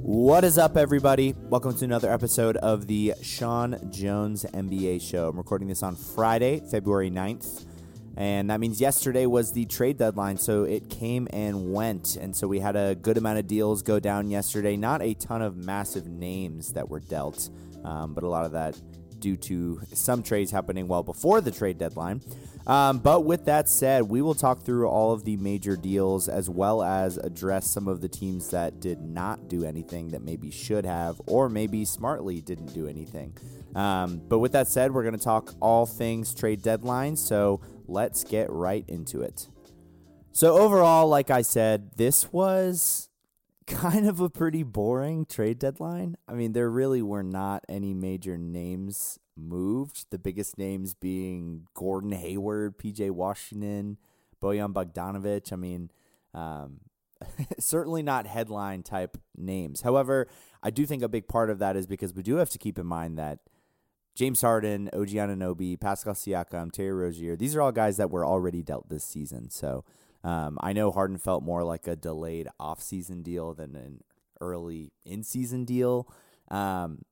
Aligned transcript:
What 0.00 0.42
is 0.44 0.56
up, 0.56 0.78
everybody? 0.78 1.34
Welcome 1.50 1.74
to 1.74 1.84
another 1.84 2.10
episode 2.10 2.56
of 2.56 2.86
the 2.86 3.12
Sean 3.20 3.78
Jones 3.90 4.46
NBA 4.54 5.02
Show. 5.02 5.28
I'm 5.28 5.36
recording 5.36 5.68
this 5.68 5.82
on 5.82 5.96
Friday, 5.96 6.62
February 6.70 7.10
9th, 7.10 7.66
and 8.16 8.48
that 8.48 8.58
means 8.58 8.80
yesterday 8.80 9.26
was 9.26 9.52
the 9.52 9.66
trade 9.66 9.98
deadline, 9.98 10.38
so 10.38 10.62
it 10.62 10.88
came 10.88 11.28
and 11.30 11.74
went. 11.74 12.16
And 12.16 12.34
so 12.34 12.48
we 12.48 12.60
had 12.60 12.74
a 12.74 12.94
good 12.94 13.18
amount 13.18 13.40
of 13.40 13.46
deals 13.46 13.82
go 13.82 14.00
down 14.00 14.30
yesterday. 14.30 14.78
Not 14.78 15.02
a 15.02 15.12
ton 15.12 15.42
of 15.42 15.58
massive 15.58 16.06
names 16.06 16.72
that 16.72 16.88
were 16.88 17.00
dealt, 17.00 17.50
um, 17.84 18.14
but 18.14 18.24
a 18.24 18.28
lot 18.28 18.46
of 18.46 18.52
that 18.52 18.80
due 19.24 19.36
to 19.38 19.80
some 19.94 20.22
trades 20.22 20.50
happening 20.50 20.86
well 20.86 21.02
before 21.02 21.40
the 21.40 21.50
trade 21.50 21.78
deadline. 21.78 22.20
Um, 22.66 22.98
but 22.98 23.24
with 23.24 23.46
that 23.46 23.70
said, 23.70 24.02
we 24.02 24.20
will 24.20 24.34
talk 24.34 24.62
through 24.62 24.86
all 24.86 25.12
of 25.12 25.24
the 25.24 25.38
major 25.38 25.76
deals 25.76 26.28
as 26.28 26.50
well 26.50 26.82
as 26.82 27.16
address 27.16 27.70
some 27.70 27.88
of 27.88 28.02
the 28.02 28.08
teams 28.08 28.50
that 28.50 28.80
did 28.80 29.00
not 29.00 29.48
do 29.48 29.64
anything 29.64 30.10
that 30.10 30.22
maybe 30.22 30.50
should 30.50 30.84
have 30.84 31.22
or 31.26 31.48
maybe 31.48 31.86
smartly 31.86 32.42
didn't 32.42 32.74
do 32.74 32.86
anything. 32.86 33.34
Um, 33.74 34.20
but 34.28 34.40
with 34.40 34.52
that 34.52 34.68
said, 34.68 34.92
we're 34.92 35.04
going 35.04 35.16
to 35.16 35.24
talk 35.24 35.54
all 35.58 35.86
things 35.86 36.34
trade 36.34 36.60
deadline. 36.60 37.16
So 37.16 37.62
let's 37.88 38.24
get 38.24 38.50
right 38.50 38.84
into 38.88 39.22
it. 39.22 39.48
So, 40.32 40.58
overall, 40.58 41.08
like 41.08 41.30
I 41.30 41.42
said, 41.42 41.92
this 41.96 42.32
was 42.32 43.08
kind 43.66 44.06
of 44.06 44.20
a 44.20 44.28
pretty 44.28 44.62
boring 44.62 45.24
trade 45.24 45.58
deadline. 45.58 46.16
I 46.28 46.34
mean, 46.34 46.52
there 46.52 46.68
really 46.68 47.02
were 47.02 47.22
not 47.22 47.64
any 47.68 47.94
major 47.94 48.36
names 48.36 49.18
moved. 49.36 50.06
The 50.10 50.18
biggest 50.18 50.58
names 50.58 50.94
being 50.94 51.66
Gordon 51.74 52.12
Hayward, 52.12 52.78
PJ 52.78 53.10
Washington, 53.10 53.98
Bojan 54.42 54.72
Bogdanovic. 54.72 55.52
I 55.52 55.56
mean, 55.56 55.90
um, 56.32 56.80
certainly 57.58 58.02
not 58.02 58.26
headline 58.26 58.82
type 58.82 59.16
names. 59.36 59.82
However, 59.82 60.28
I 60.62 60.70
do 60.70 60.86
think 60.86 61.02
a 61.02 61.08
big 61.08 61.28
part 61.28 61.50
of 61.50 61.58
that 61.58 61.76
is 61.76 61.86
because 61.86 62.14
we 62.14 62.22
do 62.22 62.36
have 62.36 62.50
to 62.50 62.58
keep 62.58 62.78
in 62.78 62.86
mind 62.86 63.18
that 63.18 63.40
James 64.14 64.40
Harden, 64.40 64.88
OG 64.92 65.08
Anunoby, 65.08 65.78
Pascal 65.78 66.14
Siakam, 66.14 66.70
Terry 66.70 66.92
Rozier, 66.92 67.36
these 67.36 67.56
are 67.56 67.62
all 67.62 67.72
guys 67.72 67.96
that 67.96 68.10
were 68.10 68.24
already 68.24 68.62
dealt 68.62 68.88
this 68.88 69.04
season. 69.04 69.50
So 69.50 69.84
um, 70.22 70.56
I 70.60 70.72
know 70.72 70.92
Harden 70.92 71.18
felt 71.18 71.42
more 71.42 71.64
like 71.64 71.86
a 71.88 71.96
delayed 71.96 72.48
off-season 72.60 73.22
deal 73.22 73.54
than 73.54 73.74
an 73.74 74.00
early 74.40 74.92
in-season 75.04 75.64
deal. 75.64 76.08
Um, 76.48 77.02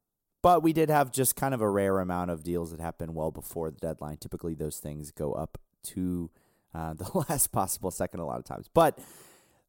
but 0.42 0.62
we 0.62 0.72
did 0.72 0.90
have 0.90 1.12
just 1.12 1.36
kind 1.36 1.54
of 1.54 1.60
a 1.60 1.68
rare 1.68 2.00
amount 2.00 2.30
of 2.30 2.42
deals 2.42 2.72
that 2.72 2.80
happened 2.80 3.14
well 3.14 3.30
before 3.30 3.70
the 3.70 3.78
deadline. 3.78 4.16
Typically, 4.16 4.54
those 4.54 4.78
things 4.78 5.10
go 5.12 5.32
up 5.32 5.58
to 5.84 6.30
uh, 6.74 6.94
the 6.98 7.24
last 7.28 7.52
possible 7.52 7.90
second 7.90 8.20
a 8.20 8.26
lot 8.26 8.38
of 8.38 8.44
times. 8.44 8.68
But 8.72 8.98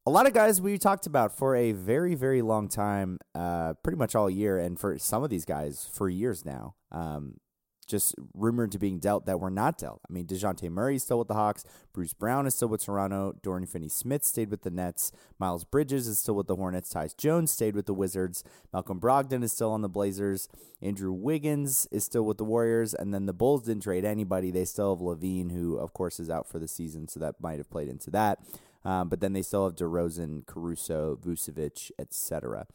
a 0.06 0.10
lot 0.10 0.26
of 0.26 0.34
guys 0.34 0.60
we 0.60 0.76
talked 0.76 1.06
about 1.06 1.36
for 1.36 1.56
a 1.56 1.72
very, 1.72 2.14
very 2.14 2.42
long 2.42 2.68
time, 2.68 3.18
uh, 3.34 3.74
pretty 3.82 3.96
much 3.96 4.14
all 4.14 4.28
year, 4.28 4.58
and 4.58 4.78
for 4.78 4.98
some 4.98 5.22
of 5.22 5.30
these 5.30 5.44
guys 5.44 5.88
for 5.90 6.08
years 6.08 6.44
now. 6.44 6.74
Um, 6.92 7.38
just 7.84 8.14
rumored 8.34 8.72
to 8.72 8.78
being 8.78 8.98
dealt 8.98 9.26
that 9.26 9.40
were 9.40 9.50
not 9.50 9.78
dealt. 9.78 10.00
I 10.08 10.12
mean, 10.12 10.26
Dejounte 10.26 10.70
Murray 10.70 10.96
is 10.96 11.02
still 11.02 11.18
with 11.18 11.28
the 11.28 11.34
Hawks. 11.34 11.64
Bruce 11.92 12.12
Brown 12.12 12.46
is 12.46 12.54
still 12.54 12.68
with 12.68 12.84
Toronto. 12.84 13.34
Dorian 13.42 13.66
Finney 13.66 13.88
Smith 13.88 14.24
stayed 14.24 14.50
with 14.50 14.62
the 14.62 14.70
Nets. 14.70 15.12
Miles 15.38 15.64
Bridges 15.64 16.06
is 16.06 16.18
still 16.18 16.34
with 16.34 16.46
the 16.46 16.56
Hornets. 16.56 16.92
Tyus 16.92 17.16
Jones 17.16 17.50
stayed 17.50 17.74
with 17.74 17.86
the 17.86 17.94
Wizards. 17.94 18.44
Malcolm 18.72 19.00
Brogdon 19.00 19.42
is 19.42 19.52
still 19.52 19.70
on 19.70 19.82
the 19.82 19.88
Blazers. 19.88 20.48
Andrew 20.82 21.12
Wiggins 21.12 21.86
is 21.90 22.04
still 22.04 22.24
with 22.24 22.38
the 22.38 22.44
Warriors. 22.44 22.94
And 22.94 23.14
then 23.14 23.26
the 23.26 23.32
Bulls 23.32 23.62
didn't 23.62 23.82
trade 23.82 24.04
anybody. 24.04 24.50
They 24.50 24.64
still 24.64 24.94
have 24.94 25.02
LaVine, 25.02 25.52
who, 25.52 25.76
of 25.76 25.92
course, 25.92 26.18
is 26.18 26.30
out 26.30 26.48
for 26.48 26.58
the 26.58 26.68
season. 26.68 27.08
So 27.08 27.20
that 27.20 27.40
might 27.40 27.58
have 27.58 27.70
played 27.70 27.88
into 27.88 28.10
that. 28.10 28.40
Um, 28.84 29.08
but 29.08 29.20
then 29.20 29.32
they 29.32 29.42
still 29.42 29.64
have 29.64 29.76
DeRozan, 29.76 30.46
Caruso, 30.46 31.18
Vucevic, 31.24 31.90
etc. 31.98 32.66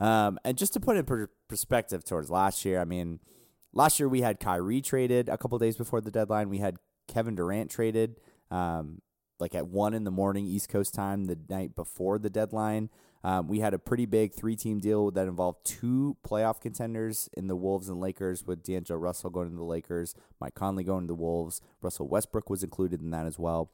Um, 0.00 0.38
and 0.44 0.58
just 0.58 0.72
to 0.74 0.80
put 0.80 0.96
in 0.96 1.04
per- 1.04 1.30
perspective 1.48 2.04
towards 2.04 2.30
last 2.30 2.64
year, 2.64 2.80
I 2.80 2.84
mean, 2.84 3.20
last 3.74 4.00
year 4.00 4.08
we 4.08 4.22
had 4.22 4.40
Kyrie 4.40 4.80
traded 4.80 5.28
a 5.28 5.36
couple 5.36 5.58
days 5.58 5.76
before 5.76 6.00
the 6.00 6.10
deadline. 6.10 6.48
We 6.48 6.58
had 6.58 6.76
Kevin 7.08 7.34
Durant 7.34 7.70
traded, 7.70 8.20
um, 8.50 9.02
like 9.38 9.54
at 9.54 9.68
one 9.68 9.94
in 9.94 10.04
the 10.04 10.10
morning 10.10 10.46
East 10.46 10.68
Coast 10.68 10.94
time, 10.94 11.26
the 11.26 11.38
night 11.48 11.74
before 11.76 12.18
the 12.18 12.30
deadline. 12.30 12.88
Um, 13.22 13.48
we 13.48 13.60
had 13.60 13.72
a 13.72 13.78
pretty 13.78 14.04
big 14.04 14.34
three-team 14.34 14.80
deal 14.80 15.10
that 15.10 15.26
involved 15.26 15.64
two 15.64 16.16
playoff 16.26 16.60
contenders 16.60 17.30
in 17.32 17.46
the 17.46 17.56
Wolves 17.56 17.88
and 17.88 17.98
Lakers, 17.98 18.46
with 18.46 18.62
D'Angelo 18.62 18.98
Russell 18.98 19.30
going 19.30 19.50
to 19.50 19.56
the 19.56 19.64
Lakers, 19.64 20.14
Mike 20.40 20.54
Conley 20.54 20.84
going 20.84 21.04
to 21.04 21.08
the 21.08 21.14
Wolves. 21.14 21.62
Russell 21.80 22.06
Westbrook 22.06 22.50
was 22.50 22.62
included 22.62 23.00
in 23.00 23.10
that 23.10 23.26
as 23.26 23.38
well. 23.38 23.70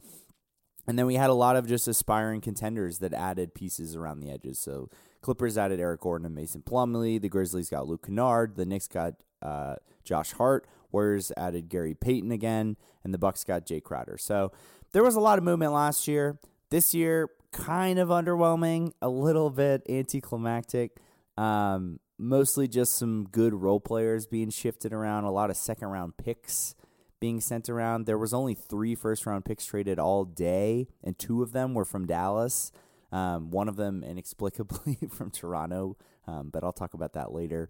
And 0.86 0.98
then 0.98 1.06
we 1.06 1.16
had 1.16 1.30
a 1.30 1.34
lot 1.34 1.56
of 1.56 1.66
just 1.66 1.88
aspiring 1.88 2.40
contenders 2.40 2.98
that 2.98 3.12
added 3.12 3.54
pieces 3.54 3.96
around 3.96 4.20
the 4.20 4.30
edges. 4.30 4.58
So 4.58 4.88
Clippers 5.20 5.58
added 5.58 5.78
Eric 5.80 6.00
Gordon 6.00 6.26
and 6.26 6.34
Mason 6.34 6.62
Plumlee. 6.62 7.20
The 7.20 7.28
Grizzlies 7.28 7.70
got 7.70 7.86
Luke 7.86 8.06
Kennard. 8.06 8.56
The 8.56 8.64
Knicks 8.64 8.88
got 8.88 9.14
uh, 9.42 9.76
Josh 10.04 10.32
Hart. 10.32 10.66
Warriors 10.92 11.30
added 11.36 11.68
Gary 11.68 11.94
Payton 11.94 12.32
again, 12.32 12.76
and 13.04 13.14
the 13.14 13.18
Bucks 13.18 13.44
got 13.44 13.66
Jae 13.66 13.82
Crowder. 13.82 14.18
So 14.18 14.52
there 14.92 15.04
was 15.04 15.14
a 15.14 15.20
lot 15.20 15.38
of 15.38 15.44
movement 15.44 15.72
last 15.72 16.08
year. 16.08 16.38
This 16.70 16.94
year, 16.94 17.30
kind 17.52 17.98
of 17.98 18.08
underwhelming, 18.08 18.92
a 19.00 19.08
little 19.08 19.50
bit 19.50 19.82
anticlimactic. 19.88 20.96
Um, 21.36 22.00
mostly 22.18 22.68
just 22.68 22.94
some 22.96 23.26
good 23.30 23.54
role 23.54 23.80
players 23.80 24.26
being 24.26 24.50
shifted 24.50 24.92
around. 24.92 25.24
A 25.24 25.30
lot 25.30 25.50
of 25.50 25.56
second 25.56 25.88
round 25.88 26.16
picks 26.16 26.74
being 27.20 27.40
sent 27.40 27.68
around. 27.68 28.06
There 28.06 28.18
was 28.18 28.34
only 28.34 28.54
three 28.54 28.94
first 28.94 29.26
round 29.26 29.44
picks 29.44 29.64
traded 29.64 29.98
all 29.98 30.24
day, 30.24 30.88
and 31.02 31.18
two 31.18 31.42
of 31.42 31.52
them 31.52 31.74
were 31.74 31.84
from 31.84 32.06
Dallas. 32.06 32.72
Um, 33.12 33.50
one 33.50 33.68
of 33.68 33.76
them 33.76 34.04
inexplicably 34.04 34.98
from 35.10 35.30
Toronto, 35.30 35.96
um, 36.26 36.50
but 36.52 36.62
I'll 36.62 36.72
talk 36.72 36.94
about 36.94 37.14
that 37.14 37.32
later. 37.32 37.68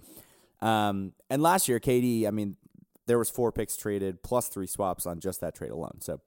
Um, 0.63 1.13
and 1.29 1.43
last 1.43 1.69
year, 1.69 1.81
KD, 1.81 2.27
I 2.27 2.31
mean, 2.31 2.57
there 3.07 3.19
was 3.19 3.31
four 3.31 3.51
picks 3.51 3.77
traded 3.77 4.23
plus 4.23 4.49
three 4.49 4.67
swaps 4.67 5.07
on 5.07 5.21
just 5.21 5.41
that 5.41 5.55
trade 5.55 5.71
alone. 5.71 6.01
So 6.01 6.21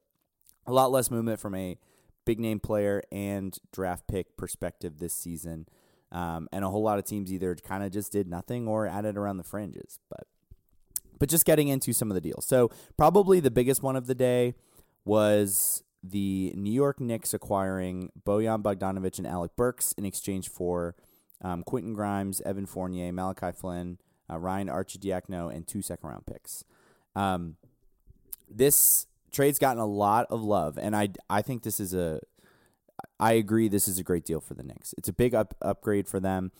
a 0.66 0.74
lot 0.74 0.92
less 0.92 1.12
movement 1.12 1.40
from 1.40 1.56
a 1.56 1.78
big 2.26 2.40
name 2.40 2.60
player 2.60 3.04
and 3.12 3.58
draft 3.72 4.08
pick 4.08 4.38
perspective 4.38 5.00
this 5.00 5.14
season. 5.14 5.68
Um, 6.12 6.48
and 6.52 6.64
a 6.64 6.70
whole 6.70 6.84
lot 6.84 7.00
of 7.00 7.06
teams 7.06 7.34
either 7.34 7.56
kind 7.56 7.84
of 7.84 7.92
just 7.92 8.12
did 8.12 8.28
nothing 8.28 8.68
or 8.68 8.88
added 8.88 9.18
around 9.18 9.38
the 9.38 9.44
fringes. 9.44 10.00
But 10.10 10.28
but 11.20 11.30
just 11.30 11.46
getting 11.46 11.70
into 11.70 11.94
some 11.94 12.12
of 12.12 12.16
the 12.16 12.22
deals. 12.22 12.46
So 12.46 12.70
probably 12.98 13.40
the 13.40 13.52
biggest 13.52 13.82
one 13.82 13.96
of 13.96 14.08
the 14.08 14.16
day 14.16 14.56
was 15.06 15.84
the 16.04 16.54
New 16.56 16.72
York 16.72 17.00
Knicks 17.00 17.34
acquiring 17.34 18.12
Bojan 18.26 18.62
Bogdanovic 18.62 19.18
and 19.18 19.28
Alec 19.28 19.56
Burks 19.56 19.94
in 19.94 20.06
exchange 20.06 20.50
for 20.50 20.96
um, 21.42 21.64
Quentin 21.64 21.94
Grimes, 21.94 22.42
Evan 22.42 22.66
Fournier, 22.66 23.12
Malachi 23.14 23.52
Flynn, 23.52 24.00
uh, 24.34 24.38
Ryan 24.38 24.68
Arcidiacono, 24.68 25.54
and 25.54 25.68
two 25.68 25.82
second 25.82 26.10
round 26.10 26.26
picks. 26.26 26.64
Um, 27.16 27.58
this 28.50 29.08
trade's 29.32 29.60
gotten 29.60 29.82
a 29.82 29.86
lot 29.88 30.28
of 30.30 30.42
love, 30.42 30.78
and 30.78 30.96
I 30.96 31.10
I 31.30 31.42
think 31.42 31.64
this 31.64 31.80
is 31.80 31.94
a 31.94 32.20
I 33.20 33.34
agree 33.34 33.68
this 33.68 33.88
is 33.88 34.00
a 34.00 34.04
great 34.04 34.26
deal 34.26 34.40
for 34.42 34.54
the 34.54 34.64
Knicks. 34.64 34.94
It's 34.98 35.10
a 35.10 35.14
big 35.14 35.34
up, 35.34 35.56
upgrade 35.62 36.08
for 36.08 36.20
them. 36.20 36.52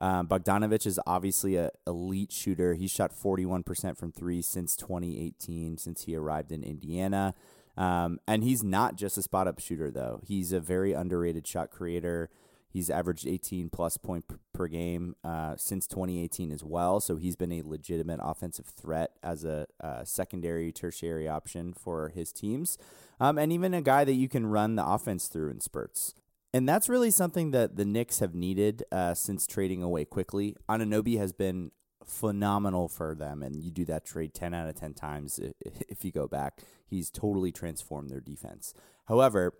Um, 0.00 0.26
Bogdanovic 0.28 0.86
is 0.86 0.98
obviously 1.06 1.56
a 1.56 1.70
elite 1.86 2.32
shooter. 2.32 2.74
He 2.74 2.88
shot 2.88 3.12
41% 3.12 3.98
from 3.98 4.12
three 4.12 4.40
since 4.40 4.74
2018, 4.76 5.76
since 5.76 6.04
he 6.04 6.16
arrived 6.16 6.52
in 6.52 6.62
Indiana. 6.62 7.34
Um, 7.76 8.18
and 8.26 8.42
he's 8.42 8.62
not 8.62 8.96
just 8.96 9.18
a 9.18 9.22
spot 9.22 9.46
up 9.46 9.60
shooter, 9.60 9.90
though. 9.90 10.20
He's 10.26 10.52
a 10.52 10.60
very 10.60 10.92
underrated 10.92 11.46
shot 11.46 11.70
creator. 11.70 12.30
He's 12.72 12.88
averaged 12.88 13.26
18 13.26 13.68
plus 13.68 13.96
point 13.96 14.24
per 14.52 14.68
game 14.68 15.16
uh, 15.24 15.56
since 15.56 15.86
2018 15.88 16.52
as 16.52 16.62
well. 16.62 17.00
So 17.00 17.16
he's 17.16 17.34
been 17.34 17.52
a 17.52 17.62
legitimate 17.62 18.20
offensive 18.22 18.66
threat 18.66 19.10
as 19.22 19.44
a 19.44 19.66
uh, 19.82 20.04
secondary, 20.04 20.70
tertiary 20.70 21.28
option 21.28 21.72
for 21.72 22.10
his 22.10 22.32
teams. 22.32 22.78
Um, 23.18 23.38
and 23.38 23.52
even 23.52 23.74
a 23.74 23.82
guy 23.82 24.04
that 24.04 24.14
you 24.14 24.28
can 24.28 24.46
run 24.46 24.76
the 24.76 24.86
offense 24.86 25.26
through 25.26 25.50
in 25.50 25.60
spurts. 25.60 26.14
And 26.52 26.68
that's 26.68 26.88
really 26.88 27.10
something 27.10 27.50
that 27.52 27.76
the 27.76 27.84
Knicks 27.84 28.20
have 28.20 28.34
needed 28.34 28.84
uh, 28.90 29.14
since 29.14 29.46
trading 29.46 29.82
away 29.82 30.04
Quickley. 30.04 30.56
Anunoby 30.68 31.18
has 31.18 31.32
been 31.32 31.70
phenomenal 32.04 32.88
for 32.88 33.14
them, 33.14 33.42
and 33.42 33.62
you 33.62 33.70
do 33.70 33.84
that 33.84 34.04
trade 34.04 34.34
10 34.34 34.54
out 34.54 34.68
of 34.68 34.74
10 34.74 34.94
times 34.94 35.38
if 35.88 36.04
you 36.04 36.10
go 36.10 36.26
back. 36.26 36.60
He's 36.86 37.10
totally 37.10 37.52
transformed 37.52 38.10
their 38.10 38.20
defense. 38.20 38.74
However, 39.06 39.54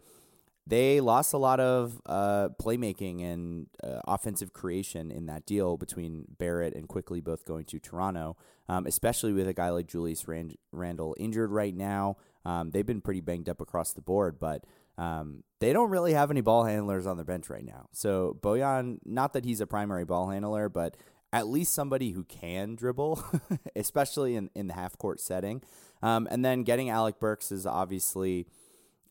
they 0.66 1.00
lost 1.00 1.32
a 1.32 1.38
lot 1.38 1.58
of 1.58 2.00
uh, 2.06 2.50
playmaking 2.60 3.22
and 3.22 3.66
uh, 3.82 4.00
offensive 4.06 4.52
creation 4.52 5.10
in 5.10 5.26
that 5.26 5.46
deal 5.46 5.76
between 5.76 6.26
Barrett 6.38 6.74
and 6.74 6.86
Quickley 6.88 7.20
both 7.20 7.44
going 7.44 7.64
to 7.66 7.78
Toronto, 7.78 8.36
um, 8.68 8.86
especially 8.86 9.32
with 9.32 9.48
a 9.48 9.52
guy 9.52 9.70
like 9.70 9.86
Julius 9.86 10.28
Rand- 10.28 10.56
Randle 10.70 11.16
injured 11.18 11.50
right 11.50 11.74
now. 11.74 12.16
Um, 12.44 12.70
they've 12.70 12.86
been 12.86 13.00
pretty 13.00 13.20
banged 13.20 13.48
up 13.48 13.60
across 13.60 13.92
the 13.92 14.00
board, 14.00 14.38
but 14.38 14.64
um, 14.96 15.44
they 15.60 15.72
don't 15.72 15.90
really 15.90 16.12
have 16.12 16.30
any 16.30 16.40
ball 16.40 16.64
handlers 16.64 17.06
on 17.06 17.16
their 17.16 17.24
bench 17.24 17.48
right 17.50 17.64
now. 17.64 17.88
So 17.92 18.38
Bojan, 18.40 18.98
not 19.04 19.32
that 19.32 19.44
he's 19.44 19.60
a 19.60 19.66
primary 19.66 20.04
ball 20.04 20.28
handler, 20.28 20.68
but 20.68 20.96
at 21.32 21.46
least 21.46 21.74
somebody 21.74 22.10
who 22.10 22.24
can 22.24 22.74
dribble, 22.74 23.24
especially 23.76 24.36
in, 24.36 24.50
in 24.54 24.68
the 24.68 24.74
half 24.74 24.98
court 24.98 25.20
setting. 25.20 25.62
Um, 26.02 26.28
and 26.30 26.44
then 26.44 26.62
getting 26.64 26.90
Alec 26.90 27.18
Burks 27.18 27.52
is 27.52 27.66
obviously 27.66 28.46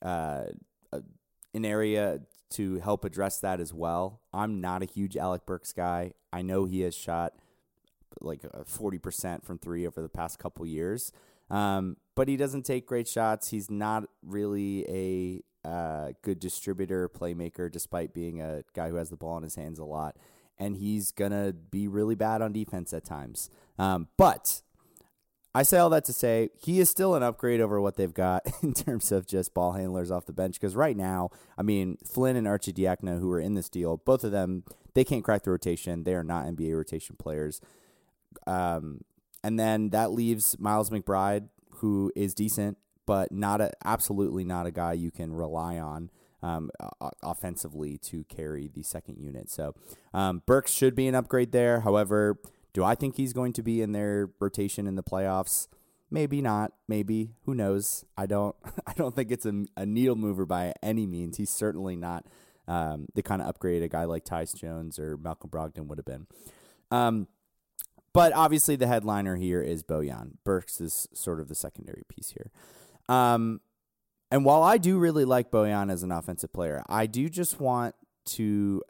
uh, 0.01 0.46
an 1.54 1.66
area 1.66 2.19
to 2.51 2.80
help 2.80 3.06
address 3.06 3.40
that 3.40 3.60
as 3.60 3.74
well. 3.74 4.22
I'm 4.34 4.60
not 4.60 4.81
a 4.81 4.86
huge 4.86 5.16
Alec 5.16 5.46
Burks 5.46 5.74
guy. 5.74 6.13
I 6.34 6.42
know 6.42 6.66
he 6.66 6.81
has 6.81 6.96
shot 6.96 7.34
like 8.22 8.42
uh, 8.44 8.63
forty 8.66 8.98
percent 8.98 9.46
from 9.46 9.60
three 9.60 9.86
over 9.86 10.01
the 10.01 10.10
past 10.10 10.40
couple 10.40 10.66
years, 10.66 11.12
um, 11.50 11.98
but 12.16 12.28
he 12.28 12.38
doesn't 12.38 12.63
take 12.63 12.88
great 12.88 13.07
shots. 13.07 13.50
He's 13.50 13.69
not 13.69 14.06
really 14.24 14.86
a 15.63 15.68
uh, 15.68 16.13
good 16.22 16.40
distributor, 16.40 17.07
playmaker, 17.10 17.72
despite 17.72 18.13
being 18.13 18.42
a 18.42 18.63
guy 18.74 18.90
who 18.90 18.96
has 18.96 19.10
the 19.10 19.18
ball 19.18 19.38
in 19.38 19.44
his 19.44 19.56
hands 19.56 19.80
a 19.80 19.86
lot. 19.86 20.18
And 20.57 20.75
he's 20.75 21.12
gonna 21.12 21.54
be 21.54 21.88
really 21.88 22.16
bad 22.16 22.42
on 22.42 22.51
defense 22.51 22.94
at 22.94 23.06
times. 23.06 23.50
Um, 23.78 24.07
but 24.18 24.62
I 25.54 25.63
say 25.63 25.80
all 25.80 25.90
that 25.90 26.06
to 26.06 26.13
say 26.13 26.50
he 26.57 26.80
is 26.80 26.90
still 26.90 27.16
an 27.16 27.24
upgrade 27.24 27.60
over 27.60 27.81
what 27.81 27.96
they've 27.96 28.13
got 28.13 28.46
in 28.63 28.74
terms 28.74 29.12
of 29.12 29.25
just 29.25 29.54
ball 29.54 29.74
handlers 29.74 30.12
off 30.12 30.25
the 30.25 30.34
bench. 30.34 30.60
Because 30.60 30.75
right 30.75 30.96
now, 30.96 31.30
I 31.57 31.63
mean, 31.63 31.98
Flynn 32.06 32.36
and 32.36 32.48
Arcidiacono, 32.48 33.19
who 33.19 33.31
are 33.31 33.40
in 33.40 33.56
this 33.56 33.69
deal, 33.69 33.98
both 33.98 34.24
of 34.24 34.31
them, 34.31 34.63
they 34.94 35.04
can't 35.04 35.24
crack 35.24 35.44
the 35.44 35.51
rotation. 35.51 36.04
They 36.04 36.13
are 36.13 36.24
not 36.24 36.46
NBA 36.46 36.75
rotation 36.75 37.16
players. 37.18 37.62
Um, 38.46 39.01
and 39.44 39.60
then 39.60 39.90
that 39.90 40.12
leaves 40.12 40.60
Miles 40.60 40.90
McBride, 40.90 41.48
who 41.75 42.12
is 42.16 42.34
decent, 42.34 42.78
but 43.06 43.31
not 43.31 43.62
a, 43.62 43.72
absolutely 43.84 44.44
not 44.44 44.68
a 44.68 44.72
guy 44.72 44.94
you 44.94 45.10
can 45.10 45.34
rely 45.34 45.80
on 45.80 46.12
um, 46.44 46.69
offensively 47.24 47.98
to 47.98 48.24
carry 48.25 48.68
the 48.68 48.84
second 48.84 49.18
unit. 49.18 49.50
So 49.50 49.75
um, 50.13 50.44
Burks 50.46 50.72
should 50.72 50.96
be 50.96 51.07
an 51.07 51.16
upgrade 51.16 51.51
there. 51.51 51.81
However, 51.81 52.38
do 52.74 52.83
I 52.83 52.95
think 52.95 53.16
he's 53.16 53.33
going 53.33 53.54
to 53.54 53.63
be 53.63 53.81
in 53.81 53.92
their 53.92 54.30
rotation 54.39 54.88
in 54.88 54.95
the 54.95 55.04
playoffs? 55.04 55.68
Maybe 56.12 56.42
not. 56.42 56.74
Maybe 56.88 57.31
who 57.45 57.54
knows? 57.54 58.06
I 58.18 58.25
don't. 58.25 58.56
I 58.88 58.94
don't 58.94 59.16
think 59.16 59.31
it's 59.31 59.45
a, 59.45 59.66
a 59.77 59.86
needle 59.86 60.16
mover 60.16 60.45
by 60.45 60.74
any 60.81 61.06
means. 61.06 61.38
He's 61.38 61.50
certainly 61.50 61.95
not 61.95 62.25
um, 62.68 63.07
the 63.16 63.24
kind 63.24 63.42
of 63.42 63.48
upgrade 63.48 63.83
a 63.83 63.88
guy 63.88 64.06
like 64.06 64.25
Tyus 64.25 64.56
Jones 64.56 65.00
or 65.00 65.18
Malcolm 65.18 65.50
Brogdon 65.50 65.88
would 65.88 65.98
have 65.98 66.06
been. 66.06 66.27
Um, 66.92 67.27
but 68.13 68.33
obviously, 68.33 68.75
the 68.75 68.88
headliner 68.88 69.36
here 69.36 69.62
is 69.62 69.83
Bojan. 69.83 70.33
Burks 70.44 70.81
is 70.81 71.07
sort 71.13 71.39
of 71.39 71.48
the 71.48 71.56
secondary 71.56 72.04
piece 72.07 72.31
here. 72.31 72.51
Um, 73.07 73.62
and 74.31 74.45
while 74.45 74.63
I 74.63 74.77
do 74.77 74.98
really 74.98 75.25
like 75.25 75.51
Bojan 75.51 75.92
as 75.92 76.04
an 76.04 76.12
offensive 76.12 76.54
player, 76.54 76.83
I 76.88 77.06
do 77.07 77.30
just 77.30 77.60
want 77.60 77.95
to. 78.27 78.83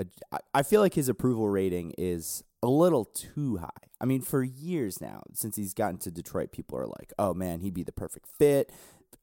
I 0.54 0.64
feel 0.64 0.82
like 0.82 0.94
his 0.94 1.10
approval 1.10 1.50
rating 1.50 1.94
is 1.98 2.44
a 2.62 2.68
little 2.68 3.06
too 3.06 3.58
high. 3.58 3.70
I 4.02 4.06
mean, 4.06 4.22
for 4.22 4.44
years 4.44 5.02
now, 5.02 5.24
since 5.34 5.56
he's 5.56 5.74
gotten 5.74 5.98
to 6.00 6.12
Detroit, 6.12 6.52
people 6.52 6.78
are 6.78 6.88
like, 6.88 7.14
"Oh 7.18 7.34
man, 7.34 7.62
he'd 7.62 7.74
be 7.74 7.84
the 7.84 7.92
perfect 7.92 8.28
fit." 8.28 8.72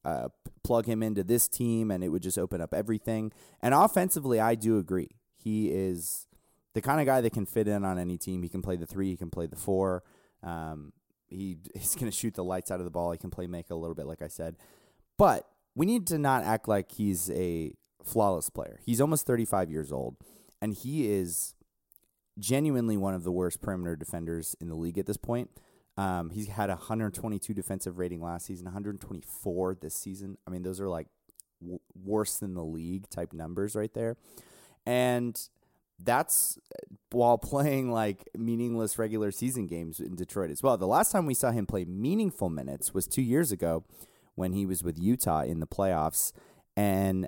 Uh, 0.04 0.28
plug 0.62 0.86
him 0.86 1.02
into 1.02 1.24
this 1.24 1.48
team, 1.48 1.90
and 1.90 2.04
it 2.04 2.08
would 2.08 2.22
just 2.22 2.38
open 2.38 2.60
up 2.60 2.72
everything. 2.72 3.32
And 3.60 3.74
offensively, 3.74 4.38
I 4.38 4.54
do 4.54 4.78
agree. 4.78 5.10
He 5.36 5.70
is 5.70 6.26
the 6.74 6.82
kind 6.82 7.00
of 7.00 7.06
guy 7.06 7.20
that 7.20 7.32
can 7.32 7.46
fit 7.46 7.66
in 7.66 7.84
on 7.84 7.98
any 7.98 8.16
team. 8.16 8.42
He 8.42 8.48
can 8.48 8.62
play 8.62 8.76
the 8.76 8.86
three, 8.86 9.10
he 9.10 9.16
can 9.16 9.30
play 9.30 9.46
the 9.46 9.56
four. 9.56 10.04
Um, 10.42 10.92
he 11.26 11.58
he's 11.74 11.94
going 11.94 12.10
to 12.10 12.16
shoot 12.16 12.34
the 12.34 12.44
lights 12.44 12.70
out 12.70 12.78
of 12.78 12.84
the 12.84 12.90
ball. 12.90 13.12
He 13.12 13.18
can 13.18 13.30
play 13.30 13.46
make 13.46 13.70
a 13.70 13.74
little 13.74 13.94
bit, 13.94 14.06
like 14.06 14.22
I 14.22 14.28
said. 14.28 14.56
But 15.18 15.48
we 15.74 15.86
need 15.86 16.06
to 16.08 16.18
not 16.18 16.44
act 16.44 16.68
like 16.68 16.92
he's 16.92 17.30
a 17.30 17.72
flawless 18.04 18.48
player. 18.48 18.78
He's 18.84 19.00
almost 19.00 19.26
35 19.26 19.70
years 19.70 19.90
old, 19.90 20.16
and 20.62 20.72
he 20.72 21.10
is 21.10 21.55
genuinely 22.38 22.96
one 22.96 23.14
of 23.14 23.24
the 23.24 23.32
worst 23.32 23.60
perimeter 23.60 23.96
defenders 23.96 24.56
in 24.60 24.68
the 24.68 24.74
league 24.74 24.98
at 24.98 25.06
this 25.06 25.16
point. 25.16 25.50
Um, 25.96 26.30
he's 26.30 26.48
had 26.48 26.68
a 26.68 26.74
122 26.74 27.54
defensive 27.54 27.98
rating 27.98 28.20
last 28.20 28.46
season, 28.46 28.66
124 28.66 29.76
this 29.76 29.94
season. 29.94 30.36
I 30.46 30.50
mean, 30.50 30.62
those 30.62 30.80
are 30.80 30.88
like 30.88 31.08
w- 31.60 31.80
worse 32.04 32.38
than 32.38 32.54
the 32.54 32.64
league 32.64 33.08
type 33.08 33.32
numbers 33.32 33.74
right 33.74 33.92
there. 33.94 34.16
And 34.84 35.40
that's 35.98 36.58
while 37.10 37.38
playing 37.38 37.90
like 37.90 38.28
meaningless 38.36 38.98
regular 38.98 39.30
season 39.30 39.66
games 39.66 39.98
in 39.98 40.14
Detroit 40.14 40.50
as 40.50 40.62
well. 40.62 40.76
The 40.76 40.86
last 40.86 41.12
time 41.12 41.24
we 41.24 41.34
saw 41.34 41.50
him 41.50 41.66
play 41.66 41.84
meaningful 41.84 42.50
minutes 42.50 42.92
was 42.92 43.06
two 43.06 43.22
years 43.22 43.50
ago 43.50 43.84
when 44.34 44.52
he 44.52 44.66
was 44.66 44.82
with 44.84 44.98
Utah 44.98 45.42
in 45.42 45.60
the 45.60 45.66
playoffs. 45.66 46.32
And 46.76 47.26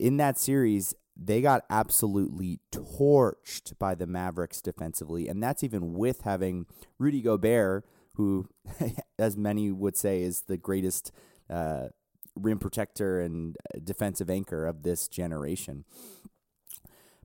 in 0.00 0.16
that 0.16 0.38
series, 0.38 0.94
they 1.16 1.40
got 1.40 1.64
absolutely 1.68 2.60
torched 2.70 3.78
by 3.78 3.94
the 3.94 4.06
Mavericks 4.06 4.60
defensively. 4.60 5.28
And 5.28 5.42
that's 5.42 5.62
even 5.62 5.94
with 5.94 6.22
having 6.22 6.66
Rudy 6.98 7.20
Gobert, 7.20 7.84
who, 8.14 8.48
as 9.18 9.36
many 9.36 9.70
would 9.70 9.96
say, 9.96 10.22
is 10.22 10.42
the 10.42 10.56
greatest 10.56 11.12
uh, 11.50 11.88
rim 12.34 12.58
protector 12.58 13.20
and 13.20 13.56
defensive 13.82 14.30
anchor 14.30 14.66
of 14.66 14.82
this 14.82 15.08
generation. 15.08 15.84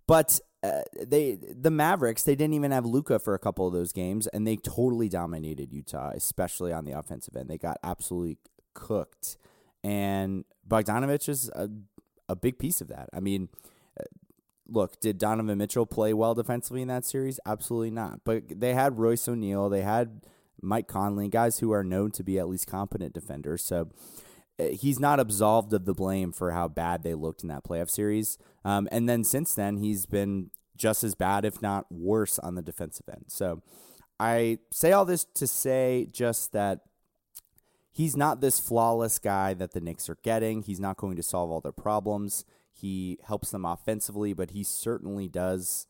But 0.05 0.39
uh, 0.63 0.81
they 1.05 1.35
the 1.35 1.69
Mavericks 1.69 2.23
they 2.23 2.35
didn't 2.35 2.55
even 2.55 2.71
have 2.71 2.85
Luka 2.85 3.19
for 3.19 3.33
a 3.33 3.39
couple 3.39 3.67
of 3.67 3.73
those 3.73 3.91
games, 3.91 4.27
and 4.27 4.47
they 4.47 4.55
totally 4.55 5.09
dominated 5.09 5.71
Utah, 5.71 6.11
especially 6.15 6.73
on 6.73 6.85
the 6.85 6.93
offensive 6.93 7.35
end. 7.35 7.49
They 7.49 7.57
got 7.57 7.77
absolutely 7.83 8.37
cooked, 8.73 9.37
and 9.83 10.45
Bogdanovic 10.67 11.29
is 11.29 11.49
a, 11.49 11.69
a 12.27 12.35
big 12.35 12.57
piece 12.57 12.81
of 12.81 12.87
that. 12.87 13.09
I 13.13 13.19
mean, 13.19 13.49
uh, 13.53 13.67
look, 14.67 14.99
did 14.99 15.17
Donovan 15.17 15.57
Mitchell 15.57 15.85
play 15.85 16.13
well 16.13 16.35
defensively 16.35 16.81
in 16.81 16.87
that 16.87 17.05
series? 17.05 17.39
Absolutely 17.45 17.91
not. 17.91 18.21
But 18.23 18.59
they 18.59 18.73
had 18.73 18.97
Royce 18.97 19.27
O'Neale, 19.27 19.69
they 19.69 19.81
had 19.81 20.21
Mike 20.61 20.87
Conley, 20.87 21.29
guys 21.29 21.59
who 21.59 21.71
are 21.71 21.83
known 21.83 22.11
to 22.11 22.23
be 22.23 22.39
at 22.39 22.49
least 22.49 22.67
competent 22.67 23.13
defenders. 23.13 23.63
So 23.63 23.89
uh, 24.59 24.65
he's 24.67 24.99
not 24.99 25.19
absolved 25.19 25.71
of 25.73 25.85
the 25.85 25.93
blame 25.93 26.31
for 26.31 26.51
how 26.51 26.67
bad 26.67 27.03
they 27.03 27.13
looked 27.13 27.43
in 27.43 27.49
that 27.49 27.63
playoff 27.63 27.89
series. 27.89 28.37
Um, 28.65 28.87
and 28.91 29.07
then 29.07 29.23
since 29.23 29.53
then, 29.53 29.77
he's 29.77 30.05
been 30.05 30.49
just 30.75 31.03
as 31.03 31.15
bad, 31.15 31.45
if 31.45 31.61
not 31.61 31.91
worse, 31.91 32.39
on 32.39 32.55
the 32.55 32.61
defensive 32.61 33.07
end. 33.09 33.25
So 33.27 33.61
I 34.19 34.59
say 34.71 34.91
all 34.91 35.05
this 35.05 35.25
to 35.35 35.47
say 35.47 36.07
just 36.11 36.53
that 36.53 36.81
he's 37.91 38.17
not 38.17 38.41
this 38.41 38.59
flawless 38.59 39.19
guy 39.19 39.53
that 39.55 39.73
the 39.73 39.81
Knicks 39.81 40.09
are 40.09 40.17
getting. 40.23 40.63
He's 40.63 40.79
not 40.79 40.97
going 40.97 41.15
to 41.17 41.23
solve 41.23 41.51
all 41.51 41.61
their 41.61 41.71
problems. 41.71 42.45
He 42.79 43.17
helps 43.23 43.51
them 43.51 43.65
offensively, 43.65 44.33
but 44.33 44.51
he 44.51 44.63
certainly 44.63 45.27
does 45.27 45.87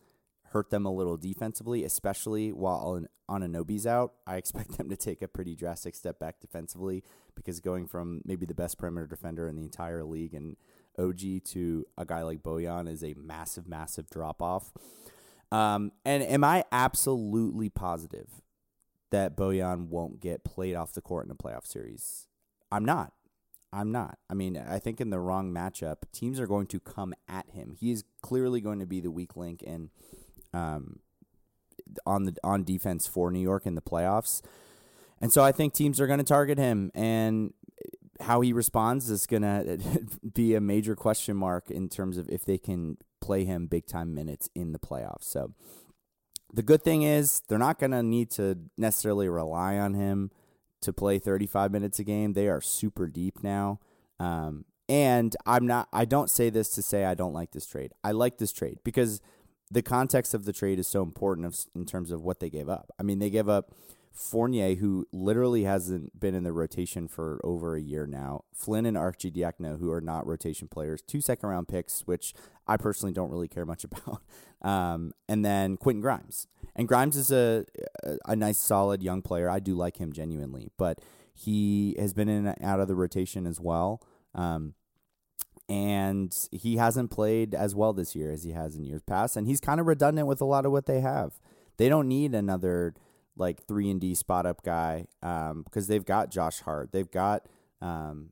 hurt 0.51 0.69
them 0.69 0.85
a 0.85 0.91
little 0.91 1.17
defensively, 1.17 1.83
especially 1.83 2.53
while 2.53 3.03
Anunoby's 3.29 3.85
out. 3.85 4.13
I 4.25 4.37
expect 4.37 4.77
them 4.77 4.89
to 4.89 4.95
take 4.95 5.21
a 5.21 5.27
pretty 5.27 5.55
drastic 5.55 5.95
step 5.95 6.17
back 6.19 6.39
defensively 6.39 7.03
because 7.35 7.59
going 7.59 7.87
from 7.87 8.21
maybe 8.23 8.45
the 8.45 8.53
best 8.53 8.77
perimeter 8.77 9.05
defender 9.05 9.47
in 9.49 9.57
the 9.57 9.63
entire 9.63 10.03
league 10.05 10.33
and 10.33 10.55
OG 10.97 11.43
to 11.45 11.85
a 11.97 12.05
guy 12.05 12.23
like 12.23 12.41
Bojan 12.41 12.89
is 12.89 13.03
a 13.03 13.13
massive, 13.15 13.67
massive 13.67 14.09
drop 14.09 14.41
off. 14.41 14.71
Um, 15.51 15.91
and 16.05 16.23
am 16.23 16.43
I 16.43 16.63
absolutely 16.71 17.69
positive 17.69 18.41
that 19.11 19.35
Bojan 19.35 19.87
won't 19.87 20.21
get 20.21 20.43
played 20.43 20.75
off 20.75 20.93
the 20.93 21.01
court 21.01 21.25
in 21.25 21.31
a 21.31 21.35
playoff 21.35 21.65
series? 21.65 22.27
I'm 22.71 22.85
not. 22.85 23.11
I'm 23.73 23.91
not. 23.91 24.17
I 24.29 24.33
mean, 24.33 24.57
I 24.57 24.79
think 24.79 25.01
in 25.01 25.09
the 25.09 25.19
wrong 25.19 25.51
matchup, 25.51 25.97
teams 26.13 26.39
are 26.39 26.47
going 26.47 26.67
to 26.67 26.79
come 26.79 27.13
at 27.27 27.49
him. 27.51 27.75
He 27.79 27.91
is 27.91 28.03
clearly 28.21 28.61
going 28.61 28.79
to 28.79 28.85
be 28.85 28.99
the 28.99 29.11
weak 29.11 29.35
link 29.35 29.63
and 29.65 29.89
um, 30.53 30.99
on 32.05 32.25
the 32.25 32.35
on 32.43 32.63
defense 32.63 33.07
for 33.07 33.31
New 33.31 33.41
York 33.41 33.65
in 33.65 33.75
the 33.75 33.81
playoffs. 33.81 34.41
And 35.19 35.33
so 35.33 35.43
I 35.43 35.51
think 35.51 35.73
teams 35.73 35.99
are 35.99 36.07
going 36.07 36.19
to 36.19 36.25
target 36.25 36.57
him 36.57 36.91
and 36.93 37.53
how 38.21 38.41
he 38.41 38.53
responds 38.53 39.09
is 39.09 39.25
going 39.25 39.41
to 39.41 39.79
be 40.33 40.55
a 40.55 40.61
major 40.61 40.95
question 40.95 41.35
mark 41.35 41.69
in 41.69 41.89
terms 41.89 42.17
of 42.17 42.29
if 42.29 42.45
they 42.45 42.57
can 42.57 42.97
play 43.19 43.45
him 43.45 43.67
big 43.67 43.85
time 43.87 44.13
minutes 44.13 44.49
in 44.55 44.71
the 44.71 44.79
playoffs. 44.79 45.23
So 45.23 45.53
the 46.53 46.63
good 46.63 46.81
thing 46.81 47.03
is 47.03 47.41
they're 47.47 47.57
not 47.57 47.79
going 47.79 47.91
to 47.91 48.03
need 48.03 48.31
to 48.31 48.57
necessarily 48.77 49.27
rely 49.27 49.77
on 49.77 49.93
him 49.93 50.31
to 50.81 50.93
play 50.93 51.19
35 51.19 51.71
minutes 51.71 51.99
a 51.99 52.03
game. 52.03 52.33
They 52.33 52.47
are 52.47 52.61
super 52.61 53.07
deep 53.07 53.43
now. 53.43 53.79
Um, 54.19 54.65
and 54.89 55.35
I'm 55.45 55.67
not 55.67 55.89
I 55.91 56.05
don't 56.05 56.29
say 56.29 56.49
this 56.49 56.69
to 56.69 56.81
say 56.81 57.05
I 57.05 57.13
don't 57.13 57.33
like 57.33 57.51
this 57.51 57.65
trade. 57.65 57.91
I 58.03 58.11
like 58.11 58.37
this 58.37 58.51
trade 58.51 58.79
because 58.83 59.21
the 59.69 59.81
context 59.81 60.33
of 60.33 60.45
the 60.45 60.53
trade 60.53 60.79
is 60.79 60.87
so 60.87 61.01
important 61.01 61.67
in 61.75 61.85
terms 61.85 62.11
of 62.11 62.23
what 62.23 62.39
they 62.39 62.49
gave 62.49 62.69
up. 62.69 62.91
I 62.97 63.03
mean, 63.03 63.19
they 63.19 63.29
gave 63.29 63.49
up 63.49 63.71
Fournier, 64.17 64.75
who 64.75 65.07
literally 65.11 65.63
hasn't 65.63 66.19
been 66.19 66.33
in 66.33 66.43
the 66.43 66.51
rotation 66.51 67.07
for 67.07 67.39
over 67.43 67.75
a 67.75 67.81
year 67.81 68.07
now. 68.07 68.45
Flynn 68.53 68.85
and 68.87 68.97
Arcidiacono, 68.97 69.79
who 69.79 69.91
are 69.91 70.01
not 70.01 70.25
rotation 70.25 70.67
players. 70.67 71.03
Two 71.03 71.21
second 71.21 71.47
round 71.47 71.67
picks, 71.67 72.01
which 72.01 72.33
I 72.67 72.77
personally 72.77 73.13
don't 73.13 73.29
really 73.29 73.47
care 73.47 73.65
much 73.65 73.83
about. 73.85 74.21
Um, 74.61 75.13
and 75.29 75.45
then 75.45 75.77
Quentin 75.77 76.01
Grimes. 76.01 76.47
And 76.75 76.87
Grimes 76.87 77.15
is 77.15 77.31
a, 77.31 77.65
a, 78.03 78.17
a 78.29 78.35
nice, 78.35 78.57
solid 78.57 79.03
young 79.03 79.21
player. 79.21 79.49
I 79.49 79.59
do 79.59 79.75
like 79.75 79.97
him 79.97 80.11
genuinely, 80.11 80.71
but 80.77 80.99
he 81.33 81.95
has 81.99 82.13
been 82.13 82.27
in 82.27 82.47
and 82.47 82.63
out 82.63 82.79
of 82.79 82.87
the 82.87 82.95
rotation 82.95 83.45
as 83.45 83.59
well. 83.59 84.01
Um, 84.33 84.73
and 85.69 86.35
he 86.51 86.77
hasn't 86.77 87.11
played 87.11 87.53
as 87.53 87.75
well 87.75 87.93
this 87.93 88.15
year 88.15 88.31
as 88.31 88.43
he 88.43 88.51
has 88.51 88.75
in 88.75 88.83
years 88.85 89.01
past 89.01 89.35
and 89.35 89.47
he's 89.47 89.59
kind 89.59 89.81
of 89.81 89.85
redundant 89.85 90.25
with 90.25 90.39
a 90.39 90.45
lot 90.45 90.65
of 90.65 90.71
what 90.71 90.85
they 90.85 91.01
have 91.01 91.41
they 91.75 91.89
don't 91.89 92.07
need 92.07 92.33
another 92.33 92.93
like 93.37 93.65
3 93.65 93.91
and 93.91 94.01
d 94.01 94.15
spot 94.15 94.45
up 94.45 94.63
guy 94.63 95.07
um, 95.21 95.63
because 95.63 95.87
they've 95.87 96.05
got 96.05 96.31
josh 96.31 96.61
hart 96.61 96.91
they've 96.91 97.11
got 97.11 97.45
um, 97.81 98.29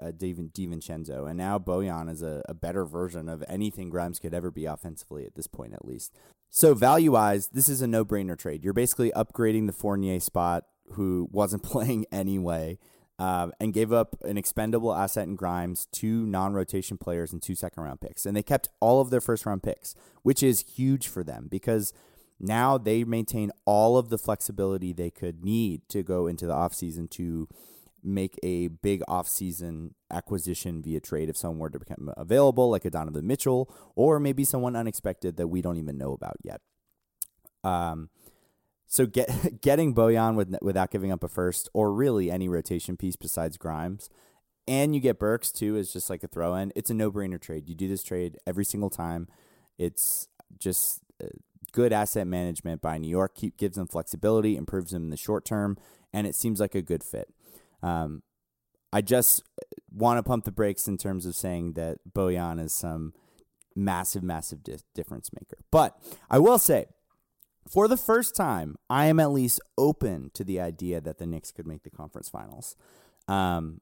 uh, 0.00 0.10
DiVincenzo, 0.12 1.28
and 1.28 1.36
now 1.36 1.58
Bojan 1.58 2.10
is 2.10 2.22
a, 2.22 2.42
a 2.48 2.54
better 2.54 2.84
version 2.84 3.28
of 3.28 3.44
anything 3.48 3.90
Grimes 3.90 4.18
could 4.18 4.34
ever 4.34 4.50
be 4.50 4.64
offensively 4.64 5.26
at 5.26 5.34
this 5.34 5.46
point, 5.46 5.74
at 5.74 5.84
least. 5.84 6.14
So 6.48 6.74
value 6.74 7.12
wise, 7.12 7.48
this 7.48 7.68
is 7.68 7.82
a 7.82 7.86
no 7.86 8.04
brainer 8.04 8.36
trade. 8.36 8.64
You're 8.64 8.72
basically 8.72 9.12
upgrading 9.12 9.66
the 9.66 9.72
Fournier 9.72 10.20
spot, 10.20 10.64
who 10.92 11.28
wasn't 11.30 11.62
playing 11.64 12.06
anyway, 12.10 12.78
uh, 13.18 13.50
and 13.60 13.74
gave 13.74 13.92
up 13.92 14.16
an 14.22 14.38
expendable 14.38 14.94
asset 14.94 15.28
in 15.28 15.36
Grimes, 15.36 15.86
two 15.92 16.26
non 16.26 16.54
rotation 16.54 16.96
players, 16.96 17.32
and 17.32 17.42
two 17.42 17.54
second 17.54 17.82
round 17.82 18.00
picks. 18.00 18.24
And 18.24 18.36
they 18.36 18.42
kept 18.42 18.68
all 18.80 19.00
of 19.00 19.10
their 19.10 19.20
first 19.20 19.44
round 19.44 19.62
picks, 19.62 19.94
which 20.22 20.42
is 20.42 20.64
huge 20.76 21.08
for 21.08 21.22
them 21.22 21.46
because 21.50 21.92
now 22.40 22.78
they 22.78 23.04
maintain 23.04 23.52
all 23.66 23.98
of 23.98 24.08
the 24.08 24.18
flexibility 24.18 24.92
they 24.92 25.10
could 25.10 25.44
need 25.44 25.82
to 25.90 26.02
go 26.02 26.26
into 26.26 26.46
the 26.46 26.54
offseason 26.54 27.08
to 27.10 27.46
make 28.02 28.38
a 28.42 28.68
big 28.68 29.02
offseason 29.08 29.90
acquisition 30.10 30.82
via 30.82 31.00
trade 31.00 31.28
if 31.28 31.36
someone 31.36 31.58
were 31.58 31.70
to 31.70 31.78
become 31.78 32.12
available, 32.16 32.70
like 32.70 32.84
a 32.84 32.90
Donovan 32.90 33.26
Mitchell, 33.26 33.72
or 33.94 34.18
maybe 34.18 34.44
someone 34.44 34.74
unexpected 34.74 35.36
that 35.36 35.48
we 35.48 35.60
don't 35.60 35.76
even 35.76 35.98
know 35.98 36.12
about 36.12 36.36
yet. 36.42 36.60
Um, 37.62 38.08
so 38.86 39.06
get 39.06 39.60
getting 39.60 39.94
Bojan 39.94 40.34
with, 40.34 40.56
without 40.62 40.90
giving 40.90 41.12
up 41.12 41.22
a 41.22 41.28
first, 41.28 41.68
or 41.74 41.92
really 41.92 42.30
any 42.30 42.48
rotation 42.48 42.96
piece 42.96 43.16
besides 43.16 43.56
Grimes, 43.58 44.08
and 44.66 44.94
you 44.94 45.00
get 45.00 45.18
Burks 45.18 45.50
too 45.50 45.76
is 45.76 45.92
just 45.92 46.10
like 46.10 46.22
a 46.22 46.28
throw 46.28 46.54
in. 46.54 46.72
It's 46.74 46.90
a 46.90 46.94
no 46.94 47.10
brainer 47.10 47.40
trade. 47.40 47.68
You 47.68 47.74
do 47.74 47.88
this 47.88 48.02
trade 48.02 48.38
every 48.46 48.64
single 48.64 48.90
time. 48.90 49.28
It's 49.78 50.28
just 50.58 51.00
uh, 51.22 51.28
good 51.72 51.92
asset 51.92 52.26
management 52.26 52.82
by 52.82 52.98
New 52.98 53.08
York. 53.08 53.34
Keep 53.34 53.56
gives 53.56 53.76
them 53.76 53.86
flexibility, 53.86 54.56
improves 54.56 54.92
them 54.92 55.04
in 55.04 55.10
the 55.10 55.16
short 55.16 55.44
term, 55.44 55.78
and 56.12 56.26
it 56.26 56.34
seems 56.34 56.60
like 56.60 56.74
a 56.74 56.82
good 56.82 57.02
fit. 57.04 57.28
Um, 57.82 58.22
I 58.92 59.00
just 59.00 59.42
want 59.92 60.18
to 60.18 60.22
pump 60.22 60.44
the 60.44 60.52
brakes 60.52 60.88
in 60.88 60.96
terms 60.96 61.26
of 61.26 61.34
saying 61.36 61.74
that 61.74 61.98
Bojan 62.12 62.60
is 62.62 62.72
some 62.72 63.14
massive, 63.74 64.22
massive 64.22 64.62
di- 64.62 64.78
difference 64.94 65.30
maker. 65.32 65.58
But 65.70 65.96
I 66.28 66.38
will 66.38 66.58
say, 66.58 66.86
for 67.68 67.86
the 67.86 67.96
first 67.96 68.34
time, 68.34 68.76
I 68.88 69.06
am 69.06 69.20
at 69.20 69.30
least 69.30 69.60
open 69.78 70.30
to 70.34 70.42
the 70.42 70.60
idea 70.60 71.00
that 71.00 71.18
the 71.18 71.26
Knicks 71.26 71.52
could 71.52 71.66
make 71.66 71.84
the 71.84 71.90
conference 71.90 72.28
finals. 72.28 72.74
Um, 73.28 73.80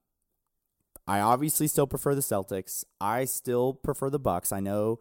I 1.06 1.20
obviously 1.20 1.68
still 1.68 1.86
prefer 1.86 2.14
the 2.14 2.20
Celtics. 2.20 2.84
I 3.00 3.24
still 3.24 3.72
prefer 3.72 4.10
the 4.10 4.18
Bucks. 4.18 4.52
I 4.52 4.60
know 4.60 4.98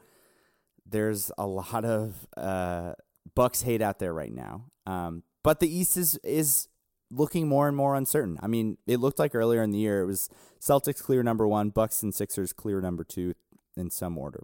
there's 0.89 1.31
a 1.37 1.45
lot 1.45 1.85
of 1.85 2.27
uh, 2.35 2.93
Bucks 3.35 3.61
hate 3.61 3.81
out 3.81 3.99
there 3.99 4.13
right 4.13 4.31
now, 4.31 4.65
um, 4.85 5.23
but 5.43 5.59
the 5.59 5.73
East 5.73 5.97
is 5.97 6.19
is 6.23 6.67
looking 7.09 7.47
more 7.47 7.67
and 7.67 7.77
more 7.77 7.95
uncertain. 7.95 8.37
I 8.41 8.47
mean, 8.47 8.77
it 8.85 8.99
looked 8.99 9.19
like 9.19 9.33
earlier 9.33 9.63
in 9.63 9.71
the 9.71 9.77
year 9.77 10.01
it 10.01 10.05
was 10.05 10.29
Celtics 10.59 11.01
clear 11.01 11.23
number 11.23 11.47
one, 11.47 11.69
Bucks 11.69 12.03
and 12.03 12.13
Sixers 12.13 12.53
clear 12.53 12.81
number 12.81 13.03
two 13.03 13.33
in 13.75 13.89
some 13.89 14.17
order. 14.17 14.43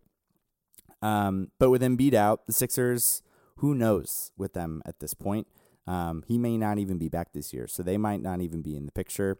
Um, 1.01 1.51
but 1.59 1.69
with 1.69 1.81
Embiid 1.81 2.13
out, 2.13 2.47
the 2.47 2.53
Sixers, 2.53 3.21
who 3.57 3.75
knows 3.75 4.31
with 4.37 4.53
them 4.53 4.81
at 4.85 4.99
this 4.99 5.13
point? 5.13 5.47
Um, 5.85 6.23
he 6.27 6.37
may 6.37 6.57
not 6.57 6.77
even 6.77 6.97
be 6.97 7.09
back 7.09 7.33
this 7.33 7.53
year, 7.53 7.67
so 7.67 7.83
they 7.83 7.97
might 7.97 8.21
not 8.21 8.39
even 8.39 8.61
be 8.61 8.77
in 8.77 8.85
the 8.85 8.91
picture. 8.91 9.37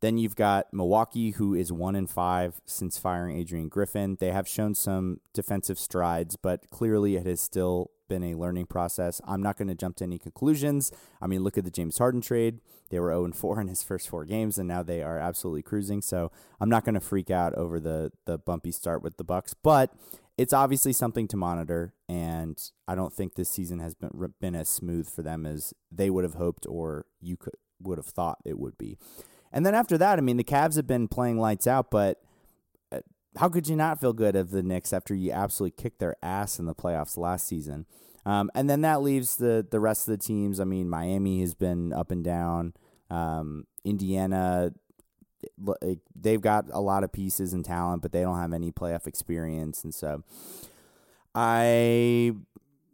Then 0.00 0.18
you've 0.18 0.36
got 0.36 0.72
Milwaukee, 0.72 1.32
who 1.32 1.54
is 1.54 1.72
one 1.72 1.96
in 1.96 2.06
five 2.06 2.60
since 2.66 2.98
firing 2.98 3.36
Adrian 3.36 3.68
Griffin. 3.68 4.16
They 4.20 4.30
have 4.30 4.46
shown 4.46 4.74
some 4.74 5.20
defensive 5.32 5.78
strides, 5.78 6.36
but 6.36 6.68
clearly 6.70 7.16
it 7.16 7.26
has 7.26 7.40
still 7.40 7.90
been 8.08 8.22
a 8.22 8.34
learning 8.34 8.66
process. 8.66 9.20
I'm 9.24 9.42
not 9.42 9.56
going 9.56 9.68
to 9.68 9.74
jump 9.74 9.96
to 9.96 10.04
any 10.04 10.18
conclusions. 10.18 10.92
I 11.20 11.26
mean, 11.26 11.42
look 11.42 11.58
at 11.58 11.64
the 11.64 11.70
James 11.70 11.98
Harden 11.98 12.20
trade. 12.20 12.60
They 12.90 13.00
were 13.00 13.10
0 13.10 13.32
4 13.32 13.60
in 13.62 13.68
his 13.68 13.82
first 13.82 14.08
four 14.08 14.24
games, 14.24 14.58
and 14.58 14.68
now 14.68 14.82
they 14.82 15.02
are 15.02 15.18
absolutely 15.18 15.62
cruising. 15.62 16.02
So 16.02 16.30
I'm 16.60 16.68
not 16.68 16.84
going 16.84 16.94
to 16.94 17.00
freak 17.00 17.30
out 17.30 17.54
over 17.54 17.80
the 17.80 18.12
the 18.26 18.38
bumpy 18.38 18.72
start 18.72 19.02
with 19.02 19.16
the 19.16 19.24
Bucks, 19.24 19.54
but 19.54 19.92
it's 20.38 20.52
obviously 20.52 20.92
something 20.92 21.26
to 21.28 21.36
monitor. 21.36 21.94
And 22.08 22.60
I 22.86 22.94
don't 22.94 23.12
think 23.12 23.34
this 23.34 23.48
season 23.48 23.80
has 23.80 23.94
been 23.94 24.34
been 24.40 24.54
as 24.54 24.68
smooth 24.68 25.08
for 25.08 25.22
them 25.22 25.46
as 25.46 25.74
they 25.90 26.10
would 26.10 26.24
have 26.24 26.34
hoped 26.34 26.66
or 26.68 27.06
you 27.20 27.36
could 27.36 27.54
would 27.80 27.98
have 27.98 28.06
thought 28.06 28.38
it 28.44 28.58
would 28.58 28.78
be. 28.78 28.98
And 29.52 29.64
then 29.64 29.74
after 29.74 29.96
that, 29.98 30.18
I 30.18 30.22
mean, 30.22 30.36
the 30.36 30.44
Cavs 30.44 30.76
have 30.76 30.86
been 30.86 31.08
playing 31.08 31.38
lights 31.38 31.66
out, 31.66 31.90
but 31.90 32.20
uh, 32.92 33.00
how 33.36 33.48
could 33.48 33.68
you 33.68 33.76
not 33.76 34.00
feel 34.00 34.12
good 34.12 34.36
of 34.36 34.50
the 34.50 34.62
Knicks 34.62 34.92
after 34.92 35.14
you 35.14 35.32
absolutely 35.32 35.82
kicked 35.82 35.98
their 35.98 36.16
ass 36.22 36.58
in 36.58 36.66
the 36.66 36.74
playoffs 36.74 37.16
last 37.16 37.46
season? 37.46 37.86
Um, 38.26 38.50
and 38.56 38.68
then 38.68 38.80
that 38.80 39.02
leaves 39.02 39.36
the 39.36 39.64
the 39.70 39.78
rest 39.78 40.08
of 40.08 40.18
the 40.18 40.24
teams. 40.24 40.58
I 40.58 40.64
mean, 40.64 40.88
Miami 40.88 41.40
has 41.40 41.54
been 41.54 41.92
up 41.92 42.10
and 42.10 42.24
down. 42.24 42.74
Um, 43.08 43.66
Indiana, 43.84 44.72
they've 46.14 46.40
got 46.40 46.64
a 46.72 46.80
lot 46.80 47.04
of 47.04 47.12
pieces 47.12 47.52
and 47.52 47.64
talent, 47.64 48.02
but 48.02 48.10
they 48.10 48.22
don't 48.22 48.38
have 48.38 48.52
any 48.52 48.72
playoff 48.72 49.06
experience, 49.06 49.84
and 49.84 49.94
so 49.94 50.24
I 51.36 52.32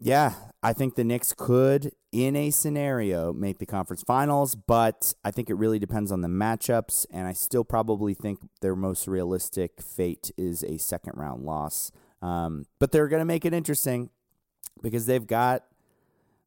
yeah, 0.05 0.35
I 0.65 0.73
think 0.73 0.97
the 0.97 1.05
Knicks 1.05 1.33
could, 1.33 1.93
in 2.11 2.35
a 2.35 2.51
scenario, 2.51 3.33
make 3.33 3.59
the 3.59 3.67
conference 3.67 4.03
finals, 4.03 4.57
but 4.57 5.15
I 5.25 5.31
think 5.31 5.49
it 5.49 5.55
really 5.55 5.79
depends 5.79 6.11
on 6.11 6.23
the 6.23 6.29
matchups, 6.29 7.07
and 7.13 7.29
I 7.29 7.33
still 7.33 7.63
probably 7.63 8.13
think 8.13 8.41
their 8.61 8.75
most 8.75 9.07
realistic 9.07 9.81
fate 9.81 10.33
is 10.37 10.65
a 10.65 10.79
second 10.79 11.13
round 11.17 11.45
loss. 11.45 11.93
Um, 12.21 12.67
but 12.81 12.91
they're 12.91 13.07
going 13.07 13.21
to 13.21 13.25
make 13.27 13.45
it 13.45 13.55
interesting 13.55 14.11
because 14.83 15.07
they've 15.07 15.27
got. 15.27 15.65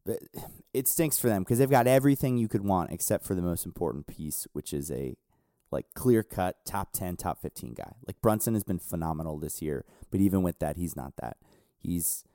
It 0.73 0.89
stinks 0.89 1.17
for 1.17 1.29
them 1.29 1.43
because 1.43 1.57
they've 1.57 1.69
got 1.69 1.87
everything 1.87 2.37
you 2.37 2.49
could 2.49 2.65
want 2.65 2.91
except 2.91 3.23
for 3.23 3.33
the 3.33 3.41
most 3.41 3.65
important 3.65 4.07
piece, 4.07 4.45
which 4.51 4.73
is 4.73 4.91
a 4.91 5.15
like 5.71 5.85
clear 5.93 6.21
cut 6.21 6.57
top 6.65 6.91
10, 6.91 7.15
top 7.15 7.41
15 7.41 7.75
guy. 7.75 7.93
Like 8.05 8.21
Brunson 8.21 8.55
has 8.55 8.65
been 8.65 8.79
phenomenal 8.79 9.37
this 9.37 9.61
year, 9.61 9.85
but 10.11 10.19
even 10.19 10.43
with 10.43 10.59
that, 10.59 10.75
he's 10.75 10.97
not 10.97 11.13
that. 11.21 11.37
He's 11.77 12.25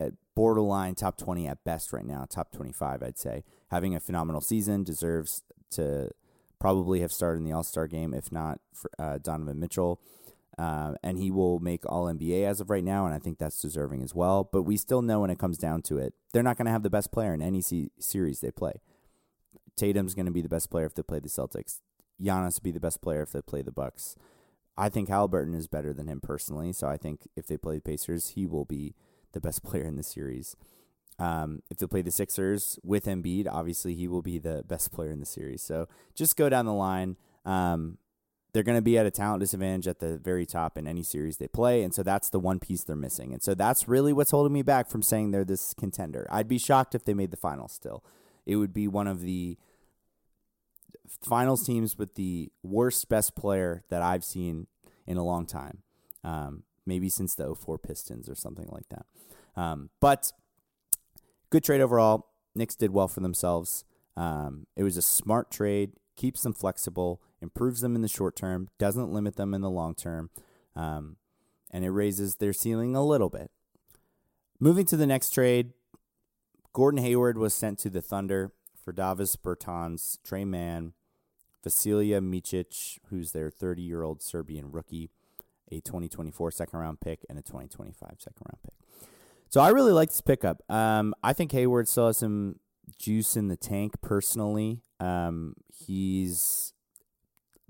at 0.00 0.14
borderline 0.34 0.94
top 0.94 1.16
20 1.18 1.46
at 1.46 1.62
best 1.64 1.92
right 1.92 2.06
now, 2.06 2.26
top 2.28 2.50
25, 2.50 3.02
I'd 3.02 3.18
say. 3.18 3.44
Having 3.70 3.94
a 3.94 4.00
phenomenal 4.00 4.40
season, 4.40 4.82
deserves 4.82 5.42
to 5.72 6.10
probably 6.58 7.00
have 7.00 7.12
started 7.12 7.38
in 7.38 7.44
the 7.44 7.52
All 7.52 7.62
Star 7.62 7.86
game, 7.86 8.14
if 8.14 8.32
not 8.32 8.60
for 8.74 8.90
uh, 8.98 9.18
Donovan 9.18 9.60
Mitchell. 9.60 10.00
Uh, 10.58 10.94
and 11.02 11.18
he 11.18 11.30
will 11.30 11.58
make 11.58 11.86
All 11.86 12.06
NBA 12.06 12.44
as 12.44 12.60
of 12.60 12.70
right 12.70 12.84
now, 12.84 13.06
and 13.06 13.14
I 13.14 13.18
think 13.18 13.38
that's 13.38 13.60
deserving 13.60 14.02
as 14.02 14.14
well. 14.14 14.48
But 14.50 14.62
we 14.62 14.76
still 14.76 15.00
know 15.00 15.20
when 15.20 15.30
it 15.30 15.38
comes 15.38 15.56
down 15.56 15.82
to 15.82 15.98
it, 15.98 16.14
they're 16.32 16.42
not 16.42 16.58
going 16.58 16.66
to 16.66 16.72
have 16.72 16.82
the 16.82 16.90
best 16.90 17.12
player 17.12 17.32
in 17.32 17.40
any 17.40 17.62
c- 17.62 17.90
series 17.98 18.40
they 18.40 18.50
play. 18.50 18.80
Tatum's 19.76 20.14
going 20.14 20.26
to 20.26 20.32
be 20.32 20.42
the 20.42 20.48
best 20.48 20.70
player 20.70 20.84
if 20.84 20.94
they 20.94 21.02
play 21.02 21.20
the 21.20 21.28
Celtics. 21.28 21.80
Giannis 22.20 22.60
will 22.60 22.64
be 22.64 22.72
the 22.72 22.80
best 22.80 23.00
player 23.00 23.22
if 23.22 23.32
they 23.32 23.40
play 23.40 23.62
the 23.62 23.72
Bucks. 23.72 24.16
I 24.76 24.88
think 24.88 25.08
Halliburton 25.08 25.54
is 25.54 25.66
better 25.66 25.94
than 25.94 26.08
him 26.08 26.20
personally, 26.20 26.72
so 26.72 26.86
I 26.86 26.96
think 26.96 27.28
if 27.36 27.46
they 27.46 27.56
play 27.56 27.76
the 27.76 27.82
Pacers, 27.82 28.28
he 28.28 28.46
will 28.46 28.64
be 28.64 28.94
the 29.32 29.40
best 29.40 29.62
player 29.62 29.84
in 29.84 29.96
the 29.96 30.02
series. 30.02 30.56
Um, 31.18 31.62
if 31.70 31.76
they 31.76 31.86
play 31.86 32.02
the 32.02 32.10
Sixers 32.10 32.78
with 32.82 33.04
Embiid, 33.04 33.46
obviously 33.50 33.94
he 33.94 34.08
will 34.08 34.22
be 34.22 34.38
the 34.38 34.64
best 34.66 34.90
player 34.90 35.10
in 35.10 35.20
the 35.20 35.26
series. 35.26 35.62
So 35.62 35.86
just 36.14 36.36
go 36.36 36.48
down 36.48 36.64
the 36.64 36.72
line. 36.72 37.16
Um, 37.44 37.98
they're 38.52 38.62
going 38.62 38.78
to 38.78 38.82
be 38.82 38.98
at 38.98 39.06
a 39.06 39.10
talent 39.10 39.40
disadvantage 39.40 39.86
at 39.86 40.00
the 40.00 40.16
very 40.18 40.46
top 40.46 40.76
in 40.76 40.86
any 40.86 41.02
series 41.02 41.36
they 41.36 41.46
play. 41.46 41.82
And 41.82 41.94
so 41.94 42.02
that's 42.02 42.30
the 42.30 42.40
one 42.40 42.58
piece 42.58 42.82
they're 42.82 42.96
missing. 42.96 43.32
And 43.32 43.42
so 43.42 43.54
that's 43.54 43.86
really 43.86 44.12
what's 44.12 44.30
holding 44.30 44.52
me 44.52 44.62
back 44.62 44.88
from 44.88 45.02
saying 45.02 45.30
they're 45.30 45.44
this 45.44 45.74
contender. 45.74 46.26
I'd 46.30 46.48
be 46.48 46.58
shocked 46.58 46.94
if 46.94 47.04
they 47.04 47.14
made 47.14 47.30
the 47.30 47.36
finals 47.36 47.72
still. 47.72 48.02
It 48.46 48.56
would 48.56 48.72
be 48.72 48.88
one 48.88 49.06
of 49.06 49.20
the 49.20 49.58
finals 51.22 51.64
teams 51.64 51.98
with 51.98 52.14
the 52.14 52.50
worst 52.62 53.08
best 53.08 53.36
player 53.36 53.84
that 53.90 54.02
I've 54.02 54.24
seen 54.24 54.66
in 55.06 55.16
a 55.16 55.24
long 55.24 55.46
time. 55.46 55.82
Um, 56.24 56.64
maybe 56.90 57.08
since 57.08 57.36
the 57.36 57.54
04 57.54 57.78
Pistons 57.78 58.28
or 58.28 58.34
something 58.34 58.68
like 58.72 58.88
that. 58.88 59.06
Um, 59.56 59.90
but 60.00 60.32
good 61.50 61.62
trade 61.62 61.80
overall. 61.80 62.26
Knicks 62.56 62.74
did 62.74 62.90
well 62.90 63.06
for 63.06 63.20
themselves. 63.20 63.84
Um, 64.16 64.66
it 64.76 64.82
was 64.82 64.96
a 64.96 65.02
smart 65.02 65.52
trade, 65.52 65.92
keeps 66.16 66.42
them 66.42 66.52
flexible, 66.52 67.22
improves 67.40 67.80
them 67.80 67.94
in 67.94 68.02
the 68.02 68.08
short 68.08 68.34
term, 68.34 68.68
doesn't 68.76 69.12
limit 69.12 69.36
them 69.36 69.54
in 69.54 69.60
the 69.60 69.70
long 69.70 69.94
term, 69.94 70.30
um, 70.74 71.16
and 71.70 71.84
it 71.84 71.90
raises 71.90 72.36
their 72.36 72.52
ceiling 72.52 72.96
a 72.96 73.06
little 73.06 73.30
bit. 73.30 73.52
Moving 74.58 74.84
to 74.86 74.96
the 74.96 75.06
next 75.06 75.30
trade, 75.30 75.72
Gordon 76.72 77.02
Hayward 77.02 77.38
was 77.38 77.54
sent 77.54 77.78
to 77.78 77.88
the 77.88 78.02
Thunder 78.02 78.50
for 78.84 78.92
Davis 78.92 79.36
Bertans, 79.36 80.18
Tre 80.24 80.44
Mann, 80.44 80.92
Vasilije 81.64 82.20
Micic, 82.20 82.98
who's 83.10 83.30
their 83.30 83.48
30 83.48 83.80
year 83.82 84.02
old 84.02 84.22
Serbian 84.22 84.72
rookie, 84.72 85.10
a 85.70 85.80
2024 85.80 86.50
second 86.50 86.78
round 86.78 87.00
pick, 87.00 87.24
and 87.28 87.38
a 87.38 87.42
2025 87.42 88.16
second 88.18 88.46
round 88.48 88.62
pick. 88.62 88.74
So 89.48 89.60
I 89.60 89.70
really 89.70 89.92
like 89.92 90.08
this 90.08 90.20
pickup. 90.20 90.62
Um, 90.68 91.14
I 91.22 91.32
think 91.32 91.52
Hayward 91.52 91.88
still 91.88 92.06
has 92.06 92.18
some 92.18 92.56
juice 92.98 93.36
in 93.36 93.48
the 93.48 93.56
tank 93.56 94.00
personally. 94.00 94.82
Um, 95.00 95.54
he's 95.72 96.72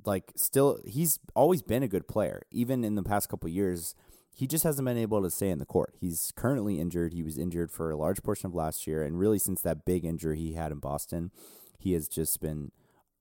like 0.04 0.32
still 0.36 0.78
he's 0.86 1.18
always 1.34 1.62
been 1.62 1.82
a 1.82 1.88
good 1.88 2.08
player. 2.08 2.42
Even 2.50 2.84
in 2.84 2.94
the 2.94 3.02
past 3.02 3.28
couple 3.28 3.48
years, 3.48 3.94
he 4.34 4.46
just 4.46 4.64
hasn't 4.64 4.86
been 4.86 4.98
able 4.98 5.22
to 5.22 5.30
stay 5.30 5.50
in 5.50 5.58
the 5.58 5.66
court. 5.66 5.94
He's 5.98 6.32
currently 6.36 6.80
injured. 6.80 7.12
He 7.12 7.22
was 7.22 7.38
injured 7.38 7.70
for 7.70 7.90
a 7.90 7.96
large 7.96 8.22
portion 8.22 8.48
of 8.48 8.54
last 8.54 8.86
year, 8.86 9.02
and 9.02 9.18
really 9.18 9.38
since 9.38 9.62
that 9.62 9.84
big 9.84 10.04
injury 10.04 10.38
he 10.38 10.54
had 10.54 10.72
in 10.72 10.78
Boston, 10.78 11.30
he 11.78 11.92
has 11.94 12.08
just 12.08 12.40
been 12.40 12.72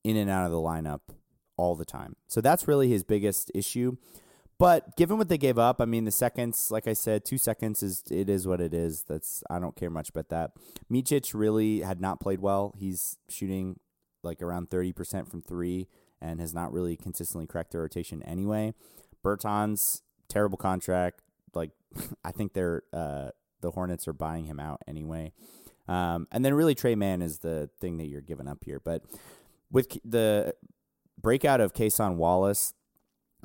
in 0.03 0.15
and 0.15 0.29
out 0.29 0.45
of 0.45 0.51
the 0.51 0.57
lineup 0.57 1.01
all 1.57 1.75
the 1.75 1.85
time. 1.85 2.15
So 2.27 2.41
that's 2.41 2.67
really 2.67 2.89
his 2.89 3.03
biggest 3.03 3.51
issue. 3.53 3.97
But 4.59 4.97
given 4.97 5.17
what 5.17 5.29
they 5.29 5.37
gave 5.37 5.57
up, 5.57 5.79
I 5.79 5.85
mean, 5.85 6.03
the 6.03 6.11
seconds, 6.11 6.69
like 6.69 6.85
I 6.85 6.93
said, 6.93 7.23
two 7.23 7.37
seconds 7.37 7.81
is 7.81 8.03
it 8.11 8.29
is 8.29 8.45
what 8.45 8.59
it 8.59 8.73
is. 8.73 9.03
That's 9.03 9.41
I 9.49 9.57
don't 9.57 9.75
care 9.75 9.89
much 9.89 10.09
about 10.09 10.27
that. 10.29 10.51
Micic 10.91 11.33
really 11.33 11.79
had 11.79 12.01
not 12.01 12.19
played 12.19 12.41
well. 12.41 12.75
He's 12.77 13.17
shooting 13.29 13.79
like 14.21 14.41
around 14.41 14.69
thirty 14.69 14.91
percent 14.91 15.29
from 15.31 15.41
three 15.41 15.87
and 16.21 16.41
has 16.41 16.53
not 16.53 16.73
really 16.73 16.97
consistently 16.97 17.47
cracked 17.47 17.71
the 17.71 17.79
rotation 17.79 18.21
anyway. 18.23 18.73
Bertans 19.23 20.01
terrible 20.27 20.57
contract. 20.57 21.21
Like 21.53 21.71
I 22.25 22.31
think 22.31 22.53
they're 22.53 22.83
uh, 22.91 23.29
the 23.61 23.71
Hornets 23.71 24.07
are 24.07 24.13
buying 24.13 24.45
him 24.45 24.59
out 24.59 24.81
anyway. 24.87 25.31
Um, 25.87 26.27
and 26.31 26.45
then 26.45 26.53
really 26.53 26.75
Tre 26.75 26.95
Mann 26.95 27.21
is 27.21 27.39
the 27.39 27.69
thing 27.79 27.97
that 27.97 28.05
you're 28.07 28.21
giving 28.21 28.47
up 28.47 28.63
here. 28.63 28.79
But 28.79 29.03
with 29.71 29.97
the 30.05 30.53
breakout 31.19 31.61
of 31.61 31.73
Cason 31.73 32.15
Wallace, 32.15 32.73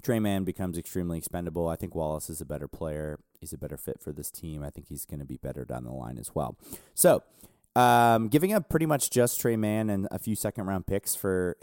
Tre 0.02 0.18
Mann 0.18 0.44
becomes 0.44 0.76
extremely 0.76 1.18
expendable. 1.18 1.68
I 1.68 1.76
think 1.76 1.94
Wallace 1.94 2.28
is 2.28 2.40
a 2.40 2.44
better 2.44 2.68
player. 2.68 3.18
He's 3.40 3.52
a 3.52 3.58
better 3.58 3.76
fit 3.76 4.00
for 4.00 4.12
this 4.12 4.30
team. 4.30 4.62
I 4.62 4.70
think 4.70 4.88
he's 4.88 5.04
going 5.04 5.20
to 5.20 5.26
be 5.26 5.36
better 5.36 5.64
down 5.64 5.84
the 5.84 5.92
line 5.92 6.18
as 6.18 6.34
well. 6.34 6.56
So, 6.94 7.22
um, 7.76 8.28
giving 8.28 8.52
up 8.52 8.68
pretty 8.68 8.86
much 8.86 9.10
just 9.10 9.40
Tre 9.40 9.56
Mann 9.56 9.90
and 9.90 10.06
a 10.10 10.18
few 10.18 10.36
second 10.36 10.66
round 10.66 10.86
picks 10.86 11.14
for 11.14 11.56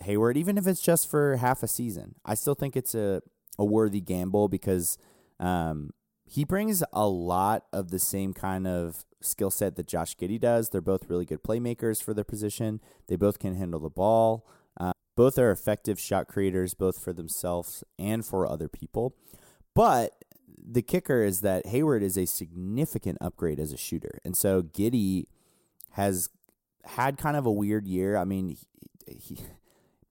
Hayward, 0.00 0.36
even 0.36 0.58
if 0.58 0.66
it's 0.66 0.82
just 0.82 1.10
for 1.10 1.36
half 1.36 1.62
a 1.62 1.68
season, 1.68 2.16
I 2.24 2.34
still 2.34 2.54
think 2.54 2.76
it's 2.76 2.94
a, 2.94 3.22
a 3.58 3.64
worthy 3.64 4.00
gamble 4.00 4.48
because 4.48 4.98
um, 5.40 5.90
he 6.24 6.44
brings 6.44 6.82
a 6.92 7.08
lot 7.08 7.64
of 7.72 7.90
the 7.90 7.98
same 7.98 8.34
kind 8.34 8.66
of 8.66 9.04
skill 9.20 9.50
set 9.50 9.76
that 9.76 9.86
Josh 9.86 10.16
Giddey 10.16 10.40
does. 10.40 10.68
They're 10.68 10.80
both 10.80 11.08
really 11.08 11.24
good 11.24 11.42
playmakers 11.42 12.02
for 12.02 12.14
their 12.14 12.24
position. 12.24 12.80
They 13.08 13.16
both 13.16 13.38
can 13.38 13.54
handle 13.54 13.80
the 13.80 13.90
ball. 13.90 14.46
Both 15.16 15.38
are 15.38 15.50
effective 15.50 15.98
shot 15.98 16.28
creators, 16.28 16.74
both 16.74 17.02
for 17.02 17.12
themselves 17.12 17.82
and 17.98 18.24
for 18.24 18.46
other 18.46 18.68
people. 18.68 19.14
But 19.74 20.12
the 20.56 20.82
kicker 20.82 21.22
is 21.22 21.40
that 21.40 21.66
Hayward 21.66 22.02
is 22.02 22.16
a 22.16 22.26
significant 22.26 23.18
upgrade 23.20 23.58
as 23.58 23.72
a 23.72 23.76
shooter. 23.76 24.20
And 24.24 24.36
so 24.36 24.62
Giddey 24.62 25.26
has 25.92 26.28
had 26.84 27.18
kind 27.18 27.36
of 27.36 27.46
a 27.46 27.52
weird 27.52 27.86
year. 27.86 28.16
I 28.16 28.24
mean, 28.24 28.48
he, 28.48 28.58
he, 29.18 29.38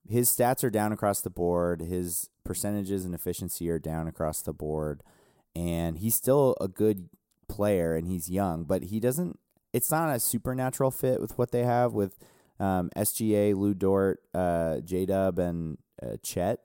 his 0.08 0.28
stats 0.28 0.64
are 0.64 0.70
down 0.70 0.92
across 0.92 1.20
the 1.20 1.30
board, 1.30 1.80
his 1.80 2.28
percentages 2.44 3.04
and 3.04 3.14
efficiency 3.14 3.70
are 3.70 3.78
down 3.78 4.06
across 4.06 4.42
the 4.42 4.52
board, 4.52 5.02
and 5.54 5.98
he's 5.98 6.14
still 6.14 6.56
a 6.60 6.68
good 6.68 7.08
player 7.48 7.94
and 7.94 8.08
he's 8.08 8.30
young, 8.30 8.64
but 8.64 8.84
he 8.84 9.00
doesn't 9.00 9.38
it's 9.72 9.90
not 9.90 10.14
a 10.14 10.18
supernatural 10.18 10.90
fit 10.90 11.20
with 11.20 11.36
what 11.36 11.50
they 11.50 11.62
have 11.64 11.92
with 11.92 12.18
um, 12.58 12.90
SGA, 12.96 13.54
Lu 13.54 13.74
Dort, 13.74 14.22
uh, 14.34 14.80
J 14.80 15.06
Dub, 15.06 15.38
and 15.38 15.78
uh, 16.02 16.16
Chet, 16.22 16.60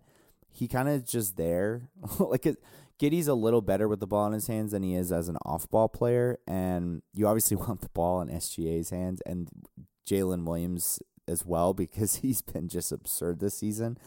he 0.51 0.67
kind 0.67 0.89
of 0.89 1.05
just 1.05 1.37
there. 1.37 1.89
like 2.19 2.45
it, 2.45 2.57
Giddey's 2.99 3.27
a 3.27 3.33
little 3.33 3.61
better 3.61 3.87
with 3.87 3.99
the 3.99 4.07
ball 4.07 4.27
in 4.27 4.33
his 4.33 4.47
hands 4.47 4.73
than 4.73 4.83
he 4.83 4.95
is 4.95 5.11
as 5.11 5.27
an 5.27 5.37
off-ball 5.43 5.89
player, 5.89 6.37
and 6.47 7.01
you 7.13 7.27
obviously 7.27 7.57
want 7.57 7.81
the 7.81 7.89
ball 7.89 8.21
in 8.21 8.29
SGA's 8.29 8.91
hands 8.91 9.21
and 9.25 9.49
Jalen 10.07 10.45
Williams 10.45 10.99
as 11.27 11.45
well 11.45 11.73
because 11.73 12.17
he's 12.17 12.41
been 12.41 12.67
just 12.67 12.91
absurd 12.91 13.39
this 13.39 13.57
season. 13.57 13.97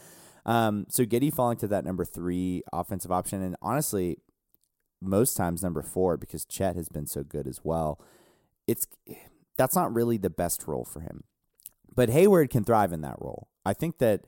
Um, 0.45 0.85
so 0.89 1.05
Giddey 1.05 1.33
falling 1.33 1.57
to 1.57 1.67
that 1.67 1.85
number 1.85 2.05
three 2.05 2.63
offensive 2.71 3.11
option, 3.11 3.41
and 3.41 3.55
honestly, 3.61 4.19
most 5.01 5.35
times 5.35 5.61
number 5.61 5.81
four 5.81 6.17
because 6.17 6.45
Chet 6.45 6.75
has 6.75 6.87
been 6.87 7.07
so 7.07 7.23
good 7.23 7.47
as 7.47 7.61
well. 7.63 7.99
It's 8.67 8.87
that's 9.57 9.75
not 9.75 9.93
really 9.93 10.17
the 10.17 10.29
best 10.29 10.67
role 10.67 10.85
for 10.85 10.99
him. 10.99 11.23
But 11.95 12.09
Hayward 12.09 12.49
can 12.49 12.63
thrive 12.63 12.91
in 12.91 13.01
that 13.01 13.15
role. 13.19 13.47
I 13.65 13.73
think 13.73 13.99
that 13.99 14.25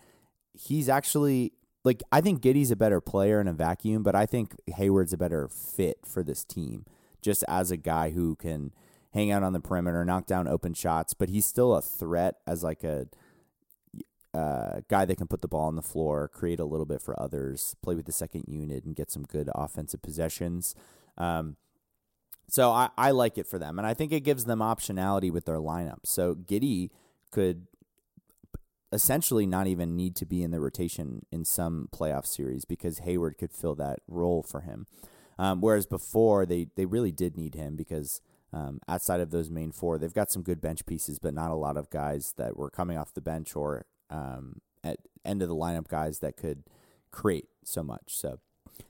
he's 0.53 0.89
actually 0.89 1.53
like 1.83 2.01
I 2.11 2.21
think 2.21 2.41
Giddey's 2.41 2.71
a 2.71 2.75
better 2.75 2.99
player 3.01 3.39
in 3.39 3.47
a 3.47 3.53
vacuum, 3.53 4.03
but 4.03 4.15
I 4.15 4.25
think 4.25 4.55
Hayward's 4.67 5.13
a 5.13 5.17
better 5.17 5.47
fit 5.47 5.99
for 6.05 6.23
this 6.23 6.43
team 6.43 6.85
just 7.21 7.43
as 7.47 7.71
a 7.71 7.77
guy 7.77 8.11
who 8.11 8.35
can 8.35 8.71
hang 9.13 9.31
out 9.31 9.43
on 9.43 9.53
the 9.53 9.59
perimeter, 9.59 10.03
knock 10.05 10.25
down 10.25 10.47
open 10.47 10.73
shots, 10.73 11.13
but 11.13 11.29
he's 11.29 11.45
still 11.45 11.75
a 11.75 11.81
threat 11.81 12.35
as 12.45 12.63
like 12.63 12.83
a 12.83 13.07
uh, 14.33 14.81
guy 14.89 15.05
that 15.05 15.17
can 15.17 15.27
put 15.27 15.41
the 15.41 15.47
ball 15.47 15.65
on 15.67 15.75
the 15.75 15.81
floor, 15.81 16.27
create 16.27 16.59
a 16.59 16.65
little 16.65 16.85
bit 16.85 17.01
for 17.01 17.19
others, 17.19 17.75
play 17.81 17.95
with 17.95 18.05
the 18.05 18.11
second 18.11 18.43
unit, 18.47 18.83
and 18.83 18.95
get 18.95 19.09
some 19.09 19.23
good 19.23 19.49
offensive 19.55 20.01
possessions. 20.01 20.75
Um, 21.17 21.55
so 22.49 22.71
I, 22.71 22.89
I 22.97 23.11
like 23.11 23.37
it 23.37 23.47
for 23.47 23.57
them, 23.57 23.79
and 23.79 23.87
I 23.87 23.93
think 23.93 24.11
it 24.11 24.21
gives 24.21 24.45
them 24.45 24.59
optionality 24.59 25.31
with 25.31 25.45
their 25.45 25.57
lineup. 25.57 26.05
So 26.05 26.35
Giddey 26.35 26.89
could 27.31 27.67
essentially 28.91 29.45
not 29.45 29.67
even 29.67 29.95
need 29.95 30.15
to 30.15 30.25
be 30.25 30.43
in 30.43 30.51
the 30.51 30.59
rotation 30.59 31.25
in 31.31 31.43
some 31.43 31.89
playoff 31.91 32.25
series 32.25 32.65
because 32.65 32.99
Hayward 32.99 33.37
could 33.37 33.51
fill 33.51 33.75
that 33.75 33.99
role 34.07 34.43
for 34.43 34.61
him. 34.61 34.87
Um, 35.39 35.61
whereas 35.61 35.85
before 35.85 36.45
they 36.45 36.67
they 36.75 36.85
really 36.85 37.11
did 37.11 37.37
need 37.37 37.55
him 37.55 37.75
because 37.75 38.21
um, 38.53 38.79
outside 38.87 39.19
of 39.19 39.31
those 39.31 39.49
main 39.49 39.71
four, 39.71 39.97
they've 39.97 40.13
got 40.13 40.31
some 40.31 40.41
good 40.41 40.61
bench 40.61 40.85
pieces, 40.85 41.19
but 41.19 41.33
not 41.33 41.51
a 41.51 41.55
lot 41.55 41.77
of 41.77 41.89
guys 41.89 42.33
that 42.37 42.57
were 42.57 42.69
coming 42.69 42.97
off 42.97 43.13
the 43.13 43.21
bench 43.21 43.55
or 43.55 43.85
um, 44.09 44.61
at 44.83 44.97
end 45.25 45.41
of 45.41 45.49
the 45.49 45.55
lineup 45.55 45.87
guys 45.87 46.19
that 46.19 46.37
could 46.37 46.63
create 47.11 47.49
so 47.63 47.83
much. 47.83 48.17
So 48.17 48.39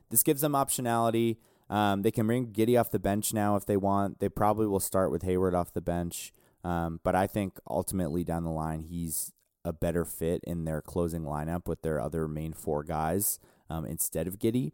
this 0.09 0.23
gives 0.23 0.41
them 0.41 0.53
optionality. 0.53 1.37
Um, 1.69 2.01
they 2.03 2.11
can 2.11 2.27
bring 2.27 2.47
Giddey 2.47 2.79
off 2.79 2.91
the 2.91 2.99
bench 2.99 3.33
now 3.33 3.55
if 3.55 3.65
they 3.65 3.77
want. 3.77 4.19
They 4.19 4.29
probably 4.29 4.67
will 4.67 4.79
start 4.79 5.11
with 5.11 5.23
Hayward 5.23 5.55
off 5.55 5.73
the 5.73 5.81
bench. 5.81 6.31
Um, 6.63 6.99
but 7.03 7.15
I 7.15 7.27
think 7.27 7.59
ultimately 7.69 8.23
down 8.23 8.43
the 8.43 8.49
line, 8.49 8.81
he's 8.81 9.31
a 9.63 9.73
better 9.73 10.05
fit 10.05 10.41
in 10.45 10.65
their 10.65 10.81
closing 10.81 11.23
lineup 11.23 11.67
with 11.67 11.81
their 11.81 11.99
other 11.99 12.27
main 12.27 12.53
four 12.53 12.83
guys 12.83 13.39
um, 13.69 13.85
instead 13.85 14.27
of 14.27 14.39
Giddey. 14.39 14.71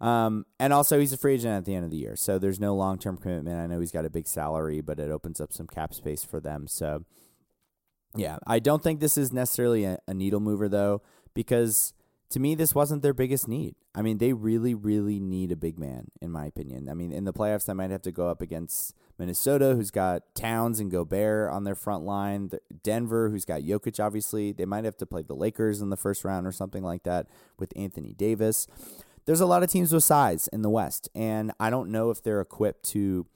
Um, 0.00 0.44
and 0.60 0.72
also, 0.72 0.98
he's 1.00 1.12
a 1.12 1.16
free 1.16 1.34
agent 1.34 1.54
at 1.54 1.64
the 1.64 1.74
end 1.74 1.84
of 1.84 1.90
the 1.90 1.96
year, 1.96 2.16
so 2.16 2.38
there's 2.38 2.60
no 2.60 2.74
long 2.74 2.98
term 2.98 3.16
commitment. 3.16 3.58
I 3.58 3.66
know 3.66 3.80
he's 3.80 3.92
got 3.92 4.04
a 4.04 4.10
big 4.10 4.26
salary, 4.26 4.82
but 4.82 4.98
it 5.00 5.10
opens 5.10 5.40
up 5.40 5.52
some 5.52 5.66
cap 5.66 5.94
space 5.94 6.22
for 6.22 6.38
them. 6.38 6.66
So, 6.68 7.04
yeah, 8.14 8.36
I 8.46 8.58
don't 8.58 8.82
think 8.82 9.00
this 9.00 9.16
is 9.16 9.32
necessarily 9.32 9.84
a, 9.84 9.98
a 10.06 10.12
needle 10.12 10.40
mover 10.40 10.68
though, 10.68 11.00
because 11.32 11.94
to 12.30 12.40
me, 12.40 12.54
this 12.54 12.74
wasn't 12.74 13.02
their 13.02 13.14
biggest 13.14 13.46
need. 13.46 13.74
I 13.94 14.02
mean, 14.02 14.18
they 14.18 14.32
really, 14.32 14.74
really 14.74 15.20
need 15.20 15.52
a 15.52 15.56
big 15.56 15.78
man, 15.78 16.08
in 16.20 16.30
my 16.30 16.46
opinion. 16.46 16.88
I 16.88 16.94
mean, 16.94 17.12
in 17.12 17.24
the 17.24 17.32
playoffs, 17.32 17.66
they 17.66 17.72
might 17.72 17.90
have 17.90 18.02
to 18.02 18.12
go 18.12 18.28
up 18.28 18.42
against 18.42 18.94
Minnesota, 19.18 19.74
who's 19.74 19.90
got 19.90 20.34
Towns 20.34 20.80
and 20.80 20.90
Gobert 20.90 21.52
on 21.52 21.64
their 21.64 21.74
front 21.74 22.04
line. 22.04 22.50
Denver, 22.82 23.30
who's 23.30 23.44
got 23.44 23.62
Jokic, 23.62 24.04
obviously. 24.04 24.52
They 24.52 24.64
might 24.66 24.84
have 24.84 24.96
to 24.98 25.06
play 25.06 25.22
the 25.22 25.34
Lakers 25.34 25.80
in 25.80 25.90
the 25.90 25.96
first 25.96 26.24
round 26.24 26.46
or 26.46 26.52
something 26.52 26.82
like 26.82 27.04
that 27.04 27.26
with 27.58 27.72
Anthony 27.76 28.12
Davis. 28.12 28.66
There's 29.24 29.40
a 29.40 29.46
lot 29.46 29.62
of 29.62 29.70
teams 29.70 29.92
with 29.92 30.04
size 30.04 30.48
in 30.52 30.62
the 30.62 30.70
West, 30.70 31.08
and 31.14 31.52
I 31.58 31.70
don't 31.70 31.90
know 31.90 32.10
if 32.10 32.22
they're 32.22 32.40
equipped 32.40 32.84
to 32.90 33.26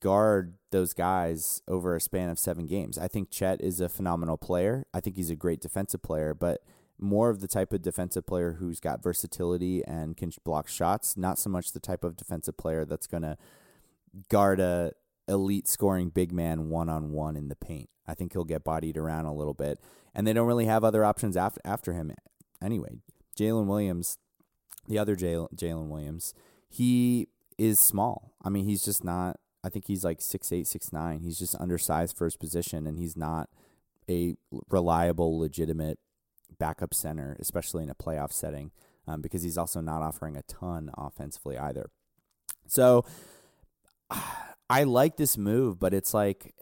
guard 0.00 0.54
those 0.70 0.92
guys 0.92 1.62
over 1.66 1.96
a 1.96 2.00
span 2.00 2.28
of 2.28 2.38
seven 2.38 2.66
games. 2.66 2.98
I 2.98 3.08
think 3.08 3.30
Chet 3.30 3.60
is 3.60 3.80
a 3.80 3.88
phenomenal 3.88 4.36
player. 4.36 4.86
I 4.94 5.00
think 5.00 5.16
he's 5.16 5.30
a 5.30 5.36
great 5.36 5.60
defensive 5.60 6.02
player, 6.02 6.34
but 6.34 6.62
more 7.00 7.30
of 7.30 7.40
the 7.40 7.48
type 7.48 7.72
of 7.72 7.82
defensive 7.82 8.26
player 8.26 8.54
who's 8.54 8.80
got 8.80 9.02
versatility 9.02 9.82
and 9.84 10.16
can 10.16 10.32
block 10.44 10.68
shots, 10.68 11.16
not 11.16 11.38
so 11.38 11.50
much 11.50 11.72
the 11.72 11.80
type 11.80 12.04
of 12.04 12.16
defensive 12.16 12.56
player 12.56 12.84
that's 12.84 13.06
going 13.06 13.22
to 13.22 13.36
guard 14.28 14.60
a 14.60 14.92
elite 15.28 15.68
scoring 15.68 16.08
big 16.10 16.32
man 16.32 16.68
one 16.68 16.88
on 16.88 17.12
one 17.12 17.36
in 17.36 17.48
the 17.48 17.56
paint. 17.56 17.88
I 18.06 18.14
think 18.14 18.32
he'll 18.32 18.44
get 18.44 18.64
bodied 18.64 18.96
around 18.96 19.26
a 19.26 19.34
little 19.34 19.54
bit, 19.54 19.78
and 20.14 20.26
they 20.26 20.32
don't 20.32 20.46
really 20.46 20.66
have 20.66 20.84
other 20.84 21.04
options 21.04 21.36
after 21.36 21.60
after 21.64 21.92
him 21.92 22.12
anyway. 22.62 22.98
Jalen 23.38 23.66
Williams, 23.66 24.18
the 24.88 24.98
other 24.98 25.14
Jalen 25.16 25.88
Williams, 25.88 26.34
he 26.68 27.28
is 27.56 27.78
small. 27.78 28.32
I 28.42 28.48
mean, 28.48 28.64
he's 28.64 28.84
just 28.84 29.04
not. 29.04 29.38
I 29.62 29.68
think 29.68 29.86
he's 29.86 30.04
like 30.04 30.20
six 30.20 30.52
eight, 30.52 30.66
six 30.66 30.92
nine. 30.92 31.20
He's 31.20 31.38
just 31.38 31.54
undersized 31.60 32.16
for 32.16 32.24
his 32.24 32.36
position, 32.36 32.86
and 32.86 32.98
he's 32.98 33.16
not 33.16 33.48
a 34.08 34.34
reliable, 34.68 35.38
legitimate 35.38 35.98
backup 36.60 36.94
center, 36.94 37.36
especially 37.40 37.82
in 37.82 37.90
a 37.90 37.94
playoff 37.94 38.32
setting, 38.32 38.70
um, 39.08 39.20
because 39.20 39.42
he's 39.42 39.58
also 39.58 39.80
not 39.80 40.02
offering 40.02 40.36
a 40.36 40.42
ton 40.42 40.90
offensively 40.96 41.58
either. 41.58 41.90
So 42.68 43.04
I 44.70 44.84
like 44.84 45.16
this 45.16 45.36
move, 45.36 45.80
but 45.80 45.92
it's 45.92 46.14
like, 46.14 46.54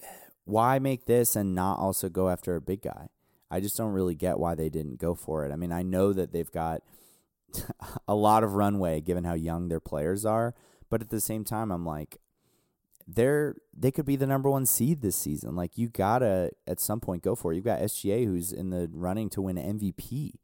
why 0.47 0.79
make 0.79 1.05
this 1.05 1.37
and 1.37 1.55
not 1.55 1.79
also 1.79 2.09
go 2.09 2.31
after 2.31 2.57
a 2.57 2.61
big 2.63 2.81
guy? 2.81 3.09
I 3.51 3.61
just 3.61 3.77
don't 3.77 3.93
really 3.93 4.15
get 4.15 4.39
why 4.39 4.55
they 4.55 4.71
didn't 4.71 4.99
go 4.99 5.15
for 5.15 5.45
it. 5.45 5.53
I 5.53 5.57
mean, 5.57 5.73
I 5.73 5.83
know 5.83 6.15
that 6.15 6.33
they've 6.33 6.51
got 6.51 6.83
a 8.09 8.15
lot 8.15 8.45
of 8.45 8.55
runway 8.55 9.03
given 9.03 9.25
how 9.25 9.35
young 9.35 9.69
their 9.69 9.81
players 9.81 10.25
are, 10.25 10.55
but 10.89 11.03
at 11.03 11.11
the 11.11 11.21
same 11.21 11.45
time, 11.45 11.71
I'm 11.71 11.85
like, 11.85 12.17
they're 13.09 13.57
they 13.75 13.91
could 13.91 14.05
be 14.05 14.17
the 14.17 14.27
number 14.27 14.51
one 14.51 14.67
seed 14.67 15.01
this 15.01 15.17
season. 15.17 15.57
Like 15.57 15.79
you 15.79 15.89
gotta 15.89 16.51
at 16.67 16.79
some 16.79 17.01
point 17.01 17.23
go 17.23 17.35
for 17.35 17.53
it. 17.53 17.57
You've 17.57 17.65
got 17.65 17.81
SGA 17.81 18.27
who's 18.27 18.53
in 18.53 18.69
the 18.71 18.89
running 18.93 19.31
to 19.31 19.41
win 19.43 19.57
MVP, 19.57 20.35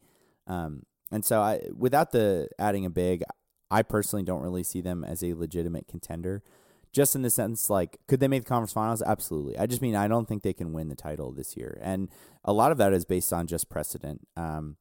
um, 0.47 0.85
and 1.13 1.25
so 1.25 1.41
I 1.41 1.61
without 1.77 2.13
the 2.13 2.49
adding 2.59 2.87
a 2.87 2.91
big, 2.91 3.23
I 3.71 3.83
personally 3.83 4.23
don't 4.23 4.43
really 4.43 4.65
see 4.65 4.81
them 4.81 5.05
as 5.05 5.23
a 5.23 5.35
legitimate 5.35 5.87
contender. 5.87 6.43
Just 6.91 7.17
in 7.17 7.23
the 7.23 7.31
sense, 7.31 7.69
like, 7.69 7.99
could 8.07 8.21
they 8.21 8.29
make 8.29 8.45
the 8.45 8.49
conference 8.49 8.73
finals? 8.73 9.03
Absolutely. 9.03 9.59
I 9.59 9.67
just 9.67 9.83
mean 9.83 9.97
I 9.97 10.07
don't 10.07 10.29
think 10.29 10.45
they 10.45 10.53
can 10.53 10.73
win 10.73 10.89
the 10.89 10.95
title 10.95 11.33
this 11.33 11.57
year, 11.57 11.79
and 11.83 12.09
a 12.45 12.53
lot 12.53 12.73
of 12.73 12.79
that 12.79 12.95
is 12.95 13.05
based 13.05 13.33
on 13.33 13.47
just 13.47 13.69
precedent. 13.69 14.27
Um, 14.37 14.77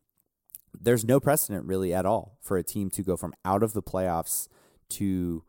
there's 0.80 1.04
no 1.04 1.19
precedent 1.19 1.65
really 1.65 1.93
at 1.93 2.06
all 2.06 2.38
for 2.39 2.56
a 2.58 2.63
team 2.63 2.89
to 2.91 3.04
go 3.04 3.17
from 3.17 3.34
out 3.43 3.62
of 3.62 3.74
the 3.74 3.84
playoffs 3.84 4.48
to 4.89 5.43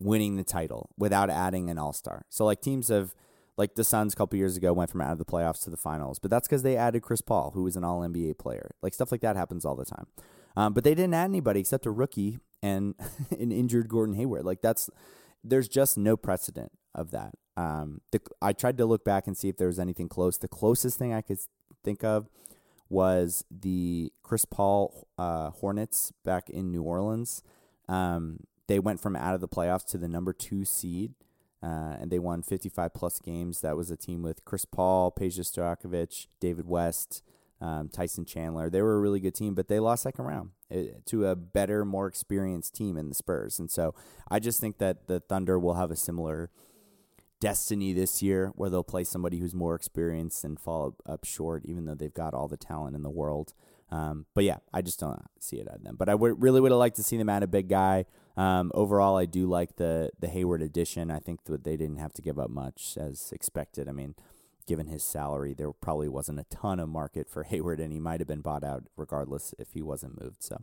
winning 0.00 0.36
the 0.36 0.44
title 0.44 0.90
without 0.98 1.30
adding 1.30 1.70
an 1.70 1.78
all 1.78 1.92
star. 1.92 2.24
So 2.28 2.44
like 2.44 2.60
teams 2.60 2.88
have 2.88 3.14
like 3.56 3.74
the 3.74 3.84
Suns 3.84 4.14
a 4.14 4.16
couple 4.16 4.38
years 4.38 4.56
ago 4.56 4.72
went 4.72 4.90
from 4.90 5.02
out 5.02 5.12
of 5.12 5.18
the 5.18 5.24
playoffs 5.24 5.62
to 5.64 5.70
the 5.70 5.76
finals, 5.76 6.18
but 6.18 6.30
that's 6.30 6.48
because 6.48 6.62
they 6.62 6.76
added 6.76 7.02
Chris 7.02 7.20
Paul, 7.20 7.52
who 7.54 7.64
was 7.64 7.76
an 7.76 7.84
All 7.84 8.00
NBA 8.00 8.38
player. 8.38 8.70
Like 8.82 8.94
stuff 8.94 9.12
like 9.12 9.20
that 9.20 9.36
happens 9.36 9.64
all 9.64 9.76
the 9.76 9.84
time. 9.84 10.06
Um, 10.56 10.72
but 10.72 10.82
they 10.82 10.94
didn't 10.94 11.14
add 11.14 11.24
anybody 11.26 11.60
except 11.60 11.86
a 11.86 11.90
rookie 11.90 12.38
and 12.62 12.94
an 13.38 13.52
injured 13.52 13.88
Gordon 13.88 14.14
Hayward. 14.14 14.44
Like 14.44 14.62
that's 14.62 14.88
there's 15.44 15.68
just 15.68 15.98
no 15.98 16.16
precedent 16.16 16.72
of 16.94 17.10
that. 17.10 17.34
Um, 17.56 18.00
the, 18.12 18.20
I 18.40 18.52
tried 18.52 18.78
to 18.78 18.86
look 18.86 19.04
back 19.04 19.26
and 19.26 19.36
see 19.36 19.48
if 19.48 19.56
there 19.56 19.68
was 19.68 19.78
anything 19.78 20.08
close. 20.08 20.38
The 20.38 20.48
closest 20.48 20.98
thing 20.98 21.12
I 21.12 21.20
could 21.20 21.38
think 21.84 22.02
of 22.02 22.28
was 22.88 23.44
the 23.50 24.12
Chris 24.22 24.44
Paul 24.44 25.06
uh, 25.18 25.50
Hornets 25.50 26.12
back 26.24 26.50
in 26.50 26.70
New 26.70 26.82
Orleans. 26.82 27.42
Um, 27.88 28.40
they 28.70 28.78
went 28.78 29.00
from 29.00 29.16
out 29.16 29.34
of 29.34 29.40
the 29.40 29.48
playoffs 29.48 29.84
to 29.86 29.98
the 29.98 30.08
number 30.08 30.32
two 30.32 30.64
seed, 30.64 31.14
uh, 31.62 31.96
and 32.00 32.10
they 32.10 32.18
won 32.18 32.42
55 32.42 32.94
plus 32.94 33.18
games. 33.18 33.60
That 33.60 33.76
was 33.76 33.90
a 33.90 33.96
team 33.96 34.22
with 34.22 34.44
Chris 34.44 34.64
Paul, 34.64 35.10
Peja 35.12 35.40
Stojakovic, 35.40 36.28
David 36.38 36.66
West, 36.66 37.22
um, 37.60 37.88
Tyson 37.88 38.24
Chandler. 38.24 38.70
They 38.70 38.80
were 38.80 38.96
a 38.96 39.00
really 39.00 39.20
good 39.20 39.34
team, 39.34 39.54
but 39.54 39.68
they 39.68 39.80
lost 39.80 40.04
second 40.04 40.24
round 40.24 40.50
uh, 40.74 40.82
to 41.06 41.26
a 41.26 41.34
better, 41.34 41.84
more 41.84 42.06
experienced 42.06 42.74
team 42.74 42.96
in 42.96 43.08
the 43.08 43.14
Spurs. 43.14 43.58
And 43.58 43.70
so 43.70 43.94
I 44.30 44.38
just 44.38 44.60
think 44.60 44.78
that 44.78 45.08
the 45.08 45.20
Thunder 45.20 45.58
will 45.58 45.74
have 45.74 45.90
a 45.90 45.96
similar– 45.96 46.50
destiny 47.40 47.92
this 47.94 48.22
year 48.22 48.52
where 48.54 48.70
they'll 48.70 48.84
play 48.84 49.02
somebody 49.02 49.38
who's 49.38 49.54
more 49.54 49.74
experienced 49.74 50.44
and 50.44 50.60
fall 50.60 50.94
up 51.06 51.24
short, 51.24 51.64
even 51.64 51.86
though 51.86 51.94
they've 51.94 52.14
got 52.14 52.34
all 52.34 52.46
the 52.46 52.56
talent 52.56 52.94
in 52.94 53.02
the 53.02 53.10
world. 53.10 53.54
Um, 53.90 54.26
but 54.34 54.44
yeah, 54.44 54.58
I 54.72 54.82
just 54.82 55.00
don't 55.00 55.20
see 55.40 55.56
it 55.56 55.66
at 55.66 55.82
them. 55.82 55.96
But 55.98 56.08
I 56.08 56.14
would 56.14 56.40
really 56.40 56.60
would 56.60 56.70
have 56.70 56.78
liked 56.78 56.96
to 56.96 57.02
see 57.02 57.16
them 57.16 57.28
add 57.28 57.42
a 57.42 57.48
big 57.48 57.68
guy. 57.68 58.04
Um, 58.36 58.70
overall, 58.74 59.16
I 59.16 59.26
do 59.26 59.46
like 59.46 59.76
the 59.76 60.10
the 60.18 60.28
Hayward 60.28 60.62
addition. 60.62 61.10
I 61.10 61.18
think 61.18 61.44
that 61.44 61.64
they 61.64 61.76
didn't 61.76 61.98
have 61.98 62.12
to 62.14 62.22
give 62.22 62.38
up 62.38 62.50
much 62.50 62.96
as 62.98 63.32
expected. 63.32 63.88
I 63.88 63.92
mean, 63.92 64.14
given 64.66 64.86
his 64.86 65.02
salary, 65.02 65.54
there 65.54 65.72
probably 65.72 66.08
wasn't 66.08 66.40
a 66.40 66.44
ton 66.44 66.80
of 66.80 66.88
market 66.88 67.28
for 67.28 67.42
Hayward, 67.44 67.80
and 67.80 67.92
he 67.92 68.00
might 68.00 68.20
have 68.20 68.28
been 68.28 68.40
bought 68.40 68.64
out 68.64 68.84
regardless 68.96 69.54
if 69.58 69.72
he 69.72 69.82
wasn't 69.82 70.20
moved. 70.22 70.42
So 70.42 70.62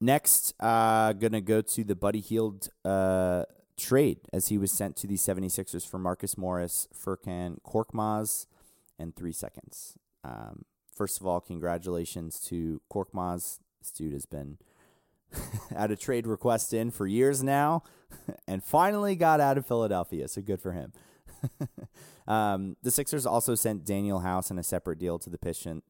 next, 0.00 0.54
uh, 0.60 1.12
gonna 1.12 1.40
go 1.40 1.60
to 1.60 1.84
the 1.84 1.96
Buddy 1.96 2.20
Hield 2.20 2.68
uh, 2.84 3.44
trade 3.76 4.20
as 4.32 4.48
he 4.48 4.58
was 4.58 4.70
sent 4.70 4.96
to 4.96 5.06
the 5.06 5.16
76ers 5.16 5.88
for 5.88 5.98
Marcus 5.98 6.38
Morris, 6.38 6.88
Furkan 6.94 7.58
Korkmaz, 7.62 8.46
and 8.98 9.14
three 9.14 9.32
seconds. 9.32 9.98
Um, 10.22 10.64
first 10.94 11.20
of 11.20 11.26
all, 11.26 11.40
congratulations 11.40 12.40
to 12.40 12.80
Korkmaz. 12.92 13.58
This 13.80 13.90
dude 13.90 14.12
has 14.12 14.26
been 14.26 14.58
had 15.76 15.90
a 15.90 15.96
trade 15.96 16.26
request 16.26 16.72
in 16.72 16.90
for 16.90 17.06
years 17.06 17.42
now 17.42 17.82
and 18.48 18.62
finally 18.62 19.16
got 19.16 19.40
out 19.40 19.58
of 19.58 19.66
Philadelphia, 19.66 20.28
so 20.28 20.42
good 20.42 20.60
for 20.60 20.72
him. 20.72 20.92
um, 22.26 22.76
the 22.82 22.90
Sixers 22.90 23.26
also 23.26 23.54
sent 23.54 23.84
Danuel 23.84 24.22
House 24.22 24.50
in 24.50 24.58
a 24.58 24.62
separate 24.62 24.98
deal 24.98 25.18
to 25.18 25.30
the 25.30 25.38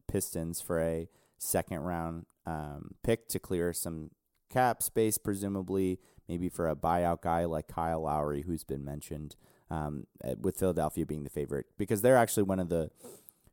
Pistons 0.08 0.60
for 0.60 0.80
a 0.80 1.08
second 1.38 1.80
round 1.80 2.26
um, 2.46 2.94
pick 3.02 3.28
to 3.28 3.38
clear 3.38 3.72
some 3.72 4.10
cap 4.50 4.82
space, 4.82 5.18
presumably 5.18 5.98
maybe 6.28 6.48
for 6.48 6.68
a 6.68 6.76
buyout 6.76 7.22
guy 7.22 7.44
like 7.44 7.68
Kyle 7.68 8.02
Lowry, 8.02 8.42
who's 8.42 8.64
been 8.64 8.84
mentioned, 8.84 9.36
um, 9.70 10.06
with 10.40 10.58
Philadelphia 10.58 11.06
being 11.06 11.24
the 11.24 11.30
favorite, 11.30 11.66
because 11.78 12.02
they're 12.02 12.16
actually 12.16 12.44
one 12.44 12.60
of 12.60 12.68
the 12.68 12.90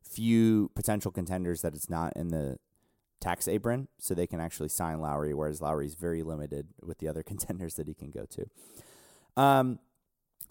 few 0.03 0.69
potential 0.75 1.11
contenders 1.11 1.61
that 1.61 1.73
it's 1.73 1.89
not 1.89 2.13
in 2.15 2.29
the 2.29 2.57
tax 3.21 3.47
apron, 3.47 3.87
so 3.97 4.13
they 4.13 4.27
can 4.27 4.41
actually 4.41 4.69
sign 4.69 4.99
Lowry, 4.99 5.33
whereas 5.33 5.61
Lowry's 5.61 5.95
very 5.95 6.23
limited 6.23 6.67
with 6.81 6.97
the 6.97 7.07
other 7.07 7.23
contenders 7.31 7.75
that 7.75 7.87
he 7.87 7.93
can 7.93 8.11
go 8.11 8.25
to. 8.25 8.49
Um, 9.41 9.79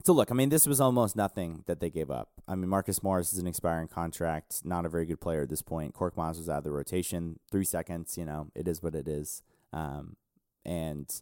so 0.04 0.14
look, 0.14 0.30
I 0.30 0.35
mean, 0.35 0.48
this 0.48 0.66
was 0.66 0.80
almost 0.80 1.14
nothing 1.14 1.62
that 1.66 1.80
they 1.80 1.90
gave 1.90 2.11
up. 2.11 2.30
I 2.48 2.54
mean, 2.54 2.70
Marcus 2.70 3.02
Morris 3.02 3.35
is 3.35 3.38
an 3.38 3.46
expiring 3.46 3.88
contract, 3.88 4.62
not 4.64 4.87
a 4.87 4.88
very 4.88 5.04
good 5.04 5.20
player 5.20 5.42
at 5.42 5.50
this 5.50 5.61
point. 5.61 5.94
Korkmaz 5.94 6.38
was 6.38 6.48
out 6.48 6.59
of 6.59 6.64
the 6.64 6.70
rotation, 6.70 7.38
three 7.50 7.64
seconds. 7.64 8.16
You 8.16 8.24
know, 8.24 8.48
it 8.54 8.66
is 8.66 8.83
what 8.83 8.94
it 8.94 9.06
is. 9.06 9.42
Um, 9.74 10.16
and 10.64 11.12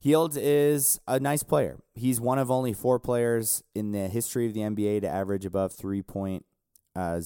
Hield 0.00 0.36
is 0.38 1.00
a 1.08 1.18
nice 1.18 1.42
player. 1.42 1.78
He's 1.94 2.20
one 2.20 2.38
of 2.38 2.50
only 2.50 2.74
four 2.74 2.98
players 2.98 3.62
in 3.74 3.92
the 3.92 4.08
history 4.08 4.46
of 4.46 4.52
the 4.52 4.60
NBA 4.60 5.00
to 5.00 5.08
average 5.08 5.46
above 5.46 5.74
3.0 5.74 6.42
uh, 6.94 7.20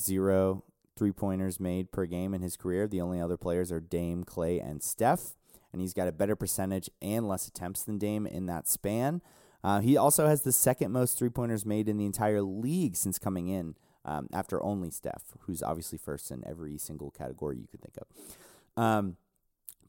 three 0.99 1.13
pointers 1.13 1.61
made 1.61 1.93
per 1.93 2.07
game 2.07 2.35
in 2.35 2.43
his 2.43 2.57
career. 2.57 2.87
The 2.87 3.01
only 3.01 3.21
other 3.21 3.37
players 3.37 3.71
are 3.71 3.81
Dame, 3.81 4.25
Clay, 4.25 4.59
and 4.59 4.83
Steph. 4.83 5.37
And 5.73 5.81
he's 5.81 5.95
got 5.95 6.09
a 6.09 6.13
better 6.13 6.35
percentage 6.35 6.91
and 7.01 7.29
less 7.29 7.47
attempts 7.47 7.85
than 7.85 7.99
Dame 7.99 8.27
in 8.27 8.47
that 8.47 8.67
span. 8.67 9.23
Uh, 9.63 9.81
he 9.81 9.97
also 9.97 10.27
has 10.27 10.43
the 10.43 10.53
second 10.53 10.93
most 10.93 11.19
three 11.19 11.29
pointers 11.29 11.67
made 11.67 11.89
in 11.89 11.99
the 11.99 12.07
entire 12.07 12.43
league 12.43 12.97
since 12.97 13.19
coming 13.19 13.49
in, 13.49 13.75
um, 14.05 14.29
after 14.33 14.63
only 14.63 14.91
Steph, 14.91 15.25
who's 15.41 15.63
obviously 15.63 15.99
first 15.99 16.31
in 16.31 16.43
every 16.47 16.79
single 16.79 17.11
category 17.11 17.59
you 17.59 17.67
could 17.67 17.81
think 17.81 17.99
of. 17.99 18.83
Um, 18.83 19.17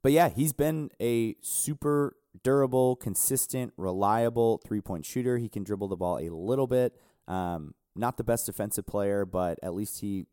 but 0.02 0.12
yeah, 0.12 0.30
he's 0.30 0.54
been 0.54 0.90
a 1.00 1.36
super 1.42 2.16
durable, 2.44 2.96
consistent, 2.96 3.74
reliable 3.78 4.60
three 4.66 4.82
point 4.82 5.06
shooter. 5.06 5.38
He 5.38 5.50
can 5.50 5.64
dribble 5.64 5.88
the 5.88 5.96
ball 5.96 6.18
a 6.18 6.30
little 6.30 6.68
bit. 6.68 6.96
Um, 7.28 7.74
not 7.96 8.18
the 8.18 8.24
best 8.24 8.46
defensive 8.46 8.86
player, 8.86 9.26
but 9.26 9.60
at 9.62 9.74
least 9.74 10.02
he 10.02 10.26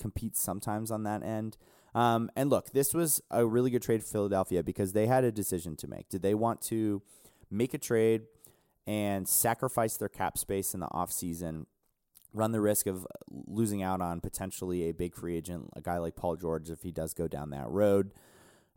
competes 0.00 0.40
sometimes 0.40 0.90
on 0.90 1.02
that 1.04 1.22
end. 1.22 1.56
Um, 1.94 2.30
and 2.36 2.50
look, 2.50 2.72
this 2.72 2.92
was 2.92 3.22
a 3.30 3.46
really 3.46 3.70
good 3.70 3.82
trade 3.82 4.02
for 4.02 4.08
Philadelphia 4.08 4.62
because 4.62 4.92
they 4.92 5.06
had 5.06 5.24
a 5.24 5.32
decision 5.32 5.76
to 5.76 5.88
make. 5.88 6.08
Did 6.08 6.22
they 6.22 6.34
want 6.34 6.60
to 6.62 7.02
make 7.50 7.72
a 7.72 7.78
trade 7.78 8.22
and 8.86 9.26
sacrifice 9.26 9.96
their 9.96 10.08
cap 10.08 10.36
space 10.36 10.74
in 10.74 10.80
the 10.80 10.88
offseason, 10.88 11.66
run 12.34 12.52
the 12.52 12.60
risk 12.60 12.86
of 12.86 13.06
losing 13.30 13.82
out 13.82 14.00
on 14.00 14.20
potentially 14.20 14.88
a 14.88 14.92
big 14.92 15.14
free 15.14 15.36
agent, 15.36 15.70
a 15.74 15.80
guy 15.80 15.98
like 15.98 16.16
Paul 16.16 16.36
George, 16.36 16.70
if 16.70 16.82
he 16.82 16.92
does 16.92 17.14
go 17.14 17.26
down 17.26 17.50
that 17.50 17.68
road? 17.68 18.12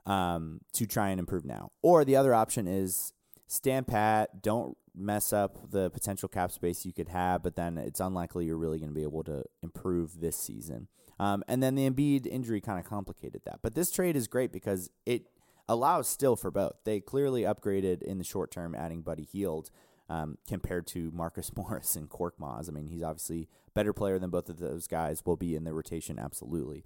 um, 0.10 0.62
to 0.74 0.86
try 0.86 1.10
and 1.10 1.20
improve 1.20 1.46
now. 1.46 1.72
Or 1.82 2.04
the 2.04 2.16
other 2.16 2.34
option 2.34 2.68
is 2.68 3.14
stand 3.48 3.88
pat, 3.88 4.42
don't 4.42 4.76
mess 4.96 5.32
up 5.32 5.72
the 5.72 5.90
potential 5.90 6.28
cap 6.28 6.52
space 6.52 6.86
you 6.86 6.92
could 6.92 7.10
have, 7.10 7.44
but 7.44 7.56
then 7.56 7.78
it's 7.78 8.00
unlikely 8.00 8.46
you're 8.46 8.58
really 8.58 8.80
going 8.80 8.90
to 8.90 8.96
be 8.96 9.04
able 9.04 9.24
to 9.24 9.44
improve 9.62 10.20
this 10.20 10.36
season. 10.36 10.88
Um, 11.20 11.44
and 11.48 11.62
then 11.62 11.76
the 11.76 11.90
Embiid 11.90 12.26
injury 12.26 12.62
kind 12.62 12.80
of 12.80 12.86
complicated 12.86 13.42
that. 13.46 13.60
But 13.62 13.76
this 13.76 13.92
trade 13.92 14.16
is 14.16 14.28
great 14.28 14.52
because 14.52 14.90
it 15.06 15.24
allows 15.68 16.08
still 16.08 16.36
for 16.36 16.50
both. 16.50 16.76
They 16.86 17.02
clearly 17.02 17.44
upgraded 17.44 18.02
in 18.02 18.18
the 18.18 18.24
short 18.24 18.52
term, 18.52 18.74
adding 18.74 19.02
Buddy 19.02 19.24
Hield 19.24 19.70
um, 20.10 20.38
compared 20.48 20.88
to 20.88 21.12
Marcus 21.14 21.52
Morris 21.56 21.96
and 21.96 22.10
Korkmaz. 22.10 22.70
I 22.70 22.72
mean, 22.72 22.88
he's 22.88 23.04
obviously 23.04 23.48
better 23.74 23.94
player 23.94 24.18
than 24.18 24.30
both 24.30 24.50
of 24.50 24.60
those 24.60 24.88
guys. 24.88 25.22
Will 25.26 25.36
be 25.36 25.56
in 25.56 25.66
the 25.66 25.74
rotation 25.74 26.18
absolutely. 26.18 26.84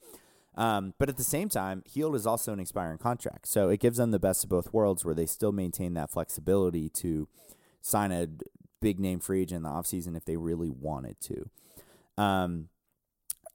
Um, 0.56 0.94
but 1.00 1.10
at 1.10 1.18
the 1.18 1.24
same 1.24 1.50
time, 1.50 1.82
Hield 1.86 2.16
is 2.16 2.28
also 2.28 2.54
an 2.54 2.60
expiring 2.60 3.00
contract. 3.00 3.48
So 3.48 3.70
it 3.70 3.80
gives 3.80 3.98
them 3.98 4.12
the 4.12 4.20
best 4.20 4.44
of 4.44 4.50
both 4.52 4.72
worlds 4.72 5.04
where 5.04 5.16
they 5.16 5.26
still 5.26 5.52
maintain 5.52 5.96
that 5.96 6.12
flexibility 6.12 6.90
to 6.90 7.28
sign 7.82 8.12
a 8.12 8.28
big 8.80 9.00
name 9.00 9.20
free 9.20 9.42
agent 9.42 9.58
in 9.58 9.64
the 9.64 9.70
offseason 9.70 10.16
if 10.16 10.26
they 10.26 10.38
really 10.38 10.70
wanted 10.70 11.20
to. 11.22 11.50
Um, 12.22 12.70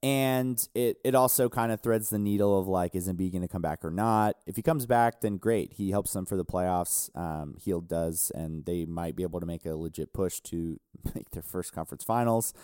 and 0.02 0.68
it, 0.74 0.98
it 1.04 1.14
also 1.14 1.48
kind 1.48 1.72
of 1.72 1.80
threads 1.80 2.10
the 2.10 2.18
needle 2.18 2.58
of 2.58 2.68
like, 2.68 2.94
is 2.94 3.08
Embiid 3.08 3.32
going 3.32 3.42
to 3.42 3.48
come 3.48 3.62
back 3.62 3.84
or 3.84 3.90
not? 3.90 4.36
If 4.46 4.54
he 4.54 4.62
comes 4.62 4.86
back, 4.86 5.20
then 5.20 5.38
great. 5.38 5.72
He 5.72 5.90
helps 5.90 6.12
them 6.12 6.24
for 6.24 6.36
the 6.36 6.44
playoffs. 6.44 7.14
Um, 7.16 7.56
Hield 7.60 7.88
does, 7.88 8.30
and 8.34 8.64
they 8.64 8.84
might 8.84 9.16
be 9.16 9.24
able 9.24 9.40
to 9.40 9.46
make 9.46 9.66
a 9.66 9.74
legit 9.74 10.12
push 10.12 10.40
to 10.42 10.78
make 11.14 11.30
their 11.30 11.42
first 11.42 11.72
conference 11.72 12.04
finals. 12.04 12.54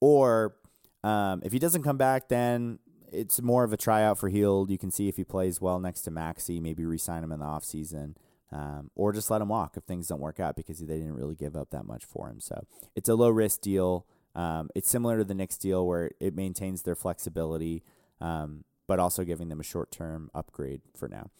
Or 0.00 0.56
um, 1.04 1.42
if 1.44 1.52
he 1.52 1.60
doesn't 1.60 1.84
come 1.84 1.98
back, 1.98 2.28
then 2.28 2.80
it's 3.12 3.40
more 3.40 3.62
of 3.62 3.72
a 3.72 3.76
tryout 3.76 4.18
for 4.18 4.28
Hield. 4.28 4.70
You 4.70 4.78
can 4.78 4.90
see 4.90 5.08
if 5.08 5.16
he 5.16 5.24
plays 5.24 5.60
well 5.60 5.78
next 5.78 6.02
to 6.02 6.10
Maxey, 6.10 6.58
maybe 6.58 6.84
re-sign 6.84 7.22
him 7.22 7.30
in 7.30 7.38
the 7.38 7.46
offseason. 7.46 8.14
Um, 8.50 8.90
or 8.94 9.12
just 9.14 9.30
let 9.30 9.40
him 9.40 9.48
walk 9.48 9.76
if 9.76 9.84
things 9.84 10.08
don't 10.08 10.20
work 10.20 10.38
out 10.38 10.56
because 10.56 10.78
they 10.78 10.98
didn't 10.98 11.14
really 11.14 11.34
give 11.34 11.56
up 11.56 11.70
that 11.70 11.86
much 11.86 12.04
for 12.04 12.28
him. 12.28 12.38
So 12.38 12.66
it's 12.94 13.08
a 13.08 13.14
low 13.14 13.30
risk 13.30 13.62
deal. 13.62 14.04
Um, 14.34 14.70
it's 14.74 14.88
similar 14.88 15.18
to 15.18 15.24
the 15.24 15.34
Knicks 15.34 15.58
deal 15.58 15.86
where 15.86 16.10
it 16.20 16.34
maintains 16.34 16.82
their 16.82 16.94
flexibility, 16.94 17.82
um, 18.20 18.64
but 18.86 18.98
also 18.98 19.24
giving 19.24 19.48
them 19.48 19.60
a 19.60 19.64
short 19.64 19.90
term 19.90 20.30
upgrade 20.34 20.80
for 20.96 21.08
now. 21.08 21.30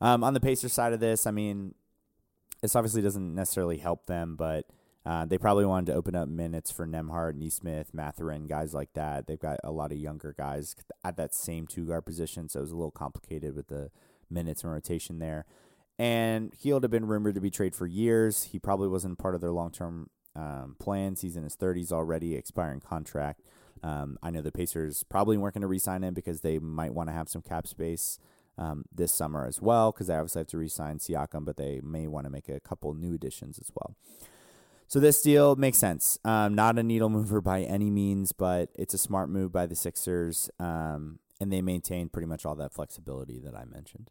Um, 0.00 0.22
on 0.22 0.34
the 0.34 0.40
Pacers 0.40 0.72
side 0.72 0.92
of 0.92 1.00
this, 1.00 1.26
I 1.26 1.30
mean, 1.30 1.74
this 2.60 2.76
obviously 2.76 3.02
doesn't 3.02 3.34
necessarily 3.34 3.78
help 3.78 4.06
them, 4.06 4.36
but 4.36 4.66
uh, 5.06 5.26
they 5.26 5.38
probably 5.38 5.66
wanted 5.66 5.92
to 5.92 5.98
open 5.98 6.14
up 6.14 6.28
minutes 6.28 6.70
for 6.70 6.86
Nembhard, 6.86 7.36
Nesmith, 7.36 7.92
Mathurin, 7.92 8.46
guys 8.46 8.72
like 8.72 8.92
that. 8.94 9.26
They've 9.26 9.38
got 9.38 9.58
a 9.62 9.70
lot 9.70 9.92
of 9.92 9.98
younger 9.98 10.34
guys 10.36 10.74
at 11.04 11.16
that 11.16 11.34
same 11.34 11.66
two 11.66 11.86
guard 11.86 12.06
position, 12.06 12.48
so 12.48 12.60
it 12.60 12.62
was 12.62 12.70
a 12.70 12.76
little 12.76 12.90
complicated 12.90 13.54
with 13.54 13.68
the 13.68 13.90
minutes 14.30 14.64
and 14.64 14.72
rotation 14.72 15.18
there. 15.18 15.44
And 15.98 16.52
Hield 16.58 16.82
had 16.82 16.90
been 16.90 17.06
rumored 17.06 17.34
to 17.34 17.40
be 17.40 17.50
traded 17.50 17.76
for 17.76 17.86
years. 17.86 18.44
He 18.44 18.58
probably 18.58 18.88
wasn't 18.88 19.18
part 19.18 19.34
of 19.34 19.40
their 19.40 19.52
long 19.52 19.70
term 19.70 20.08
um, 20.36 20.76
plans. 20.78 21.20
He's 21.20 21.36
in 21.36 21.44
his 21.44 21.56
30s 21.56 21.92
already, 21.92 22.34
expiring 22.34 22.80
contract. 22.80 23.42
Um, 23.82 24.18
I 24.22 24.30
know 24.30 24.40
the 24.40 24.52
Pacers 24.52 25.04
probably 25.04 25.36
weren't 25.36 25.54
going 25.54 25.62
to 25.62 25.68
re 25.68 25.78
sign 25.78 26.02
him 26.02 26.14
because 26.14 26.40
they 26.40 26.58
might 26.58 26.94
want 26.94 27.08
to 27.08 27.12
have 27.12 27.28
some 27.28 27.42
cap 27.42 27.66
space 27.66 28.18
um, 28.58 28.84
this 28.94 29.12
summer 29.12 29.46
as 29.46 29.60
well 29.60 29.92
because 29.92 30.06
they 30.06 30.14
obviously 30.14 30.40
have 30.40 30.46
to 30.48 30.58
re-sign 30.58 30.98
Siakam, 30.98 31.44
but 31.44 31.56
they 31.56 31.80
may 31.82 32.06
want 32.06 32.26
to 32.26 32.30
make 32.30 32.48
a 32.48 32.60
couple 32.60 32.94
new 32.94 33.14
additions 33.14 33.58
as 33.58 33.70
well. 33.74 33.96
So 34.86 35.00
this 35.00 35.22
deal 35.22 35.56
makes 35.56 35.78
sense. 35.78 36.18
Um, 36.24 36.54
not 36.54 36.78
a 36.78 36.82
needle 36.82 37.08
mover 37.10 37.40
by 37.40 37.62
any 37.62 37.90
means, 37.90 38.32
but 38.32 38.70
it's 38.74 38.94
a 38.94 38.98
smart 38.98 39.28
move 39.28 39.52
by 39.52 39.66
the 39.66 39.74
Sixers, 39.74 40.50
um, 40.58 41.18
and 41.40 41.52
they 41.52 41.62
maintain 41.62 42.08
pretty 42.08 42.26
much 42.26 42.46
all 42.46 42.54
that 42.56 42.72
flexibility 42.72 43.38
that 43.40 43.54
I 43.54 43.64
mentioned. 43.64 44.10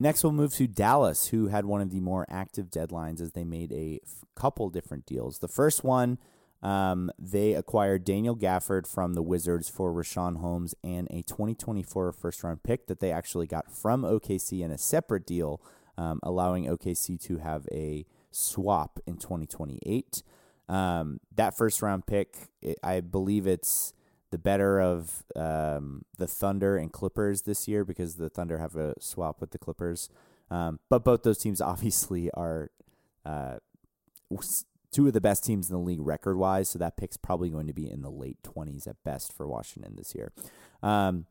Next, 0.00 0.24
we'll 0.24 0.32
move 0.32 0.52
to 0.54 0.66
Dallas, 0.66 1.28
who 1.28 1.48
had 1.48 1.64
one 1.64 1.80
of 1.80 1.90
the 1.90 2.00
more 2.00 2.26
active 2.28 2.70
deadlines 2.70 3.20
as 3.20 3.32
they 3.32 3.44
made 3.44 3.72
a 3.72 4.00
f- 4.02 4.24
couple 4.34 4.68
different 4.68 5.06
deals. 5.06 5.38
The 5.38 5.48
first 5.48 5.84
one, 5.84 6.18
um, 6.62 7.10
they 7.18 7.54
acquired 7.54 8.04
Daniel 8.04 8.36
Gafford 8.36 8.86
from 8.88 9.14
the 9.14 9.22
Wizards 9.22 9.68
for 9.68 9.92
Richaun 9.92 10.38
Holmes 10.38 10.74
and 10.82 11.06
a 11.10 11.22
2024 11.22 12.10
first 12.12 12.42
round 12.42 12.62
pick 12.64 12.86
that 12.88 12.98
they 12.98 13.12
actually 13.12 13.46
got 13.46 13.70
from 13.70 14.02
OKC 14.02 14.62
in 14.62 14.72
a 14.72 14.78
separate 14.78 15.26
deal, 15.26 15.60
um, 15.96 16.18
allowing 16.22 16.64
OKC 16.64 17.20
to 17.22 17.38
have 17.38 17.68
a 17.70 18.04
swap 18.32 18.98
in 19.06 19.16
2028. 19.16 20.22
Um, 20.68 21.20
that 21.36 21.56
first 21.56 21.82
round 21.82 22.06
pick, 22.06 22.48
I 22.82 23.00
believe 23.00 23.46
it's 23.46 23.94
the 24.34 24.38
better 24.38 24.80
of 24.80 25.22
um, 25.36 26.04
the 26.18 26.26
Thunder 26.26 26.76
and 26.76 26.92
Clippers 26.92 27.42
this 27.42 27.68
year 27.68 27.84
because 27.84 28.16
the 28.16 28.28
Thunder 28.28 28.58
have 28.58 28.74
a 28.74 28.94
swap 28.98 29.40
with 29.40 29.52
the 29.52 29.60
Clippers. 29.60 30.08
Um, 30.50 30.80
but 30.90 31.04
both 31.04 31.22
those 31.22 31.38
teams 31.38 31.60
obviously 31.60 32.32
are 32.32 32.72
uh, 33.24 33.58
two 34.90 35.06
of 35.06 35.12
the 35.12 35.20
best 35.20 35.44
teams 35.44 35.70
in 35.70 35.76
the 35.76 35.80
league 35.80 36.00
record 36.00 36.36
wise. 36.36 36.68
So 36.68 36.80
that 36.80 36.96
pick's 36.96 37.16
probably 37.16 37.48
going 37.48 37.68
to 37.68 37.72
be 37.72 37.88
in 37.88 38.02
the 38.02 38.10
late 38.10 38.38
20s 38.42 38.88
at 38.88 38.96
best 39.04 39.32
for 39.32 39.46
Washington 39.46 39.94
this 39.94 40.16
year. 40.16 40.32
Um, 40.82 41.26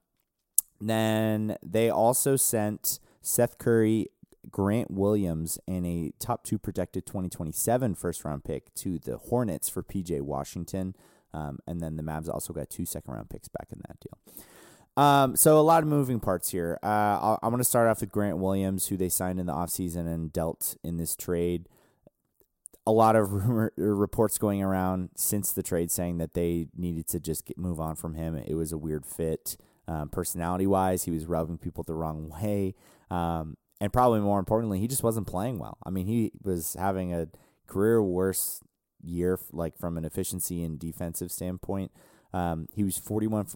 then 0.79 1.57
they 1.61 1.89
also 1.89 2.37
sent 2.37 3.01
Seth 3.21 3.57
Curry, 3.57 4.07
Grant 4.49 4.91
Williams, 4.91 5.59
and 5.67 5.85
a 5.85 6.13
top 6.19 6.45
two 6.45 6.57
projected 6.57 7.05
2027 7.05 7.95
first 7.95 8.23
round 8.23 8.45
pick 8.45 8.73
to 8.75 8.97
the 8.97 9.17
Hornets 9.17 9.67
for 9.67 9.83
PJ 9.83 10.21
Washington. 10.21 10.95
Um, 11.33 11.59
and 11.67 11.81
then 11.81 11.95
the 11.95 12.03
Mavs 12.03 12.29
also 12.29 12.53
got 12.53 12.69
two 12.69 12.85
second 12.85 13.13
round 13.13 13.29
picks 13.29 13.47
back 13.47 13.67
in 13.71 13.81
that 13.87 13.99
deal. 13.99 14.17
Um, 14.95 15.35
so 15.35 15.59
a 15.59 15.61
lot 15.61 15.81
of 15.81 15.89
moving 15.89 16.19
parts 16.19 16.49
here. 16.49 16.79
Uh, 16.83 17.37
i 17.41 17.49
going 17.49 17.57
to 17.57 17.63
start 17.63 17.87
off 17.87 18.01
with 18.01 18.11
Grant 18.11 18.37
Williams, 18.37 18.87
who 18.87 18.97
they 18.97 19.09
signed 19.09 19.39
in 19.39 19.47
the 19.47 19.53
offseason 19.53 20.11
and 20.11 20.31
dealt 20.31 20.77
in 20.83 20.97
this 20.97 21.15
trade. 21.15 21.67
A 22.85 22.91
lot 22.91 23.15
of 23.15 23.31
rumor, 23.31 23.73
reports 23.75 24.37
going 24.37 24.61
around 24.61 25.09
since 25.15 25.51
the 25.51 25.63
trade 25.63 25.89
saying 25.89 26.19
that 26.19 26.33
they 26.33 26.67
needed 26.75 27.07
to 27.09 27.19
just 27.19 27.45
get, 27.45 27.57
move 27.57 27.79
on 27.79 27.95
from 27.95 28.13
him. 28.13 28.35
It 28.35 28.55
was 28.55 28.71
a 28.71 28.77
weird 28.77 29.05
fit, 29.05 29.57
um, 29.87 30.09
personality 30.09 30.67
wise. 30.67 31.03
He 31.03 31.11
was 31.11 31.25
rubbing 31.25 31.57
people 31.57 31.83
the 31.83 31.95
wrong 31.95 32.29
way. 32.29 32.75
Um, 33.09 33.57
and 33.81 33.91
probably 33.91 34.19
more 34.19 34.39
importantly, 34.39 34.79
he 34.79 34.87
just 34.87 35.03
wasn't 35.03 35.27
playing 35.27 35.59
well. 35.59 35.77
I 35.83 35.89
mean, 35.89 36.05
he 36.05 36.31
was 36.43 36.75
having 36.79 37.13
a 37.13 37.27
career 37.67 38.01
worst 38.01 38.61
year, 39.03 39.39
like 39.51 39.77
from 39.77 39.97
an 39.97 40.05
efficiency 40.05 40.63
and 40.63 40.79
defensive 40.79 41.31
standpoint. 41.31 41.91
Um, 42.33 42.67
he 42.73 42.83
was 42.83 42.99
41% 42.99 43.55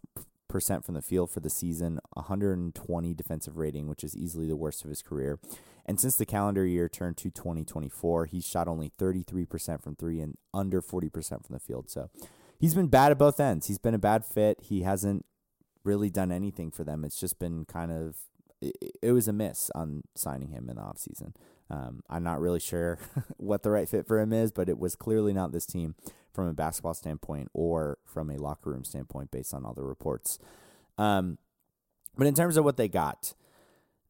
from 0.86 0.96
the 0.96 1.02
field 1.02 1.32
for 1.32 1.40
the 1.40 1.50
season, 1.50 2.00
120 2.14 3.14
defensive 3.14 3.58
rating, 3.58 3.88
which 3.90 4.04
is 4.04 4.16
easily 4.16 4.48
the 4.48 4.56
worst 4.56 4.84
of 4.84 4.90
his 4.90 5.02
career. 5.02 5.40
And 5.86 6.00
since 6.00 6.16
the 6.18 6.26
calendar 6.26 6.66
year 6.66 6.90
turned 6.90 7.18
to 7.18 7.30
2024, 7.30 8.26
he's 8.26 8.46
shot 8.46 8.68
only 8.68 8.92
33% 9.00 9.82
from 9.82 9.96
three 9.96 10.20
and 10.20 10.38
under 10.54 10.82
40% 10.82 11.12
from 11.46 11.54
the 11.54 11.60
field. 11.60 11.90
So 11.90 12.10
he's 12.60 12.76
been 12.76 12.88
bad 12.88 13.12
at 13.12 13.18
both 13.18 13.40
ends. 13.40 13.68
He's 13.68 13.78
been 13.78 13.94
a 13.94 14.00
bad 14.00 14.26
fit. 14.26 14.60
He 14.62 14.82
hasn't 14.82 15.26
really 15.84 16.10
done 16.10 16.32
anything 16.32 16.72
for 16.72 16.84
them. 16.84 17.06
It's 17.06 17.20
just 17.20 17.40
been 17.40 17.64
kind 17.66 17.92
of, 17.92 18.18
it, 18.62 18.76
it 19.02 19.12
was 19.14 19.30
a 19.30 19.34
miss 19.34 19.72
on 19.74 20.04
signing 20.16 20.50
him 20.50 20.70
in 20.70 20.76
the 20.76 20.82
offseason. 20.82 21.34
Um, 21.70 22.02
I'm 22.10 22.24
not 22.24 22.40
really 22.40 22.60
sure 22.60 22.98
what 23.38 23.64
the 23.64 23.72
right 23.72 23.88
fit 23.88 24.08
for 24.08 24.20
him 24.20 24.32
is, 24.32 24.52
but 24.52 24.70
it 24.70 24.80
was 24.80 24.96
clearly 24.96 25.34
not 25.34 25.52
this 25.52 25.66
team 25.66 25.96
from 26.34 26.48
a 26.48 26.54
basketball 26.54 26.94
standpoint 26.94 27.50
or 27.54 27.98
from 28.06 28.30
a 28.30 28.38
locker 28.38 28.70
room 28.70 28.84
standpoint 28.84 29.32
based 29.32 29.54
on 29.54 29.66
all 29.66 29.74
the 29.74 29.84
reports. 29.84 30.40
Um, 30.98 31.38
but 32.18 32.28
in 32.28 32.34
terms 32.34 32.58
of 32.58 32.64
what 32.64 32.78
they 32.78 32.88
got, 32.88 33.34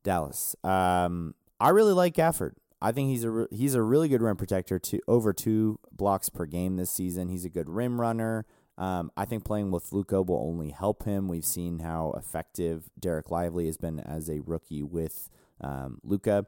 Dallas, 0.03 0.55
um, 0.63 1.35
I 1.59 1.69
really 1.69 1.93
like 1.93 2.15
Gafford. 2.15 2.53
I 2.81 2.91
think 2.91 3.09
he's 3.09 3.23
a 3.23 3.31
re- 3.31 3.47
he's 3.49 3.73
a 3.73 3.81
really 3.81 4.07
good 4.07 4.21
rim 4.21 4.37
protector. 4.37 4.77
To 4.77 4.99
over 5.07 5.33
two 5.33 5.79
blocks 5.91 6.29
per 6.29 6.45
game 6.45 6.77
this 6.77 6.91
season, 6.91 7.27
he's 7.27 7.43
a 7.43 7.49
good 7.49 7.69
rim 7.69 7.99
runner. 7.99 8.45
Um, 8.77 9.11
I 9.17 9.25
think 9.25 9.43
playing 9.43 9.71
with 9.71 9.91
Luka 9.91 10.21
will 10.21 10.39
only 10.39 10.69
help 10.69 11.03
him. 11.03 11.27
We've 11.27 11.43
seen 11.43 11.79
how 11.79 12.13
effective 12.15 12.91
Dereck 13.01 13.31
Lively 13.31 13.65
has 13.65 13.77
been 13.77 13.99
as 13.99 14.29
a 14.29 14.41
rookie 14.41 14.83
with 14.83 15.29
um, 15.61 15.99
Luka. 16.03 16.45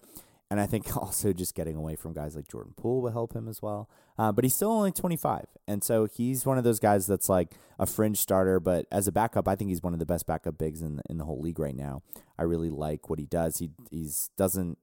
And 0.51 0.59
I 0.59 0.65
think 0.65 0.95
also 0.97 1.33
just 1.33 1.55
getting 1.55 1.75
away 1.75 1.95
from 1.95 2.13
guys 2.13 2.35
like 2.35 2.47
Jordan 2.47 2.73
Poole 2.75 3.01
will 3.01 3.11
help 3.11 3.33
him 3.33 3.47
as 3.47 3.61
well. 3.61 3.89
Uh, 4.17 4.31
but 4.31 4.43
he's 4.43 4.55
still 4.55 4.71
only 4.71 4.91
25. 4.91 5.45
And 5.67 5.83
so 5.83 6.05
he's 6.05 6.45
one 6.45 6.57
of 6.57 6.63
those 6.63 6.79
guys 6.79 7.07
that's 7.07 7.29
like 7.29 7.53
a 7.77 7.85
fringe 7.85 8.17
starter. 8.17 8.59
But 8.59 8.85
as 8.91 9.07
a 9.07 9.11
backup, 9.11 9.47
I 9.47 9.55
think 9.55 9.69
he's 9.69 9.83
one 9.83 9.93
of 9.93 9.99
the 9.99 10.05
best 10.05 10.25
backup 10.25 10.57
bigs 10.57 10.81
in 10.81 10.97
the, 10.97 11.03
in 11.09 11.17
the 11.17 11.25
whole 11.25 11.39
league 11.39 11.59
right 11.59 11.75
now. 11.75 12.01
I 12.37 12.43
really 12.43 12.69
like 12.69 13.09
what 13.09 13.19
he 13.19 13.25
does. 13.25 13.57
He 13.59 13.71
he's 13.91 14.29
doesn't 14.37 14.77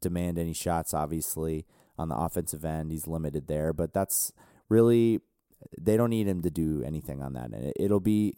demand 0.00 0.38
any 0.38 0.52
shots, 0.52 0.94
obviously, 0.94 1.66
on 1.98 2.08
the 2.08 2.16
offensive 2.16 2.64
end. 2.64 2.90
He's 2.90 3.06
limited 3.06 3.46
there. 3.46 3.72
But 3.72 3.92
that's 3.92 4.32
really, 4.68 5.20
they 5.78 5.96
don't 5.96 6.10
need 6.10 6.26
him 6.26 6.42
to 6.42 6.50
do 6.50 6.82
anything 6.84 7.22
on 7.22 7.34
that. 7.34 7.50
And 7.50 7.66
it, 7.66 7.76
it'll 7.78 8.00
be 8.00 8.34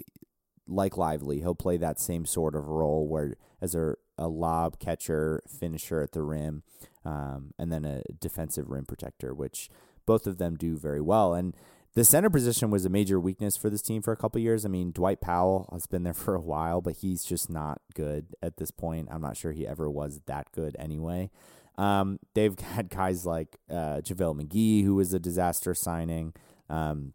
like 0.67 0.97
Lively. 0.97 1.41
He'll 1.41 1.55
play 1.55 1.77
that 1.77 2.01
same 2.01 2.27
sort 2.27 2.55
of 2.55 2.69
role 2.69 3.07
where 3.07 3.37
as 3.61 3.75
a 3.75 3.95
a 4.23 4.29
lob 4.29 4.79
catcher, 4.79 5.43
finisher 5.47 6.01
at 6.01 6.13
the 6.13 6.23
rim, 6.23 6.63
um, 7.05 7.53
and 7.59 7.73
then 7.73 7.85
a 7.85 8.03
defensive 8.21 8.71
rim 8.71 8.87
protector, 8.87 9.35
which 9.35 9.69
both 10.07 10.27
of 10.27 10.39
them 10.39 10.57
do 10.57 10.77
very 10.77 11.01
well. 11.01 11.35
And 11.35 11.55
the 11.95 12.05
center 12.05 12.31
position 12.31 12.71
was 12.71 12.85
a 12.85 12.89
major 12.91 13.21
weakness 13.21 13.57
for 13.57 13.69
this 13.69 13.83
team 13.83 14.01
for 14.01 14.13
a 14.13 14.17
couple 14.17 14.41
years. 14.41 14.65
I 14.65 14.69
mean, 14.69 14.93
Dwight 14.93 15.21
Powell 15.21 15.69
has 15.73 15.87
been 15.87 16.05
there 16.05 16.15
for 16.15 16.35
a 16.35 16.41
while, 16.41 16.81
but 16.81 16.97
he's 16.97 17.25
just 17.25 17.51
not 17.51 17.81
good 17.95 18.35
at 18.43 18.57
this 18.57 18.71
point. 18.71 19.09
I'm 19.11 19.21
not 19.21 19.37
sure 19.37 19.53
he 19.53 19.67
ever 19.67 19.91
was 19.91 20.21
that 20.27 20.51
good 20.53 20.77
anyway. 20.79 21.31
Um, 21.77 22.19
they've 22.35 22.59
had 22.59 22.89
guys 22.89 23.27
like 23.27 23.59
uh, 23.71 24.01
JaVale 24.01 24.43
McGee, 24.43 24.85
who 24.85 24.95
was 24.95 25.13
a 25.13 25.19
disaster 25.19 25.75
signing. 25.75 26.33
Um, 26.71 27.13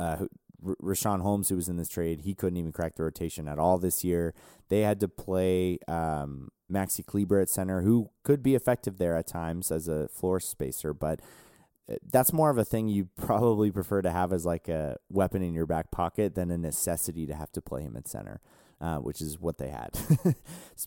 uh, 0.00 0.16
who, 0.16 0.28
R- 0.66 0.76
Richaun 0.82 1.20
Holmes, 1.20 1.48
who 1.48 1.56
was 1.56 1.68
in 1.68 1.76
this 1.76 1.88
trade, 1.88 2.22
he 2.22 2.34
couldn't 2.34 2.56
even 2.56 2.72
crack 2.72 2.96
the 2.96 3.04
rotation 3.04 3.48
at 3.48 3.58
all 3.58 3.78
this 3.78 4.04
year. 4.04 4.34
They 4.68 4.80
had 4.80 5.00
to 5.00 5.08
play 5.08 5.78
um, 5.88 6.50
Maxi 6.70 7.04
Kleber 7.04 7.40
at 7.40 7.50
center, 7.50 7.82
who 7.82 8.10
could 8.22 8.42
be 8.42 8.54
effective 8.54 8.98
there 8.98 9.16
at 9.16 9.26
times 9.26 9.70
as 9.70 9.88
a 9.88 10.08
floor 10.08 10.40
spacer, 10.40 10.94
but 10.94 11.20
uh, 11.90 11.96
that's 12.10 12.32
more 12.32 12.50
of 12.50 12.58
a 12.58 12.64
thing 12.64 12.88
you 12.88 13.08
probably 13.16 13.70
prefer 13.70 14.02
to 14.02 14.10
have 14.10 14.32
as 14.32 14.44
like 14.46 14.68
a 14.68 14.96
weapon 15.10 15.42
in 15.42 15.54
your 15.54 15.66
back 15.66 15.90
pocket 15.90 16.34
than 16.34 16.50
a 16.50 16.58
necessity 16.58 17.26
to 17.26 17.34
have 17.34 17.52
to 17.52 17.60
play 17.60 17.82
him 17.82 17.96
at 17.96 18.08
center. 18.08 18.40
Uh, 18.80 18.98
which 18.98 19.22
is 19.22 19.40
what 19.40 19.56
they 19.56 19.68
had. 19.68 19.96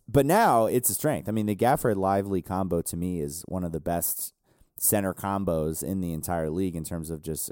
but 0.07 0.25
now 0.25 0.65
it's 0.65 0.89
a 0.89 0.93
strength. 0.93 1.27
I 1.27 1.31
mean, 1.31 1.47
the 1.47 1.55
Gafford 1.55 1.95
Lively 1.95 2.43
combo 2.43 2.81
to 2.81 2.97
me 2.97 3.21
is 3.21 3.43
one 3.47 3.63
of 3.63 3.71
the 3.71 3.79
best 3.79 4.33
center 4.77 5.13
combos 5.13 5.83
in 5.83 6.01
the 6.01 6.13
entire 6.13 6.49
league 6.49 6.75
in 6.75 6.83
terms 6.83 7.09
of 7.09 7.23
just 7.23 7.51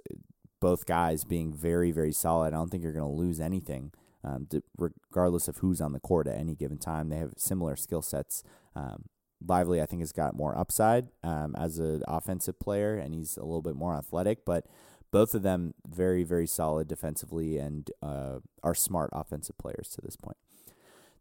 both 0.66 0.88
guys 0.88 1.24
being 1.24 1.54
very, 1.54 1.92
very 1.92 2.12
solid. 2.12 2.48
I 2.48 2.58
don't 2.58 2.72
think 2.72 2.82
you're 2.82 2.92
going 2.92 3.06
to 3.06 3.22
lose 3.24 3.40
anything, 3.40 3.92
um, 4.24 4.48
to, 4.50 4.64
regardless 4.76 5.48
of 5.48 5.58
who's 5.58 5.80
on 5.80 5.94
the 5.94 6.00
court 6.00 6.28
at 6.28 6.40
any 6.40 6.56
given 6.56 6.80
time. 6.80 7.10
They 7.10 7.18
have 7.18 7.34
similar 7.38 7.76
skill 7.76 8.02
sets. 8.02 8.44
Um, 8.76 9.04
Lively, 9.48 9.80
I 9.80 9.86
think, 9.86 10.02
has 10.02 10.12
got 10.12 10.36
more 10.36 10.58
upside 10.58 11.10
um, 11.22 11.56
as 11.56 11.78
an 11.78 12.02
offensive 12.08 12.60
player, 12.60 12.98
and 12.98 13.14
he's 13.14 13.38
a 13.38 13.44
little 13.44 13.62
bit 13.62 13.76
more 13.76 13.96
athletic. 13.96 14.44
But 14.44 14.66
both 15.12 15.36
of 15.36 15.44
them 15.44 15.76
very, 15.88 16.24
very 16.24 16.48
solid 16.48 16.88
defensively 16.88 17.60
and 17.60 17.92
uh, 18.02 18.40
are 18.64 18.74
smart 18.74 19.12
offensive 19.14 19.60
players 19.60 19.90
to 19.90 20.02
this 20.02 20.16
point. 20.16 20.38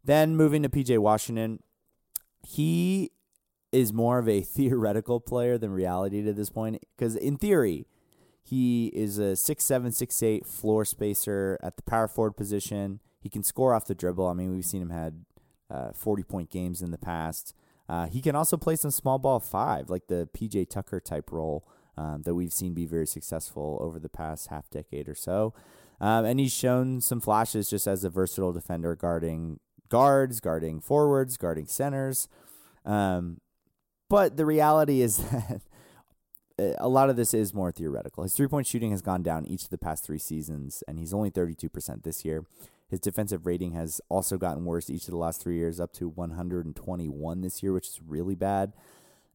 Then 0.03 0.35
moving 0.35 0.63
to 0.63 0.69
PJ 0.69 0.97
Washington, 0.97 1.59
he 2.41 3.11
is 3.71 3.93
more 3.93 4.17
of 4.17 4.27
a 4.27 4.41
theoretical 4.57 5.19
player 5.19 5.59
than 5.59 5.69
reality 5.69 6.23
to 6.23 6.33
this 6.33 6.49
point. 6.49 6.83
Because 6.97 7.15
in 7.15 7.37
theory, 7.37 7.85
he 8.45 8.87
is 8.93 9.17
a 9.17 9.35
six 9.35 9.65
seven, 9.65 9.91
six 9.91 10.21
eight 10.21 10.45
floor 10.45 10.85
spacer 10.85 11.57
at 11.63 11.77
the 11.77 11.83
power 11.83 12.07
forward 12.07 12.37
position. 12.37 12.99
He 13.19 13.27
can 13.27 13.43
score 13.43 13.73
off 13.73 13.85
the 13.85 13.95
dribble. 13.95 14.27
I 14.27 14.33
mean, 14.33 14.51
we've 14.51 14.63
seen 14.63 14.83
him 14.83 14.91
had 14.91 15.25
uh, 15.67 15.93
40 15.93 16.21
point 16.21 16.51
games 16.51 16.83
in 16.83 16.91
the 16.91 16.99
past. 16.99 17.55
Uh, 17.89 18.05
he 18.05 18.21
can 18.21 18.35
also 18.35 18.55
play 18.55 18.75
some 18.75 18.91
small 18.91 19.17
ball 19.17 19.39
five, 19.39 19.89
like 19.89 20.07
the 20.07 20.29
PJ 20.37 20.69
Tucker 20.69 20.99
type 20.99 21.31
role 21.31 21.67
um, 21.97 22.21
that 22.21 22.35
we've 22.35 22.53
seen 22.53 22.75
be 22.75 22.85
very 22.85 23.07
successful 23.07 23.79
over 23.81 23.97
the 23.97 24.09
past 24.09 24.49
half 24.49 24.69
decade 24.69 25.09
or 25.09 25.15
so. 25.15 25.55
Um, 25.99 26.25
and 26.25 26.39
he's 26.39 26.53
shown 26.53 27.01
some 27.01 27.21
flashes 27.21 27.67
just 27.67 27.87
as 27.87 28.03
a 28.03 28.11
versatile 28.11 28.53
defender, 28.53 28.95
guarding 28.95 29.59
guards, 29.89 30.39
guarding 30.39 30.81
forwards, 30.81 31.35
guarding 31.35 31.65
centers. 31.65 32.27
Um, 32.85 33.39
but 34.07 34.37
the 34.37 34.45
reality 34.45 35.01
is 35.01 35.17
that 35.31 35.61
a 36.57 36.87
lot 36.87 37.09
of 37.09 37.15
this 37.15 37.33
is 37.33 37.53
more 37.53 37.71
theoretical. 37.71 38.23
His 38.23 38.33
three 38.33 38.47
point 38.47 38.67
shooting 38.67 38.91
has 38.91 39.01
gone 39.01 39.23
down 39.23 39.45
each 39.45 39.63
of 39.63 39.69
the 39.69 39.77
past 39.77 40.05
three 40.05 40.19
seasons, 40.19 40.83
and 40.87 40.99
he's 40.99 41.13
only 41.13 41.31
32% 41.31 42.03
this 42.03 42.23
year. 42.23 42.45
His 42.87 42.99
defensive 42.99 43.45
rating 43.45 43.71
has 43.73 43.99
also 44.09 44.37
gotten 44.37 44.63
worse 44.63 44.89
each 44.89 45.03
of 45.03 45.11
the 45.11 45.17
last 45.17 45.41
three 45.41 45.57
years, 45.57 45.79
up 45.79 45.91
to 45.93 46.07
121 46.07 47.41
this 47.41 47.63
year, 47.63 47.73
which 47.73 47.87
is 47.87 47.99
really 48.05 48.35
bad. 48.35 48.73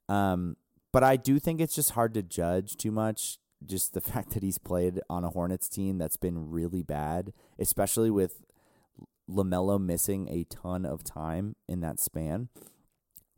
Um, 0.09 0.57
but 0.93 1.03
I 1.03 1.17
do 1.17 1.39
think 1.39 1.61
it's 1.61 1.75
just 1.75 1.91
hard 1.91 2.15
to 2.15 2.23
judge 2.23 2.77
too 2.77 2.91
much. 2.91 3.39
Just 3.65 3.93
the 3.93 4.01
fact 4.01 4.31
that 4.31 4.43
he's 4.43 4.59
played 4.59 5.01
on 5.11 5.25
a 5.25 5.31
Hornets 5.31 5.69
team 5.69 5.99
that's 5.99 6.17
been 6.17 6.51
really 6.51 6.83
bad, 6.83 7.33
especially 7.59 8.11
with 8.11 8.43
LaMelo 9.29 9.81
missing 9.81 10.29
a 10.29 10.45
ton 10.45 10.87
of 10.87 11.05
time 11.05 11.55
in 11.69 11.81
that 11.81 12.01
span. 12.01 12.49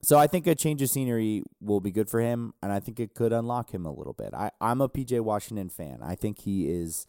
So 0.05 0.19
I 0.19 0.27
think 0.27 0.49
a 0.49 0.55
change 0.55 0.83
of 0.83 0.91
scenery 0.91 1.45
will 1.61 1.81
be 1.81 1.93
good 1.93 2.11
for 2.11 2.21
him, 2.21 2.55
and 2.61 2.73
I 2.73 2.81
think 2.81 2.99
it 2.99 3.15
could 3.15 3.33
unlock 3.33 3.73
him 3.73 3.87
a 3.87 3.93
little 3.93 4.13
bit. 4.13 4.35
I, 4.35 4.51
I'm 4.61 4.81
a 4.81 4.89
PJ 4.89 5.21
Washington 5.21 5.69
fan. 5.69 6.01
I 6.03 6.17
think 6.17 6.41
he 6.41 6.69
is 6.69 7.07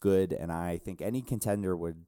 good, 0.00 0.32
and 0.32 0.52
I 0.52 0.78
think 0.78 1.02
any 1.02 1.20
contender 1.20 1.76
would 1.76 2.04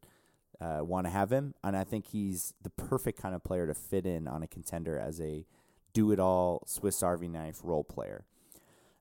uh, 0.61 0.81
want 0.83 1.07
to 1.07 1.11
have 1.11 1.33
him. 1.33 1.55
And 1.65 1.77
I 1.77 1.83
think 1.83 2.07
he's 2.07 2.55
the 2.63 2.71
perfect 2.71 3.21
kind 3.21 3.35
of 3.35 3.43
player 3.43 3.67
to 3.67 3.75
fit 3.75 4.07
in 4.07 4.29
on 4.29 4.45
a 4.45 4.47
contender 4.47 4.97
as 4.99 5.21
a 5.21 5.47
do 5.93 6.13
it 6.13 6.21
all 6.21 6.63
Swiss 6.67 7.03
Army 7.03 7.27
knife 7.27 7.61
role 7.65 7.83
player. 7.83 8.25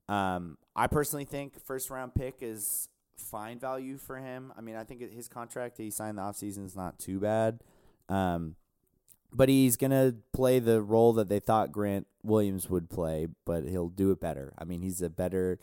Um, 0.08 0.58
I 0.76 0.88
personally 0.88 1.26
think 1.26 1.64
first 1.64 1.92
round 1.92 2.16
pick 2.16 2.38
is 2.42 2.90
fine 3.16 3.60
value 3.60 3.98
for 3.98 4.18
him. 4.18 4.52
I 4.58 4.62
mean, 4.62 4.76
I 4.76 4.84
think 4.84 5.14
his 5.14 5.28
contract 5.28 5.78
he 5.78 5.92
signed 5.92 6.18
the 6.18 6.24
offseason 6.24 6.66
is 6.66 6.76
not 6.76 6.98
too 6.98 7.20
bad. 7.20 7.60
Um, 8.08 8.56
but 9.32 9.50
he's 9.50 9.78
going 9.78 9.92
to 9.92 10.16
play 10.34 10.60
the 10.60 10.82
role 10.82 11.14
that 11.14 11.30
they 11.30 11.40
thought 11.40 11.72
Grant 11.72 12.08
Williams 12.24 12.70
would 12.70 12.90
play, 12.90 13.28
but 13.46 13.66
he'll 13.66 13.90
do 13.90 14.12
it 14.12 14.20
better. 14.20 14.54
I 14.58 14.64
mean, 14.64 14.82
he's 14.82 15.02
a 15.02 15.10
better, 15.10 15.60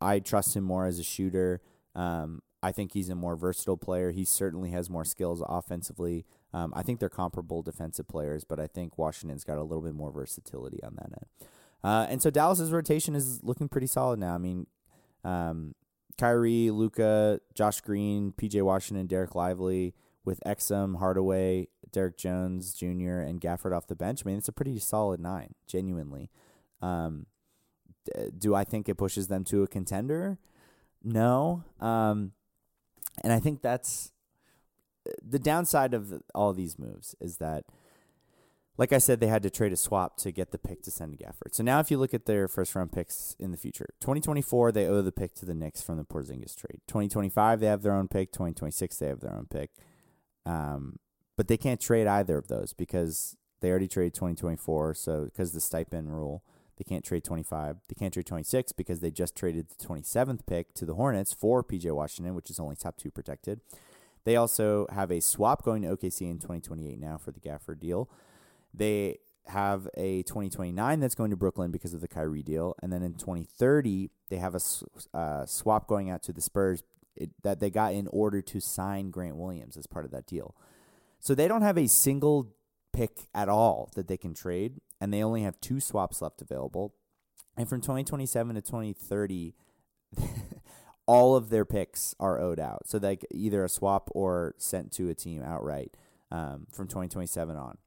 I 0.00 0.20
trust 0.20 0.56
him 0.56 0.64
more 0.64 0.86
as 0.86 0.98
a 0.98 1.04
shooter. 1.04 1.60
Um, 1.94 2.42
I 2.62 2.72
think 2.72 2.92
he's 2.92 3.10
a 3.10 3.14
more 3.14 3.36
versatile 3.36 3.76
player. 3.76 4.10
He 4.10 4.24
certainly 4.24 4.70
has 4.70 4.88
more 4.88 5.04
skills 5.04 5.42
offensively. 5.46 6.24
Um, 6.54 6.72
I 6.74 6.82
think 6.82 6.98
they're 6.98 7.10
comparable 7.10 7.62
defensive 7.62 8.08
players, 8.08 8.44
but 8.44 8.58
I 8.58 8.66
think 8.66 8.96
Washington's 8.96 9.44
got 9.44 9.58
a 9.58 9.62
little 9.62 9.82
bit 9.82 9.94
more 9.94 10.10
versatility 10.10 10.82
on 10.82 10.94
that 10.96 11.06
end. 11.06 11.48
Uh, 11.82 12.06
and 12.08 12.22
so 12.22 12.30
Dallas's 12.30 12.72
rotation 12.72 13.14
is 13.14 13.42
looking 13.42 13.68
pretty 13.68 13.86
solid 13.86 14.18
now. 14.18 14.34
I 14.34 14.38
mean, 14.38 14.66
um, 15.24 15.74
Kyrie, 16.16 16.70
Luka, 16.70 17.40
Josh 17.54 17.80
Green, 17.82 18.32
PJ 18.32 18.62
Washington, 18.62 19.08
Dereck 19.08 19.34
Lively, 19.34 19.94
with 20.24 20.40
Exum, 20.46 20.98
Hardaway, 20.98 21.68
Derrick 21.94 22.18
Jones 22.18 22.74
Jr., 22.74 23.20
and 23.20 23.40
Gafford 23.40 23.74
off 23.74 23.86
the 23.86 23.96
bench. 23.96 24.22
I 24.24 24.28
mean, 24.28 24.36
it's 24.36 24.48
a 24.48 24.52
pretty 24.52 24.78
solid 24.78 25.20
nine, 25.20 25.54
genuinely. 25.66 26.30
Um, 26.82 27.26
do 28.36 28.54
I 28.54 28.64
think 28.64 28.88
it 28.88 28.96
pushes 28.96 29.28
them 29.28 29.44
to 29.44 29.62
a 29.62 29.66
contender? 29.66 30.38
No. 31.02 31.64
Um, 31.80 32.32
and 33.22 33.32
I 33.32 33.38
think 33.38 33.62
that's 33.62 34.12
the 35.22 35.38
downside 35.38 35.94
of 35.94 36.22
all 36.34 36.52
these 36.52 36.78
moves 36.78 37.14
is 37.20 37.36
that, 37.38 37.64
like 38.76 38.92
I 38.92 38.98
said, 38.98 39.20
they 39.20 39.28
had 39.28 39.42
to 39.44 39.50
trade 39.50 39.72
a 39.72 39.76
swap 39.76 40.16
to 40.18 40.32
get 40.32 40.50
the 40.50 40.58
pick 40.58 40.82
to 40.82 40.90
send 40.90 41.16
to 41.16 41.24
Gafford. 41.24 41.52
So 41.52 41.62
now, 41.62 41.78
if 41.78 41.90
you 41.90 41.98
look 41.98 42.14
at 42.14 42.26
their 42.26 42.48
first 42.48 42.74
round 42.74 42.92
picks 42.92 43.36
in 43.38 43.50
the 43.50 43.56
future, 43.56 43.86
2024 44.00 44.72
they 44.72 44.86
owe 44.86 45.02
the 45.02 45.12
pick 45.12 45.34
to 45.36 45.46
the 45.46 45.54
Knicks 45.54 45.82
from 45.82 45.96
the 45.96 46.04
Porzingis 46.04 46.56
trade. 46.56 46.80
2025 46.88 47.60
they 47.60 47.66
have 47.66 47.82
their 47.82 47.94
own 47.94 48.08
pick. 48.08 48.32
2026 48.32 48.96
they 48.96 49.06
have 49.06 49.20
their 49.20 49.34
own 49.34 49.46
pick. 49.46 49.70
Um, 50.44 50.98
but 51.36 51.48
they 51.48 51.56
can't 51.56 51.80
trade 51.80 52.06
either 52.06 52.38
of 52.38 52.48
those 52.48 52.72
because 52.72 53.36
they 53.60 53.70
already 53.70 53.88
traded 53.88 54.14
2024. 54.14 54.94
So 54.94 55.24
because 55.24 55.52
the 55.52 55.60
Stepien 55.60 56.08
rule, 56.08 56.42
they 56.76 56.84
can't 56.84 57.04
trade 57.04 57.24
25. 57.24 57.76
They 57.88 57.94
can't 57.94 58.12
trade 58.12 58.26
26 58.26 58.72
because 58.72 59.00
they 59.00 59.10
just 59.10 59.36
traded 59.36 59.68
the 59.68 59.84
27th 59.84 60.46
pick 60.46 60.74
to 60.74 60.84
the 60.84 60.94
Hornets 60.94 61.32
for 61.32 61.62
PJ 61.62 61.90
Washington, 61.94 62.34
which 62.34 62.50
is 62.50 62.58
only 62.58 62.76
top 62.76 62.96
two 62.96 63.10
protected. 63.10 63.60
They 64.24 64.36
also 64.36 64.86
have 64.90 65.10
a 65.10 65.20
swap 65.20 65.62
going 65.62 65.82
to 65.82 65.96
OKC 65.96 66.22
in 66.22 66.38
2028 66.38 66.98
now 66.98 67.18
for 67.18 67.30
the 67.30 67.40
Gafford 67.40 67.80
deal. 67.80 68.08
They 68.72 69.18
have 69.46 69.88
a 69.94 70.22
2029 70.22 71.00
that's 71.00 71.14
going 71.14 71.30
to 71.30 71.36
Brooklyn 71.36 71.70
because 71.70 71.92
of 71.92 72.00
the 72.00 72.08
Kyrie 72.08 72.42
deal, 72.42 72.74
and 72.82 72.92
then 72.92 73.02
in 73.02 73.14
2030 73.14 74.10
they 74.30 74.36
have 74.36 74.54
a 74.54 75.16
uh, 75.16 75.44
swap 75.46 75.86
going 75.86 76.10
out 76.10 76.22
to 76.22 76.32
the 76.32 76.40
Spurs 76.40 76.82
it, 77.14 77.30
that 77.42 77.60
they 77.60 77.70
got 77.70 77.92
in 77.92 78.08
order 78.08 78.40
to 78.40 78.60
sign 78.60 79.10
Grant 79.10 79.36
Williams 79.36 79.76
as 79.76 79.86
part 79.86 80.04
of 80.06 80.10
that 80.12 80.26
deal. 80.26 80.54
So 81.24 81.34
they 81.34 81.48
don't 81.48 81.62
have 81.62 81.78
a 81.78 81.88
single 81.88 82.52
pick 82.92 83.28
at 83.34 83.48
all 83.48 83.90
that 83.94 84.08
they 84.08 84.18
can 84.18 84.34
trade, 84.34 84.74
and 85.00 85.10
they 85.10 85.24
only 85.24 85.40
have 85.40 85.58
two 85.58 85.80
swaps 85.80 86.20
left 86.20 86.42
available. 86.42 86.94
And 87.56 87.66
from 87.66 87.80
2027 87.80 88.56
to 88.56 88.60
2030, 88.60 89.54
all 91.06 91.34
of 91.34 91.48
their 91.48 91.64
picks 91.64 92.14
are 92.20 92.38
owed 92.38 92.60
out. 92.60 92.86
So 92.86 92.98
like 92.98 93.24
either 93.30 93.64
a 93.64 93.70
swap 93.70 94.10
or 94.12 94.54
sent 94.58 94.92
to 94.92 95.08
a 95.08 95.14
team 95.14 95.42
outright 95.42 95.96
um, 96.30 96.66
from 96.70 96.88
2027 96.88 97.56
on, 97.56 97.78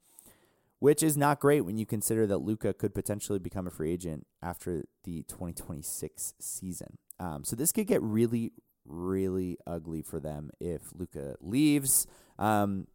which 0.80 1.04
is 1.04 1.16
not 1.16 1.40
great 1.40 1.62
when 1.62 1.78
you 1.78 1.86
consider 1.86 2.26
that 2.26 2.40
Luka 2.40 2.74
could 2.74 2.96
potentially 2.96 3.38
become 3.38 3.68
a 3.68 3.72
free 3.72 3.92
agent 3.92 4.26
after 4.42 4.86
the 5.04 5.22
2026 5.28 6.34
season. 6.40 6.98
Um, 7.20 7.44
so 7.44 7.56
this 7.56 7.72
could 7.72 7.86
get 7.86 8.02
really, 8.02 8.54
really 8.84 9.60
ugly 9.68 10.02
for 10.02 10.20
them 10.20 10.50
if 10.60 10.82
Luka 10.96 11.36
leaves. 11.40 12.08
Um, 12.40 12.88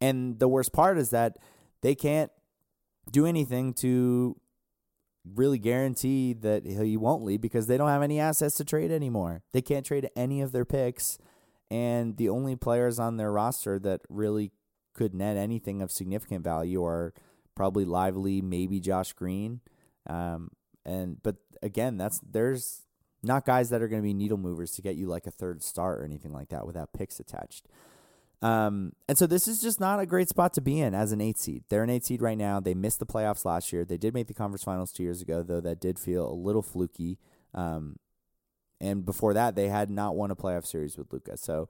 and 0.00 0.38
the 0.38 0.48
worst 0.48 0.72
part 0.72 0.98
is 0.98 1.10
that 1.10 1.38
they 1.82 1.94
can't 1.94 2.30
do 3.10 3.26
anything 3.26 3.72
to 3.74 4.36
really 5.34 5.58
guarantee 5.58 6.32
that 6.32 6.64
he 6.64 6.96
won't 6.96 7.24
leave 7.24 7.40
because 7.40 7.66
they 7.66 7.76
don't 7.76 7.88
have 7.88 8.02
any 8.02 8.20
assets 8.20 8.56
to 8.56 8.64
trade 8.64 8.90
anymore. 8.90 9.42
They 9.52 9.62
can't 9.62 9.84
trade 9.84 10.08
any 10.16 10.40
of 10.40 10.52
their 10.52 10.64
picks, 10.64 11.18
and 11.70 12.16
the 12.16 12.28
only 12.28 12.56
players 12.56 12.98
on 12.98 13.16
their 13.16 13.32
roster 13.32 13.78
that 13.80 14.02
really 14.08 14.52
could 14.94 15.14
net 15.14 15.36
anything 15.36 15.82
of 15.82 15.90
significant 15.90 16.42
value 16.42 16.84
are 16.84 17.12
probably 17.54 17.84
Lively, 17.84 18.40
maybe 18.40 18.80
Josh 18.80 19.12
Green. 19.12 19.60
Um, 20.08 20.50
and 20.84 21.22
but 21.22 21.36
again, 21.62 21.96
that's 21.96 22.20
there's 22.20 22.82
not 23.22 23.44
guys 23.44 23.70
that 23.70 23.82
are 23.82 23.88
going 23.88 24.00
to 24.00 24.06
be 24.06 24.14
needle 24.14 24.38
movers 24.38 24.70
to 24.72 24.82
get 24.82 24.96
you 24.96 25.08
like 25.08 25.26
a 25.26 25.30
third 25.30 25.62
star 25.62 25.96
or 25.96 26.04
anything 26.04 26.32
like 26.32 26.48
that 26.50 26.66
without 26.66 26.92
picks 26.92 27.18
attached. 27.18 27.66
Um, 28.42 28.92
and 29.08 29.16
so 29.16 29.26
this 29.26 29.48
is 29.48 29.60
just 29.60 29.80
not 29.80 29.98
a 29.98 30.06
great 30.06 30.28
spot 30.28 30.52
to 30.54 30.60
be 30.60 30.80
in 30.80 30.94
as 30.94 31.12
an 31.12 31.20
eight 31.20 31.38
seed. 31.38 31.64
They're 31.68 31.82
an 31.82 31.90
eight 31.90 32.04
seed 32.04 32.20
right 32.20 32.36
now. 32.36 32.60
They 32.60 32.74
missed 32.74 32.98
the 32.98 33.06
playoffs 33.06 33.44
last 33.44 33.72
year. 33.72 33.84
They 33.84 33.96
did 33.96 34.14
make 34.14 34.26
the 34.26 34.34
conference 34.34 34.64
finals 34.64 34.92
two 34.92 35.02
years 35.02 35.22
ago, 35.22 35.42
though 35.42 35.60
that 35.60 35.80
did 35.80 35.98
feel 35.98 36.30
a 36.30 36.34
little 36.34 36.62
fluky. 36.62 37.18
Um, 37.54 37.96
and 38.80 39.04
before 39.04 39.32
that, 39.34 39.56
they 39.56 39.68
had 39.68 39.90
not 39.90 40.16
won 40.16 40.30
a 40.30 40.36
playoff 40.36 40.66
series 40.66 40.98
with 40.98 41.12
Luka. 41.12 41.38
So 41.38 41.68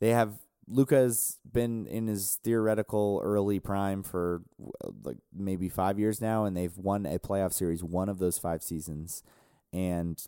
they 0.00 0.10
have 0.10 0.38
Luka's 0.68 1.38
been 1.50 1.86
in 1.86 2.06
his 2.06 2.38
theoretical 2.42 3.20
early 3.22 3.60
prime 3.60 4.02
for 4.02 4.42
like 5.04 5.18
maybe 5.34 5.68
five 5.68 5.98
years 5.98 6.20
now, 6.20 6.44
and 6.44 6.56
they've 6.56 6.76
won 6.76 7.06
a 7.06 7.18
playoff 7.18 7.52
series 7.52 7.84
one 7.84 8.08
of 8.08 8.18
those 8.18 8.38
five 8.38 8.62
seasons. 8.62 9.22
And 9.72 10.24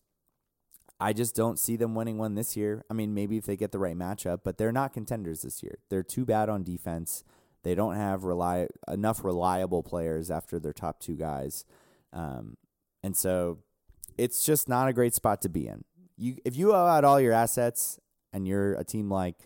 I 1.01 1.13
just 1.13 1.37
don't 1.37 1.59
see 1.59 1.77
them 1.77 1.95
winning 1.95 2.19
one 2.19 2.35
this 2.35 2.57
year. 2.57 2.85
I 2.91 2.95
mean, 2.95 3.15
maybe 3.15 3.37
if 3.37 3.47
they 3.47 3.57
get 3.57 3.71
the 3.71 3.79
right 3.79 3.97
matchup, 3.97 4.41
but 4.45 4.59
they're 4.59 4.73
not 4.73 4.93
contenders 4.93 5.43
this 5.43 5.63
year. 5.63 5.79
They're 5.91 6.03
too 6.03 6.25
bad 6.25 6.49
on 6.49 6.65
defense. 6.65 7.23
They 7.63 7.75
don't 7.75 7.97
have 7.97 8.25
rely 8.25 8.69
enough 8.89 9.25
reliable 9.25 9.83
players 9.83 10.31
after 10.31 10.59
their 10.59 10.73
top 10.73 11.01
two 11.01 11.17
guys, 11.17 11.65
um, 12.13 12.57
and 13.03 13.17
so 13.17 13.59
it's 14.17 14.45
just 14.45 14.69
not 14.69 14.89
a 14.89 14.93
great 14.93 15.15
spot 15.15 15.43
to 15.43 15.49
be 15.49 15.67
in. 15.69 15.85
You 16.17 16.37
if 16.45 16.57
you 16.57 16.73
owe 16.73 16.87
out 16.87 17.05
all 17.05 17.21
your 17.21 17.33
assets 17.33 17.99
and 18.33 18.47
you're 18.47 18.75
a 18.75 18.85
team 18.85 19.11
like 19.11 19.37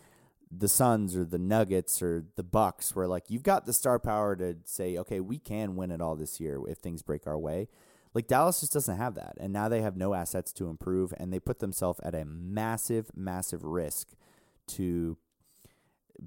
the 0.51 0.69
Suns 0.69 1.17
or 1.17 1.25
the 1.25 1.39
Nuggets 1.39 2.03
or 2.03 2.25
the 2.37 2.43
Bucks, 2.43 2.95
where 2.95 3.09
like 3.09 3.25
you've 3.29 3.43
got 3.43 3.65
the 3.65 3.73
star 3.73 3.99
power 3.99 4.37
to 4.37 4.57
say, 4.65 4.99
okay, 4.99 5.21
we 5.21 5.39
can 5.39 5.75
win 5.75 5.91
it 5.91 6.01
all 6.01 6.15
this 6.15 6.39
year 6.39 6.61
if 6.69 6.79
things 6.79 7.03
break 7.03 7.27
our 7.27 7.39
way 7.39 7.69
like 8.15 8.27
Dallas 8.27 8.61
just 8.61 8.73
doesn't 8.73 8.97
have 8.97 9.15
that. 9.15 9.37
And 9.41 9.53
now 9.53 9.69
they 9.69 9.81
have 9.81 9.97
no 9.97 10.15
assets 10.15 10.53
to 10.55 10.69
improve 10.69 11.15
and 11.17 11.33
they 11.33 11.41
put 11.41 11.61
themselves 11.61 12.01
at 12.03 12.15
a 12.15 12.25
massive, 12.25 13.11
massive 13.15 13.65
risk 13.65 14.09
to 14.69 15.17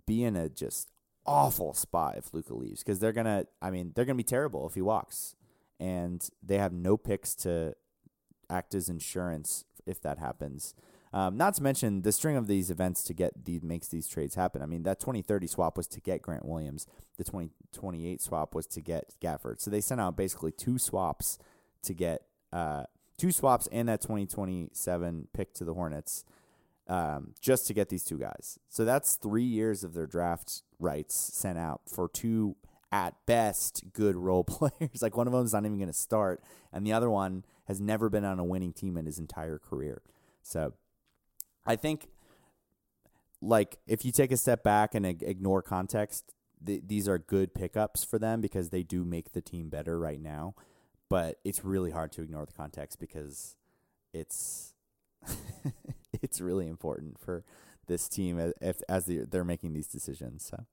be 0.06 0.24
in 0.24 0.36
a 0.36 0.50
just 0.50 0.90
awful 1.26 1.74
spot 1.74 2.18
if 2.18 2.34
Luka 2.34 2.54
leaves 2.54 2.84
because 2.84 3.00
they're 3.00 3.14
gonna 3.14 3.46
I 3.62 3.72
mean, 3.72 3.92
they're 3.96 4.06
gonna 4.06 4.16
be 4.16 4.24
terrible 4.24 4.68
if 4.68 4.74
he 4.74 4.82
walks. 4.82 5.36
And 5.80 6.28
they 6.42 6.58
have 6.58 6.74
no 6.74 6.98
picks 6.98 7.36
to 7.36 7.76
act 8.50 8.74
as 8.74 8.90
insurance 8.90 9.66
if 9.86 10.02
that 10.02 10.20
happens. 10.20 10.74
Um, 11.14 11.38
not 11.38 11.54
to 11.56 11.64
mention 11.64 12.02
the 12.02 12.12
string 12.12 12.36
of 12.36 12.48
these 12.48 12.70
events 12.70 13.02
to 13.04 13.14
get 13.14 13.46
these 13.46 13.64
makes 13.64 13.88
these 13.88 14.08
trades 14.08 14.36
happen. 14.36 14.62
I 14.62 14.66
mean, 14.66 14.84
that 14.84 15.00
2030 15.00 15.48
swap 15.48 15.78
was 15.78 15.88
to 15.88 16.02
get 16.02 16.22
Grant 16.22 16.46
Williams. 16.46 16.88
The 17.18 17.24
2028 17.24 18.22
swap 18.22 18.54
was 18.54 18.68
to 18.68 18.82
get 18.82 19.14
Gafford. 19.22 19.62
So 19.62 19.72
they 19.72 19.80
sent 19.80 20.02
out 20.02 20.18
basically 20.18 20.52
two 20.52 20.78
swaps 20.78 21.40
to 21.86 21.94
get 21.94 22.24
uh, 22.54 22.84
two 23.18 23.32
swaps 23.32 23.68
and 23.72 23.88
that 23.90 24.02
2027 24.02 25.28
pick 25.34 25.54
to 25.54 25.64
the 25.64 25.74
Hornets 25.74 26.26
um, 26.88 27.34
just 27.42 27.68
to 27.68 27.74
get 27.74 27.90
these 27.90 28.04
two 28.04 28.18
guys. 28.18 28.60
So 28.70 28.86
that's 28.86 29.16
three 29.16 29.44
years 29.44 29.84
of 29.84 29.94
their 29.94 30.06
draft 30.06 30.62
rights 30.80 31.16
sent 31.16 31.58
out 31.58 31.82
for 31.88 32.10
two, 32.10 32.56
at 32.92 33.16
best, 33.26 33.84
good 33.94 34.16
role 34.16 34.44
players. 34.46 35.02
like 35.02 35.18
one 35.18 35.28
of 35.28 35.34
them 35.34 35.46
is 35.46 35.54
not 35.54 35.66
even 35.66 35.78
going 35.78 35.88
to 35.88 35.94
start, 35.94 36.42
and 36.72 36.86
the 36.86 36.94
other 36.94 37.10
one 37.10 37.44
has 37.68 37.82
never 37.82 38.10
been 38.10 38.24
on 38.24 38.40
a 38.40 38.44
winning 38.44 38.74
team 38.74 38.96
in 38.98 39.06
his 39.06 39.18
entire 39.18 39.58
career. 39.58 40.02
So 40.44 40.74
I 41.66 41.76
think 41.76 42.08
like 43.42 43.78
if 43.88 44.06
you 44.06 44.12
take 44.12 44.32
a 44.32 44.38
step 44.38 44.64
back 44.64 44.96
and 44.96 45.06
ignore 45.06 45.62
context, 45.62 46.34
th- 46.66 46.84
these 46.86 47.08
are 47.08 47.18
good 47.18 47.54
pickups 47.54 48.04
for 48.04 48.20
them 48.20 48.40
because 48.40 48.70
they 48.70 48.84
do 48.84 49.04
make 49.04 49.34
the 49.34 49.42
team 49.42 49.70
better 49.70 50.00
right 50.00 50.22
now. 50.22 50.56
But 51.10 51.40
it's 51.44 51.64
really 51.64 51.92
hard 51.92 52.12
to 52.14 52.22
ignore 52.22 52.46
the 52.46 52.54
context 52.54 53.00
because 53.00 53.56
it's 54.14 54.74
it's 56.22 56.42
really 56.42 56.68
important 56.68 57.20
for 57.20 57.44
this 57.88 58.10
team 58.10 58.40
as, 58.62 58.82
as 58.90 59.06
they're 59.06 59.44
making 59.44 59.74
these 59.74 59.88
decisions. 59.88 60.46
So. 60.46 60.66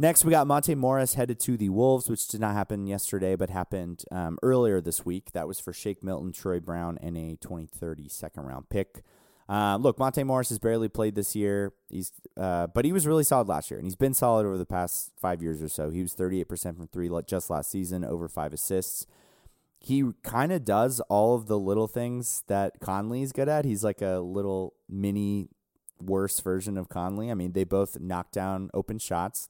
Next, 0.00 0.24
we 0.24 0.30
got 0.30 0.46
Monte 0.46 0.76
Morris 0.76 1.14
headed 1.14 1.40
to 1.40 1.56
the 1.56 1.70
Wolves, 1.70 2.08
which 2.08 2.28
did 2.28 2.40
not 2.40 2.54
happen 2.54 2.86
yesterday, 2.86 3.34
but 3.34 3.50
happened 3.50 4.04
um, 4.12 4.38
earlier 4.44 4.80
this 4.80 5.04
week. 5.04 5.32
That 5.32 5.48
was 5.48 5.58
for 5.58 5.72
Shake 5.72 6.04
Milton, 6.04 6.30
Troy 6.30 6.60
Brown, 6.60 6.98
and 7.02 7.16
a 7.16 7.34
2030 7.34 8.08
second 8.08 8.44
round 8.44 8.68
pick. 8.68 9.02
Uh, 9.48 9.76
look, 9.76 9.98
Monte 9.98 10.22
Morris 10.22 10.50
has 10.50 10.60
barely 10.60 10.88
played 10.88 11.16
this 11.16 11.34
year. 11.34 11.72
He's, 11.88 12.12
uh, 12.36 12.68
but 12.68 12.84
he 12.84 12.92
was 12.92 13.08
really 13.08 13.24
solid 13.24 13.48
last 13.48 13.72
year, 13.72 13.78
and 13.78 13.86
he's 13.86 13.96
been 13.96 14.14
solid 14.14 14.46
over 14.46 14.56
the 14.56 14.66
past 14.66 15.10
five 15.20 15.42
years 15.42 15.60
or 15.60 15.68
so. 15.68 15.90
He 15.90 16.02
was 16.02 16.14
38% 16.14 16.76
from 16.76 16.86
three 16.86 17.10
just 17.26 17.50
last 17.50 17.68
season, 17.68 18.04
over 18.04 18.28
five 18.28 18.52
assists. 18.52 19.04
He 19.80 20.04
kind 20.22 20.52
of 20.52 20.64
does 20.64 21.00
all 21.08 21.34
of 21.34 21.46
the 21.46 21.58
little 21.58 21.86
things 21.86 22.42
that 22.48 22.80
Conley's 22.80 23.32
good 23.32 23.48
at. 23.48 23.64
He's 23.64 23.84
like 23.84 24.02
a 24.02 24.18
little 24.18 24.74
mini 24.88 25.48
worse 26.00 26.40
version 26.40 26.76
of 26.76 26.88
Conley. 26.88 27.30
I 27.30 27.34
mean, 27.34 27.52
they 27.52 27.64
both 27.64 28.00
knock 28.00 28.32
down 28.32 28.70
open 28.74 28.98
shots 28.98 29.48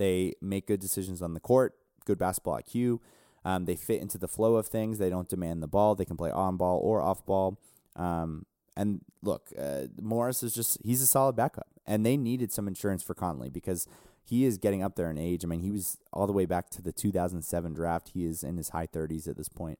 they 0.00 0.32
make 0.40 0.66
good 0.66 0.80
decisions 0.80 1.20
on 1.20 1.34
the 1.34 1.40
court, 1.40 1.74
good 2.06 2.16
basketball 2.16 2.58
IQ. 2.58 3.00
Um, 3.44 3.66
they 3.66 3.76
fit 3.76 4.00
into 4.00 4.16
the 4.16 4.28
flow 4.28 4.56
of 4.56 4.66
things. 4.66 4.96
They 4.96 5.10
don't 5.10 5.28
demand 5.28 5.62
the 5.62 5.68
ball. 5.68 5.94
They 5.94 6.06
can 6.06 6.16
play 6.16 6.30
on 6.30 6.56
ball 6.56 6.80
or 6.82 7.02
off 7.02 7.26
ball. 7.26 7.60
Um, 7.96 8.46
and 8.78 9.02
look, 9.22 9.52
uh, 9.58 9.88
Morris 10.00 10.42
is 10.42 10.54
just, 10.54 10.78
he's 10.82 11.02
a 11.02 11.06
solid 11.06 11.36
backup. 11.36 11.66
And 11.86 12.06
they 12.06 12.16
needed 12.16 12.50
some 12.50 12.66
insurance 12.66 13.02
for 13.02 13.12
Conley 13.12 13.50
because 13.50 13.86
he 14.24 14.44
is 14.44 14.58
getting 14.58 14.82
up 14.82 14.96
there 14.96 15.10
in 15.10 15.18
age. 15.18 15.44
I 15.44 15.48
mean, 15.48 15.60
he 15.60 15.70
was 15.70 15.98
all 16.12 16.26
the 16.26 16.32
way 16.32 16.46
back 16.46 16.70
to 16.70 16.82
the 16.82 16.92
2007 16.92 17.72
draft. 17.72 18.10
He 18.14 18.24
is 18.24 18.42
in 18.42 18.56
his 18.56 18.70
high 18.70 18.86
30s 18.86 19.28
at 19.28 19.36
this 19.36 19.48
point. 19.48 19.78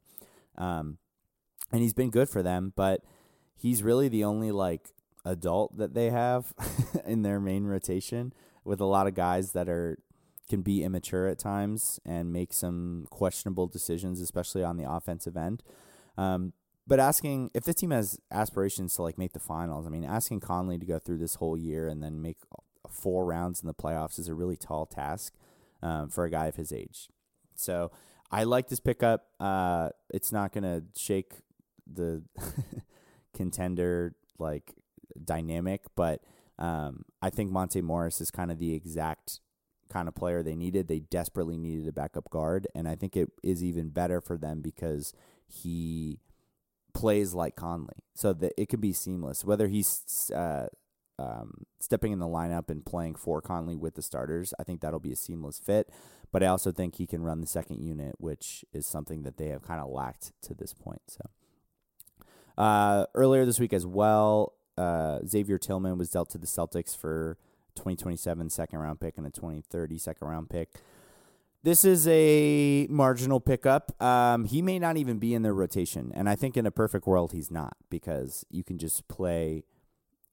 Um, 0.56 0.98
and 1.72 1.82
he's 1.82 1.94
been 1.94 2.10
good 2.10 2.28
for 2.28 2.42
them, 2.42 2.72
but 2.74 3.02
he's 3.56 3.82
really 3.82 4.08
the 4.08 4.24
only 4.24 4.50
like 4.50 4.90
adult 5.24 5.76
that 5.76 5.94
they 5.94 6.10
have 6.10 6.52
in 7.06 7.22
their 7.22 7.40
main 7.40 7.64
rotation 7.64 8.32
with 8.64 8.80
a 8.80 8.84
lot 8.84 9.06
of 9.06 9.14
guys 9.14 9.52
that 9.52 9.68
are 9.68 9.98
can 10.48 10.62
be 10.62 10.82
immature 10.82 11.28
at 11.28 11.38
times 11.38 12.00
and 12.04 12.32
make 12.32 12.52
some 12.52 13.06
questionable 13.08 13.68
decisions, 13.68 14.20
especially 14.20 14.64
on 14.64 14.76
the 14.76 14.90
offensive 14.90 15.36
end. 15.36 15.62
Um, 16.18 16.52
but 16.88 16.98
asking 16.98 17.52
if 17.54 17.62
the 17.62 17.72
team 17.72 17.92
has 17.92 18.18
aspirations 18.32 18.96
to 18.96 19.02
like 19.02 19.16
make 19.16 19.32
the 19.32 19.38
finals, 19.38 19.86
I 19.86 19.90
mean, 19.90 20.04
asking 20.04 20.40
Conley 20.40 20.76
to 20.76 20.84
go 20.84 20.98
through 20.98 21.18
this 21.18 21.36
whole 21.36 21.56
year 21.56 21.86
and 21.86 22.02
then 22.02 22.20
make 22.20 22.38
four 22.88 23.24
rounds 23.24 23.60
in 23.60 23.66
the 23.66 23.74
playoffs 23.74 24.18
is 24.18 24.28
a 24.28 24.34
really 24.34 24.56
tall 24.56 24.86
task 24.86 25.34
um, 25.82 26.08
for 26.08 26.24
a 26.24 26.30
guy 26.30 26.46
of 26.46 26.56
his 26.56 26.72
age. 26.72 27.08
So 27.54 27.90
I 28.30 28.44
like 28.44 28.68
this 28.68 28.80
pickup. 28.80 29.26
Uh, 29.38 29.90
it's 30.12 30.32
not 30.32 30.52
going 30.52 30.64
to 30.64 30.84
shake 30.96 31.34
the 31.92 32.22
contender 33.34 34.14
like 34.38 34.74
dynamic, 35.22 35.82
but 35.96 36.22
um, 36.58 37.04
I 37.20 37.30
think 37.30 37.50
Monte 37.50 37.80
Morris 37.80 38.20
is 38.20 38.30
kind 38.30 38.50
of 38.50 38.58
the 38.58 38.74
exact 38.74 39.40
kind 39.88 40.08
of 40.08 40.14
player 40.14 40.42
they 40.42 40.54
needed. 40.54 40.88
They 40.88 41.00
desperately 41.00 41.56
needed 41.56 41.88
a 41.88 41.92
backup 41.92 42.30
guard, 42.30 42.68
and 42.74 42.88
I 42.88 42.94
think 42.94 43.16
it 43.16 43.30
is 43.42 43.64
even 43.64 43.88
better 43.88 44.20
for 44.20 44.36
them 44.36 44.60
because 44.60 45.12
he 45.46 46.20
plays 46.94 47.34
like 47.34 47.56
Conley, 47.56 48.04
so 48.14 48.32
that 48.34 48.52
it 48.56 48.68
could 48.68 48.80
be 48.80 48.92
seamless. 48.92 49.44
Whether 49.44 49.68
he's 49.68 50.30
uh, 50.34 50.66
um, 51.20 51.66
stepping 51.78 52.12
in 52.12 52.18
the 52.18 52.26
lineup 52.26 52.70
and 52.70 52.84
playing 52.84 53.14
for 53.14 53.42
Conley 53.42 53.76
with 53.76 53.94
the 53.94 54.02
starters, 54.02 54.54
I 54.58 54.64
think 54.64 54.80
that'll 54.80 55.00
be 55.00 55.12
a 55.12 55.16
seamless 55.16 55.58
fit. 55.58 55.90
But 56.32 56.42
I 56.42 56.46
also 56.46 56.72
think 56.72 56.96
he 56.96 57.06
can 57.06 57.22
run 57.22 57.40
the 57.40 57.46
second 57.46 57.80
unit, 57.82 58.14
which 58.18 58.64
is 58.72 58.86
something 58.86 59.22
that 59.24 59.36
they 59.36 59.48
have 59.48 59.62
kind 59.62 59.80
of 59.80 59.90
lacked 59.90 60.32
to 60.42 60.54
this 60.54 60.72
point. 60.72 61.02
So 61.08 61.20
uh, 62.56 63.06
earlier 63.14 63.44
this 63.44 63.60
week 63.60 63.72
as 63.72 63.84
well, 63.84 64.54
uh, 64.78 65.18
Xavier 65.26 65.58
Tillman 65.58 65.98
was 65.98 66.10
dealt 66.10 66.30
to 66.30 66.38
the 66.38 66.46
Celtics 66.46 66.96
for 66.96 67.36
2027 67.74 68.48
second 68.50 68.78
round 68.78 69.00
pick 69.00 69.18
and 69.18 69.26
a 69.26 69.30
2030 69.30 69.98
second 69.98 70.28
round 70.28 70.48
pick. 70.48 70.70
This 71.62 71.84
is 71.84 72.08
a 72.08 72.86
marginal 72.88 73.38
pickup. 73.38 74.00
Um, 74.02 74.46
he 74.46 74.62
may 74.62 74.78
not 74.78 74.96
even 74.96 75.18
be 75.18 75.34
in 75.34 75.42
their 75.42 75.52
rotation, 75.52 76.10
and 76.14 76.26
I 76.26 76.34
think 76.34 76.56
in 76.56 76.64
a 76.64 76.70
perfect 76.70 77.06
world 77.06 77.32
he's 77.32 77.50
not 77.50 77.76
because 77.90 78.46
you 78.50 78.64
can 78.64 78.78
just 78.78 79.06
play 79.08 79.64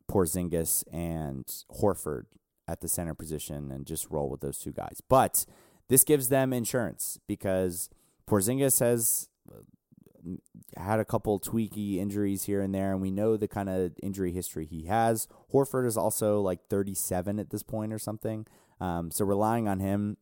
Porzingis 0.10 0.84
and 0.91 1.45
Horford 1.82 2.24
at 2.68 2.82
the 2.82 2.88
center 2.88 3.14
position 3.14 3.72
and 3.72 3.86
just 3.86 4.10
roll 4.10 4.30
with 4.30 4.41
those 4.41 4.58
two 4.58 4.72
guys. 4.72 5.01
But 5.08 5.45
this 5.88 6.03
gives 6.03 6.30
them 6.30 6.53
insurance 6.53 7.20
because 7.28 7.89
Porzingis 8.30 8.80
has 8.80 9.30
had 10.76 10.99
a 10.99 11.05
couple 11.05 11.39
tweaky 11.39 11.97
injuries 11.97 12.43
here 12.43 12.62
and 12.62 12.74
there, 12.74 12.91
and 12.91 13.01
we 13.01 13.12
know 13.12 13.38
the 13.38 13.47
kind 13.47 13.70
of 13.70 13.93
injury 14.03 14.32
history 14.32 14.66
he 14.66 14.86
has. 14.86 15.28
Horford 15.53 15.88
is 15.88 15.97
also 15.97 16.41
like 16.41 16.68
37 16.70 17.39
at 17.39 17.49
this 17.49 17.64
point 17.64 17.93
or 17.93 17.99
something. 17.99 18.45
Um, 18.82 19.12
so 19.12 19.26
relying 19.26 19.68
on 19.68 19.80
him, 19.80 20.18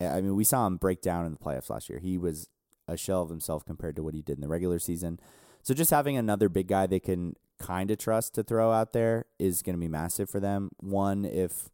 I 0.00 0.20
mean, 0.20 0.36
we 0.36 0.44
saw 0.44 0.66
him 0.66 0.76
break 0.76 1.00
down 1.00 1.26
in 1.26 1.32
the 1.32 1.38
playoffs 1.38 1.70
last 1.70 1.88
year. 1.88 1.98
He 1.98 2.18
was 2.18 2.48
a 2.86 2.96
shell 2.96 3.22
of 3.22 3.30
himself 3.30 3.64
compared 3.64 3.96
to 3.96 4.02
what 4.02 4.14
he 4.14 4.22
did 4.22 4.36
in 4.36 4.42
the 4.42 4.48
regular 4.48 4.78
season. 4.78 5.18
So 5.62 5.74
just 5.74 5.90
having 5.90 6.16
another 6.16 6.48
big 6.48 6.68
guy 6.68 6.86
they 6.86 7.00
can 7.00 7.34
kind 7.58 7.90
of 7.90 7.98
trust 7.98 8.34
to 8.34 8.42
throw 8.42 8.72
out 8.72 8.92
there 8.92 9.26
is 9.38 9.62
going 9.62 9.74
to 9.74 9.80
be 9.80 9.88
massive 9.88 10.30
for 10.30 10.40
them. 10.40 10.70
One, 10.78 11.24
if 11.24 11.68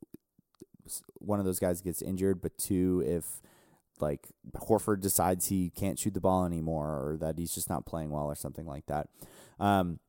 one 1.18 1.38
of 1.38 1.44
those 1.44 1.58
guys 1.58 1.80
gets 1.80 2.02
injured, 2.02 2.40
but 2.42 2.56
two, 2.58 3.02
if 3.06 3.40
like 4.00 4.28
Horford 4.56 5.00
decides 5.00 5.46
he 5.46 5.70
can't 5.70 5.98
shoot 5.98 6.14
the 6.14 6.20
ball 6.20 6.44
anymore 6.44 6.88
or 6.88 7.16
that 7.18 7.38
he's 7.38 7.54
just 7.54 7.70
not 7.70 7.86
playing 7.86 8.10
well 8.10 8.26
or 8.26 8.34
something 8.34 8.66
like 8.66 8.86
that. 8.86 9.08
Um, 9.60 10.00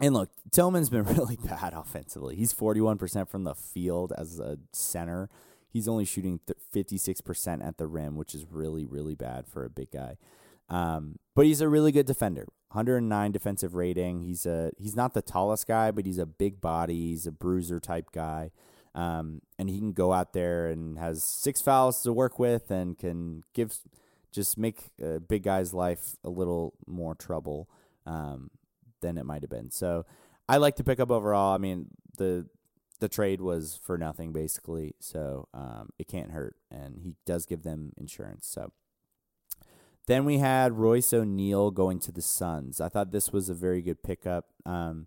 and 0.00 0.14
look, 0.14 0.30
Tillman's 0.50 0.90
been 0.90 1.04
really 1.16 1.36
bad 1.36 1.72
offensively. 1.74 2.36
He's 2.36 2.54
41% 2.54 3.28
from 3.28 3.44
the 3.44 3.54
field 3.54 4.12
as 4.16 4.38
a 4.38 4.58
center. 4.72 5.28
He's 5.70 5.88
only 5.88 6.04
shooting 6.04 6.40
56% 6.74 7.66
at 7.66 7.76
the 7.76 7.86
rim, 7.86 8.16
which 8.16 8.34
is 8.34 8.46
really, 8.50 8.84
really 8.84 9.14
bad 9.14 9.46
for 9.46 9.64
a 9.64 9.70
big 9.70 9.90
guy. 9.90 10.16
Um, 10.70 11.18
but 11.34 11.46
he's 11.46 11.60
a 11.60 11.68
really 11.68 11.92
good 11.92 12.06
defender. 12.06 12.46
109 12.70 13.32
defensive 13.32 13.74
rating. 13.74 14.22
He's 14.22 14.44
a 14.44 14.70
he's 14.76 14.94
not 14.94 15.14
the 15.14 15.22
tallest 15.22 15.66
guy, 15.66 15.90
but 15.90 16.04
he's 16.04 16.18
a 16.18 16.26
big 16.26 16.60
body. 16.60 17.08
He's 17.10 17.26
a 17.26 17.32
bruiser 17.32 17.80
type 17.80 18.12
guy. 18.12 18.50
Um, 18.94 19.42
and 19.58 19.70
he 19.70 19.78
can 19.78 19.92
go 19.92 20.12
out 20.12 20.32
there 20.32 20.66
and 20.68 20.98
has 20.98 21.22
six 21.22 21.62
fouls 21.62 22.02
to 22.02 22.12
work 22.12 22.38
with 22.38 22.70
and 22.70 22.98
can 22.98 23.44
give 23.54 23.78
just 24.32 24.58
make 24.58 24.90
a 25.02 25.20
big 25.20 25.44
guy's 25.44 25.72
life 25.72 26.16
a 26.24 26.30
little 26.30 26.74
more 26.86 27.14
trouble 27.14 27.68
um, 28.06 28.50
than 29.00 29.16
it 29.16 29.24
might 29.24 29.42
have 29.42 29.50
been. 29.50 29.70
So 29.70 30.04
I 30.48 30.58
like 30.58 30.76
to 30.76 30.84
pick 30.84 31.00
up 31.00 31.10
overall. 31.10 31.54
I 31.54 31.58
mean 31.58 31.86
the 32.18 32.46
the 33.00 33.08
trade 33.08 33.40
was 33.40 33.80
for 33.82 33.96
nothing 33.96 34.32
basically, 34.32 34.94
so 34.98 35.48
um, 35.54 35.90
it 35.98 36.08
can't 36.08 36.32
hurt, 36.32 36.56
and 36.70 36.98
he 37.02 37.14
does 37.24 37.46
give 37.46 37.62
them 37.62 37.92
insurance. 37.96 38.46
So. 38.46 38.72
Then 40.08 40.24
we 40.24 40.38
had 40.38 40.72
Royce 40.72 41.12
O'Neale 41.12 41.70
going 41.70 42.00
to 42.00 42.10
the 42.10 42.22
Suns. 42.22 42.80
I 42.80 42.88
thought 42.88 43.12
this 43.12 43.30
was 43.30 43.50
a 43.50 43.54
very 43.54 43.82
good 43.82 44.02
pickup. 44.02 44.46
Um, 44.64 45.06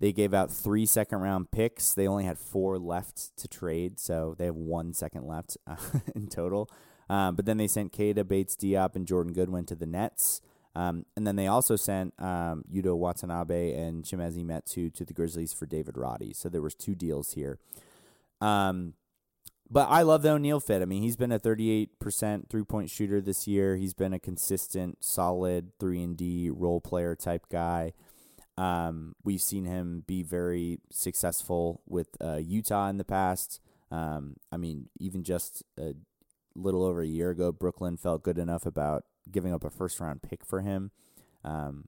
they 0.00 0.12
gave 0.12 0.34
out 0.34 0.52
three 0.52 0.84
second 0.84 1.20
round 1.20 1.50
picks. 1.50 1.94
They 1.94 2.06
only 2.06 2.24
had 2.24 2.38
four 2.38 2.78
left 2.78 3.34
to 3.38 3.48
trade, 3.48 3.98
so 3.98 4.34
they 4.36 4.44
have 4.44 4.54
one 4.54 4.92
second 4.92 5.26
left 5.26 5.56
uh, 5.66 5.76
in 6.14 6.26
total. 6.26 6.68
Um, 7.08 7.36
but 7.36 7.46
then 7.46 7.56
they 7.56 7.66
sent 7.66 7.94
Keita 7.94 8.28
Bates 8.28 8.54
Diop 8.54 8.96
and 8.96 9.06
Jordan 9.06 9.32
Goodwin 9.32 9.64
to 9.64 9.74
the 9.74 9.86
Nets. 9.86 10.42
Um, 10.76 11.06
and 11.16 11.26
then 11.26 11.36
they 11.36 11.46
also 11.46 11.76
sent 11.76 12.12
um, 12.18 12.64
Yuta 12.70 12.94
Watanabe 12.94 13.72
and 13.72 14.04
Chimezie 14.04 14.44
Metu 14.44 14.92
to 14.92 15.06
the 15.06 15.14
Grizzlies 15.14 15.54
for 15.54 15.64
David 15.64 15.96
Roddy. 15.96 16.34
So 16.34 16.50
there 16.50 16.60
was 16.60 16.74
two 16.74 16.94
deals 16.94 17.32
here. 17.32 17.58
Um, 18.42 18.92
but 19.72 19.88
I 19.88 20.02
love 20.02 20.20
the 20.20 20.32
O'Neale 20.32 20.60
fit. 20.60 20.82
I 20.82 20.84
mean, 20.84 21.02
he's 21.02 21.16
been 21.16 21.32
a 21.32 21.38
38% 21.38 22.50
three-point 22.50 22.90
shooter 22.90 23.22
this 23.22 23.48
year. 23.48 23.76
He's 23.76 23.94
been 23.94 24.12
a 24.12 24.18
consistent, 24.18 25.02
solid 25.02 25.72
3 25.80 26.02
and 26.02 26.16
D 26.16 26.50
role 26.50 26.80
player 26.80 27.16
type 27.16 27.46
guy. 27.50 27.94
Um, 28.58 29.14
we've 29.24 29.40
seen 29.40 29.64
him 29.64 30.04
be 30.06 30.22
very 30.22 30.78
successful 30.90 31.80
with 31.86 32.08
uh, 32.22 32.36
Utah 32.36 32.88
in 32.88 32.98
the 32.98 33.04
past. 33.04 33.60
Um, 33.90 34.36
I 34.52 34.58
mean, 34.58 34.90
even 35.00 35.24
just 35.24 35.62
a 35.78 35.94
little 36.54 36.84
over 36.84 37.00
a 37.00 37.06
year 37.06 37.30
ago, 37.30 37.50
Brooklyn 37.50 37.96
felt 37.96 38.22
good 38.22 38.38
enough 38.38 38.66
about 38.66 39.04
giving 39.30 39.54
up 39.54 39.64
a 39.64 39.70
first 39.70 40.00
round 40.00 40.20
pick 40.22 40.44
for 40.44 40.60
him. 40.60 40.90
Um, 41.44 41.86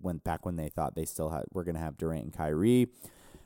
when 0.00 0.18
back 0.18 0.44
when 0.44 0.56
they 0.56 0.68
thought 0.68 0.96
they 0.96 1.04
still 1.04 1.30
had 1.30 1.44
were 1.52 1.64
going 1.64 1.76
to 1.76 1.80
have 1.80 1.96
Durant 1.96 2.24
and 2.24 2.32
Kyrie. 2.32 2.88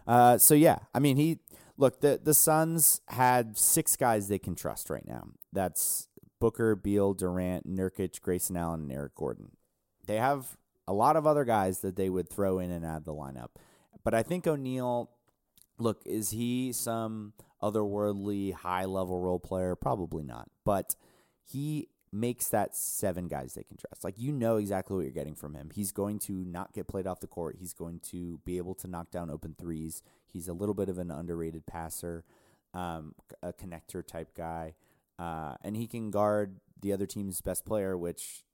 Uh, 0.07 0.38
so 0.38 0.54
yeah, 0.54 0.78
I 0.94 0.98
mean, 0.98 1.16
he 1.16 1.40
look 1.76 2.00
the 2.00 2.20
the 2.22 2.34
Suns 2.34 3.00
had 3.09 3.59
six 3.59 3.96
guys 3.96 4.28
they 4.28 4.38
can 4.38 4.54
trust 4.54 4.90
right 4.90 5.07
now. 5.07 5.28
That's 5.52 6.09
Booker, 6.40 6.76
Beal, 6.76 7.14
Durant, 7.14 7.68
Nurkic, 7.68 8.20
Grayson 8.20 8.57
Allen, 8.57 8.82
and 8.82 8.92
Eric 8.92 9.14
Gordon. 9.14 9.52
They 10.07 10.16
have 10.16 10.57
a 10.86 10.92
lot 10.92 11.16
of 11.16 11.26
other 11.26 11.44
guys 11.44 11.80
that 11.80 11.96
they 11.96 12.09
would 12.09 12.28
throw 12.28 12.59
in 12.59 12.70
and 12.70 12.84
add 12.84 13.04
the 13.04 13.14
lineup. 13.14 13.48
But 14.04 14.14
I 14.14 14.22
think 14.22 14.46
O'Neale, 14.46 15.11
look, 15.78 16.02
is 16.07 16.30
he 16.30 16.72
some 16.72 17.32
otherworldly 17.62 18.52
high 18.52 18.84
level 18.84 19.20
role 19.20 19.40
player? 19.40 19.74
Probably 19.74 20.22
not. 20.22 20.48
But 20.64 20.94
he 21.42 21.88
makes 22.12 22.48
that 22.48 22.76
seven 22.76 23.28
guys 23.28 23.54
they 23.54 23.62
can 23.62 23.76
trust. 23.76 24.04
Like 24.04 24.18
you 24.18 24.32
know 24.32 24.57
exactly 24.57 24.96
what 24.96 25.02
you're 25.02 25.12
getting 25.12 25.34
from 25.34 25.54
him. 25.54 25.70
He's 25.74 25.92
going 25.92 26.18
to 26.20 26.32
not 26.32 26.72
get 26.72 26.88
played 26.88 27.07
off 27.07 27.20
the 27.20 27.26
court. 27.26 27.57
He's 27.59 27.72
going 27.72 28.00
to 28.11 28.40
be 28.44 28.57
able 28.59 28.74
to 28.76 28.88
knock 28.88 29.11
down 29.11 29.30
open 29.30 29.54
threes. 29.59 30.02
He's 30.26 30.48
a 30.48 30.52
little 30.52 30.74
bit 30.74 30.88
of 30.88 30.98
an 30.98 31.11
underrated 31.11 31.66
passer, 31.66 32.24
um, 32.74 33.14
a 33.42 33.52
connector 33.52 34.07
type 34.07 34.36
guy, 34.36 34.74
uh, 35.18 35.54
and 35.62 35.76
he 35.76 35.86
can 35.86 36.11
guard 36.11 36.61
the 36.80 36.92
other 36.92 37.07
team's 37.07 37.40
best 37.40 37.64
player, 37.64 37.96
which 37.96 38.44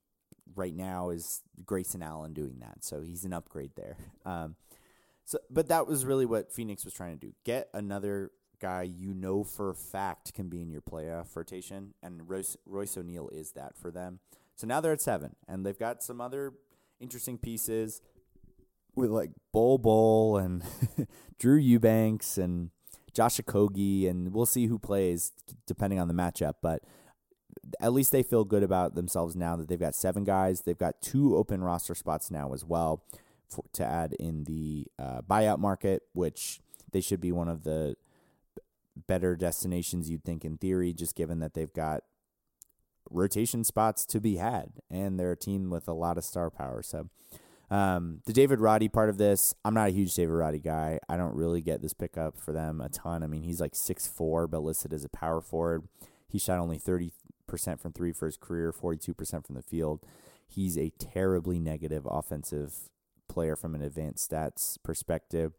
right 0.55 0.75
now 0.75 1.09
is 1.09 1.41
Grayson 1.65 2.01
Allen 2.01 2.33
doing 2.33 2.59
that. 2.59 2.83
So 2.83 3.01
he's 3.01 3.25
an 3.25 3.33
upgrade 3.33 3.71
there. 3.75 3.97
Um, 4.25 4.55
so, 5.25 5.37
but 5.49 5.67
that 5.67 5.85
was 5.85 6.05
really 6.05 6.25
what 6.25 6.51
Phoenix 6.51 6.85
was 6.85 6.93
trying 6.93 7.17
to 7.17 7.27
do: 7.27 7.33
get 7.43 7.69
another 7.73 8.31
guy 8.63 8.83
you 8.83 9.13
know 9.13 9.43
for 9.43 9.69
a 9.69 9.75
fact 9.75 10.33
can 10.33 10.47
be 10.47 10.61
in 10.61 10.69
your 10.69 10.81
playoff 10.81 11.35
rotation, 11.35 11.93
and 12.01 12.29
Royce, 12.29 12.55
Royce 12.65 12.97
O'Neale 12.97 13.29
is 13.29 13.51
that 13.51 13.77
for 13.77 13.91
them. 13.91 14.19
So 14.55 14.65
now 14.65 14.79
they're 14.79 14.93
at 14.93 15.01
seven, 15.01 15.35
and 15.47 15.65
they've 15.65 15.77
got 15.77 16.01
some 16.01 16.21
other 16.21 16.53
interesting 17.01 17.37
pieces 17.37 18.01
with 18.95 19.09
like 19.09 19.31
Bol 19.51 19.77
Bol 19.77 20.37
and 20.37 20.63
Drew 21.39 21.57
Eubanks 21.57 22.37
and 22.37 22.69
Josh 23.13 23.37
Okogie, 23.37 24.09
and 24.09 24.33
we'll 24.33 24.45
see 24.45 24.67
who 24.67 24.79
plays 24.79 25.33
depending 25.67 25.99
on 25.99 26.07
the 26.07 26.13
matchup. 26.13 26.55
But 26.61 26.83
at 27.81 27.91
least 27.91 28.13
they 28.13 28.23
feel 28.23 28.45
good 28.45 28.63
about 28.63 28.95
themselves 28.95 29.35
now 29.35 29.57
that 29.57 29.67
they've 29.67 29.79
got 29.79 29.93
seven 29.93 30.23
guys. 30.23 30.61
They've 30.61 30.77
got 30.77 31.01
two 31.01 31.35
open 31.35 31.61
roster 31.61 31.95
spots 31.95 32.31
now 32.31 32.53
as 32.53 32.63
well 32.63 33.03
for, 33.49 33.65
to 33.73 33.83
add 33.83 34.13
in 34.13 34.45
the 34.45 34.87
uh, 34.97 35.21
buyout 35.21 35.59
market, 35.59 36.03
which 36.13 36.61
they 36.91 37.01
should 37.01 37.19
be 37.19 37.33
one 37.33 37.49
of 37.49 37.63
the 37.63 37.95
better 39.07 39.35
destinations 39.35 40.09
you'd 40.09 40.23
think 40.23 40.45
in 40.45 40.57
theory, 40.57 40.93
just 40.93 41.15
given 41.15 41.39
that 41.39 41.53
they've 41.53 41.73
got 41.73 42.03
rotation 43.09 43.63
spots 43.63 44.05
to 44.05 44.19
be 44.19 44.37
had 44.37 44.71
and 44.89 45.19
they're 45.19 45.33
a 45.33 45.37
team 45.37 45.69
with 45.69 45.87
a 45.87 45.93
lot 45.93 46.17
of 46.17 46.23
star 46.23 46.49
power. 46.49 46.81
So, 46.81 47.09
um, 47.69 48.21
the 48.25 48.33
David 48.33 48.59
Roddy 48.59 48.87
part 48.87 49.09
of 49.09 49.17
this, 49.17 49.55
I'm 49.65 49.73
not 49.73 49.89
a 49.89 49.93
huge 49.93 50.13
David 50.13 50.33
Roddy 50.33 50.59
guy. 50.59 50.99
I 51.09 51.17
don't 51.17 51.35
really 51.35 51.61
get 51.61 51.81
this 51.81 51.93
pickup 51.93 52.37
for 52.37 52.51
them 52.51 52.79
a 52.79 52.89
ton. 52.89 53.23
I 53.23 53.27
mean, 53.27 53.43
he's 53.43 53.59
like 53.59 53.75
six 53.75 54.05
four, 54.05 54.47
but 54.47 54.61
listed 54.61 54.93
as 54.93 55.03
a 55.03 55.09
power 55.09 55.41
forward. 55.41 55.87
He 56.27 56.37
shot 56.39 56.59
only 56.59 56.77
30% 56.79 57.11
from 57.79 57.93
three 57.93 58.11
for 58.11 58.25
his 58.25 58.37
career, 58.37 58.71
42% 58.71 59.45
from 59.45 59.55
the 59.55 59.61
field. 59.61 60.01
He's 60.47 60.77
a 60.77 60.91
terribly 60.99 61.59
negative 61.59 62.07
offensive 62.09 62.89
player 63.27 63.55
from 63.55 63.75
an 63.75 63.81
advanced 63.81 64.29
stats 64.29 64.77
perspective. 64.83 65.53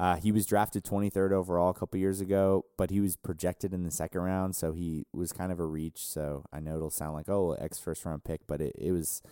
Uh, 0.00 0.16
he 0.16 0.30
was 0.30 0.46
drafted 0.46 0.84
23rd 0.84 1.32
overall 1.32 1.70
a 1.70 1.74
couple 1.74 1.98
years 1.98 2.20
ago, 2.20 2.64
but 2.76 2.90
he 2.90 3.00
was 3.00 3.16
projected 3.16 3.74
in 3.74 3.82
the 3.82 3.90
second 3.90 4.20
round, 4.20 4.54
so 4.54 4.72
he 4.72 5.06
was 5.12 5.32
kind 5.32 5.50
of 5.50 5.58
a 5.58 5.66
reach. 5.66 6.06
So 6.06 6.44
I 6.52 6.60
know 6.60 6.76
it'll 6.76 6.90
sound 6.90 7.14
like 7.14 7.28
oh, 7.28 7.56
ex 7.58 7.78
first 7.78 8.04
round 8.04 8.22
pick, 8.22 8.46
but 8.46 8.60
it, 8.60 8.76
it 8.78 8.92
was 8.92 9.22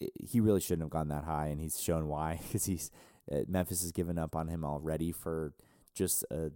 it, 0.00 0.10
he 0.18 0.40
really 0.40 0.60
shouldn't 0.60 0.82
have 0.82 0.90
gone 0.90 1.08
that 1.08 1.24
high, 1.24 1.46
and 1.46 1.60
he's 1.60 1.80
shown 1.80 2.08
why 2.08 2.40
because 2.46 2.66
he's 2.66 2.90
uh, 3.30 3.40
Memphis 3.46 3.82
has 3.82 3.92
given 3.92 4.18
up 4.18 4.34
on 4.34 4.48
him 4.48 4.64
already 4.64 5.12
for 5.12 5.52
just 5.94 6.24
a 6.30 6.50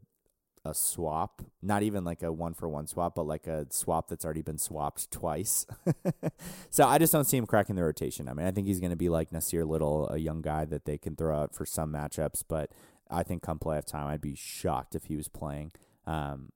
a 0.65 0.75
swap, 0.75 1.43
not 1.63 1.83
even 1.83 2.05
like 2.05 2.23
a 2.23 2.31
one 2.31 2.53
for 2.53 2.69
one 2.69 2.87
swap, 2.87 3.15
but 3.15 3.27
like 3.27 3.47
a 3.47 3.67
swap 3.71 4.09
that's 4.09 4.25
already 4.25 4.43
been 4.43 4.59
swapped 4.59 5.11
twice. 5.11 5.67
so 6.71 6.87
I 6.87 6.99
just 6.99 7.13
don't 7.13 7.25
see 7.25 7.39
him 7.39 7.47
cracking 7.47 7.77
the 7.77 7.83
rotation. 7.83 8.29
I 8.29 8.35
mean, 8.35 8.47
I 8.47 8.51
think 8.51 8.67
he's 8.67 8.81
going 8.81 8.91
to 8.91 8.97
be 8.97 9.09
like 9.09 9.31
Nassir 9.31 9.67
Little, 9.67 10.09
a 10.11 10.19
young 10.19 10.43
guy 10.43 10.67
that 10.67 10.85
they 10.85 10.99
can 10.99 11.17
throw 11.17 11.35
out 11.35 11.55
for 11.55 11.65
some 11.65 11.93
matchups, 11.93 12.45
but 12.47 12.71
I 13.11 13.23
think 13.23 13.43
come 13.43 13.59
playoff 13.59 13.85
time, 13.85 14.07
I'd 14.07 14.21
be 14.21 14.35
shocked 14.35 14.95
if 14.95 15.05
he 15.05 15.17
was 15.17 15.29
playing. 15.29 15.73
Um, 16.07 16.51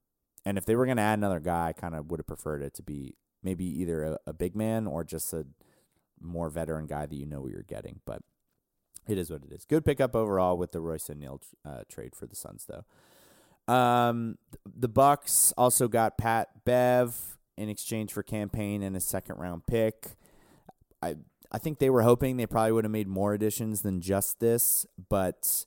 and 0.45 0.59
if 0.59 0.67
they 0.67 0.77
were 0.77 0.85
going 0.85 0.99
to 0.99 1.03
add 1.03 1.19
another 1.19 1.41
guy, 1.41 1.69
I 1.69 1.73
kind 1.73 1.95
of 1.95 2.11
would 2.11 2.21
have 2.21 2.27
preferred 2.27 2.63
it 2.63 2.75
to 2.75 2.83
be 2.83 3.15
maybe 3.43 3.65
either 3.65 4.05
a, 4.05 4.19
a, 4.27 4.33
big 4.33 4.57
man 4.57 4.87
or 4.87 5.05
just 5.05 5.33
a 5.33 5.47
more 6.21 6.49
veteran 6.49 6.87
guy 6.87 7.07
that 7.07 7.15
you 7.15 7.27
know 7.27 7.43
what 7.43 7.51
you're 7.51 7.63
getting. 7.63 8.01
But 8.07 8.23
it 9.07 9.19
is 9.19 9.31
what 9.31 9.43
it 9.45 9.53
is. 9.53 9.65
Good 9.65 9.85
pickup 9.85 10.15
overall 10.15 10.57
with 10.57 10.73
the 10.73 10.81
Royce 10.81 11.09
O'Neale 11.11 11.41
uh, 11.65 11.83
trade 11.89 12.15
for 12.15 12.27
the 12.27 12.37
Suns, 12.37 12.67
though. 12.67 13.73
Um, 13.73 14.39
the 14.65 14.89
Bucks 14.89 15.53
also 15.57 15.89
got 15.89 16.19
Pat 16.19 16.65
Bev 16.65 17.39
in 17.57 17.69
exchange 17.69 18.13
for 18.13 18.23
Cam 18.23 18.49
Payne 18.49 18.83
and 18.83 18.97
a 18.97 19.01
second 19.01 19.37
round 19.37 19.67
pick. 19.67 20.17
I 21.03 21.17
I 21.53 21.59
think 21.59 21.79
they 21.79 21.91
were 21.91 22.03
hoping 22.03 22.37
they 22.37 22.47
probably 22.47 22.73
would 22.73 22.85
have 22.85 22.91
made 22.91 23.07
more 23.07 23.33
additions 23.33 23.83
than 23.83 24.01
just 24.01 24.41
this, 24.41 24.87
but 25.09 25.67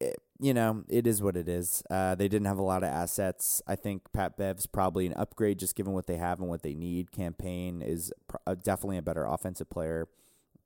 it, 0.00 0.16
you 0.40 0.54
know, 0.54 0.84
it 0.88 1.06
is 1.06 1.22
what 1.22 1.36
it 1.36 1.48
is. 1.48 1.82
Uh, 1.90 2.14
they 2.14 2.28
didn't 2.28 2.46
have 2.46 2.58
a 2.58 2.62
lot 2.62 2.82
of 2.82 2.88
assets. 2.88 3.60
I 3.66 3.76
think 3.76 4.12
Pat 4.12 4.36
Bev's 4.36 4.66
probably 4.66 5.06
an 5.06 5.14
upgrade 5.14 5.58
just 5.58 5.74
given 5.74 5.92
what 5.92 6.06
they 6.06 6.16
have 6.16 6.40
and 6.40 6.48
what 6.48 6.62
they 6.62 6.74
need. 6.74 7.10
Cam 7.10 7.34
Payne 7.34 7.82
is 7.82 8.12
uh, 8.46 8.54
definitely 8.54 8.98
a 8.98 9.02
better 9.02 9.24
offensive 9.24 9.68
player 9.68 10.08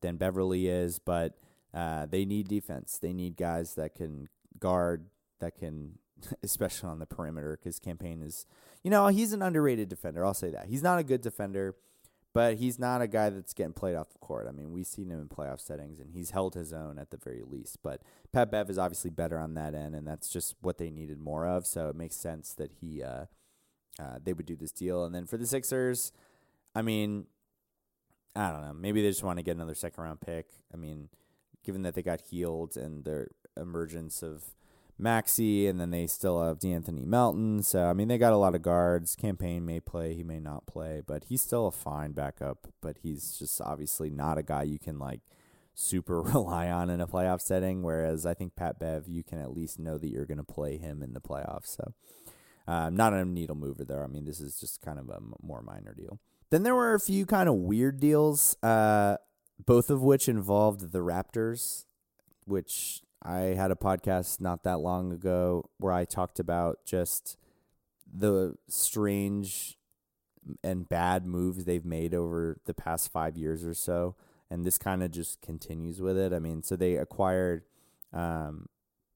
than 0.02 0.16
Beverley 0.16 0.68
is, 0.68 0.98
but 0.98 1.38
uh, 1.72 2.06
they 2.06 2.24
need 2.24 2.48
defense. 2.48 2.98
They 2.98 3.12
need 3.12 3.36
guys 3.36 3.74
that 3.74 3.94
can 3.94 4.28
guard, 4.58 5.06
that 5.40 5.56
can, 5.56 5.98
especially 6.42 6.90
on 6.90 6.98
the 6.98 7.06
perimeter, 7.06 7.58
because 7.58 7.78
Cam 7.78 7.96
Payne 7.96 8.20
is, 8.20 8.44
you 8.82 8.90
know, 8.90 9.06
he's 9.06 9.32
an 9.32 9.42
underrated 9.42 9.88
defender. 9.88 10.24
I'll 10.24 10.34
say 10.34 10.50
that. 10.50 10.66
He's 10.66 10.82
not 10.82 10.98
a 10.98 11.04
good 11.04 11.22
defender 11.22 11.76
but 12.34 12.56
he's 12.56 12.78
not 12.78 13.02
a 13.02 13.06
guy 13.06 13.30
that's 13.30 13.52
getting 13.52 13.72
played 13.72 13.94
off 13.94 14.10
the 14.10 14.18
court. 14.18 14.46
I 14.48 14.52
mean, 14.52 14.72
we've 14.72 14.86
seen 14.86 15.10
him 15.10 15.20
in 15.20 15.28
playoff 15.28 15.60
settings, 15.60 15.98
and 15.98 16.10
he's 16.10 16.30
held 16.30 16.54
his 16.54 16.72
own 16.72 16.98
at 16.98 17.10
the 17.10 17.16
very 17.16 17.42
least. 17.42 17.78
But 17.82 18.00
Pat 18.32 18.50
Bev 18.50 18.70
is 18.70 18.78
obviously 18.78 19.10
better 19.10 19.38
on 19.38 19.54
that 19.54 19.74
end, 19.74 19.94
and 19.94 20.06
that's 20.06 20.30
just 20.30 20.54
what 20.60 20.78
they 20.78 20.90
needed 20.90 21.18
more 21.18 21.46
of. 21.46 21.66
So 21.66 21.88
it 21.88 21.96
makes 21.96 22.16
sense 22.16 22.54
that 22.54 22.72
he, 22.80 23.02
uh, 23.02 23.26
uh, 23.98 24.18
they 24.22 24.32
would 24.32 24.46
do 24.46 24.56
this 24.56 24.72
deal. 24.72 25.04
And 25.04 25.14
then 25.14 25.26
for 25.26 25.36
the 25.36 25.46
Sixers, 25.46 26.12
I 26.74 26.80
mean, 26.80 27.26
I 28.34 28.50
don't 28.50 28.62
know. 28.62 28.72
Maybe 28.72 29.02
they 29.02 29.08
just 29.08 29.22
want 29.22 29.38
to 29.38 29.42
get 29.42 29.56
another 29.56 29.74
second 29.74 30.02
round 30.02 30.20
pick. 30.20 30.46
I 30.72 30.76
mean, 30.76 31.10
given 31.64 31.82
that 31.82 31.94
they 31.94 32.02
got 32.02 32.22
Hield 32.30 32.76
and 32.76 33.04
their 33.04 33.28
emergence 33.56 34.22
of 34.22 34.44
Maxey, 35.02 35.66
and 35.66 35.80
then 35.80 35.90
they 35.90 36.06
still 36.06 36.42
have 36.42 36.58
De'Anthony 36.58 37.04
Melton. 37.04 37.62
So 37.62 37.84
I 37.84 37.92
mean, 37.92 38.08
they 38.08 38.18
got 38.18 38.32
a 38.32 38.38
lot 38.38 38.54
of 38.54 38.62
guards. 38.62 39.16
Cam 39.16 39.36
Payne 39.36 39.66
may 39.66 39.80
play, 39.80 40.14
he 40.14 40.22
may 40.22 40.40
not 40.40 40.66
play, 40.66 41.02
but 41.06 41.24
he's 41.24 41.42
still 41.42 41.66
a 41.66 41.72
fine 41.72 42.12
backup. 42.12 42.68
But 42.80 42.98
he's 43.02 43.36
just 43.38 43.60
obviously 43.60 44.08
not 44.08 44.38
a 44.38 44.42
guy 44.42 44.62
you 44.62 44.78
can 44.78 44.98
like 44.98 45.20
super 45.74 46.22
rely 46.22 46.70
on 46.70 46.88
in 46.88 47.00
a 47.00 47.06
playoff 47.06 47.40
setting. 47.40 47.82
Whereas 47.82 48.24
I 48.24 48.34
think 48.34 48.56
Pat 48.56 48.78
Bev, 48.78 49.08
you 49.08 49.22
can 49.22 49.38
at 49.38 49.54
least 49.54 49.78
know 49.78 49.98
that 49.98 50.08
you're 50.08 50.26
going 50.26 50.38
to 50.38 50.44
play 50.44 50.78
him 50.78 51.02
in 51.02 51.12
the 51.12 51.20
playoffs. 51.20 51.76
So 51.76 51.92
uh, 52.66 52.90
not 52.90 53.12
a 53.12 53.24
needle 53.24 53.56
mover 53.56 53.84
there. 53.84 54.04
I 54.04 54.06
mean, 54.06 54.24
this 54.24 54.40
is 54.40 54.58
just 54.58 54.80
kind 54.80 54.98
of 54.98 55.08
a 55.08 55.16
m- 55.16 55.34
more 55.42 55.62
minor 55.62 55.94
deal. 55.94 56.20
Then 56.50 56.62
there 56.62 56.74
were 56.74 56.94
a 56.94 57.00
few 57.00 57.26
kind 57.26 57.48
of 57.48 57.54
weird 57.54 57.98
deals, 57.98 58.56
uh, 58.62 59.16
both 59.64 59.90
of 59.90 60.02
which 60.02 60.28
involved 60.28 60.92
the 60.92 60.98
Raptors, 60.98 61.86
which 62.44 63.00
I 63.24 63.54
had 63.54 63.70
a 63.70 63.76
podcast 63.76 64.40
not 64.40 64.64
that 64.64 64.80
long 64.80 65.12
ago 65.12 65.70
where 65.78 65.92
I 65.92 66.04
talked 66.04 66.38
about 66.40 66.84
just 66.84 67.36
the 68.12 68.56
strange 68.68 69.78
and 70.62 70.88
bad 70.88 71.24
moves 71.24 71.64
they've 71.64 71.84
made 71.84 72.14
over 72.14 72.58
the 72.66 72.74
past 72.74 73.12
five 73.12 73.36
years 73.36 73.64
or 73.64 73.74
so. 73.74 74.16
And 74.50 74.64
this 74.64 74.76
kind 74.76 75.02
of 75.02 75.10
just 75.10 75.40
continues 75.40 76.00
with 76.00 76.18
it. 76.18 76.32
I 76.32 76.38
mean, 76.38 76.62
so 76.62 76.76
they 76.76 76.96
acquired 76.96 77.62
um, 78.12 78.66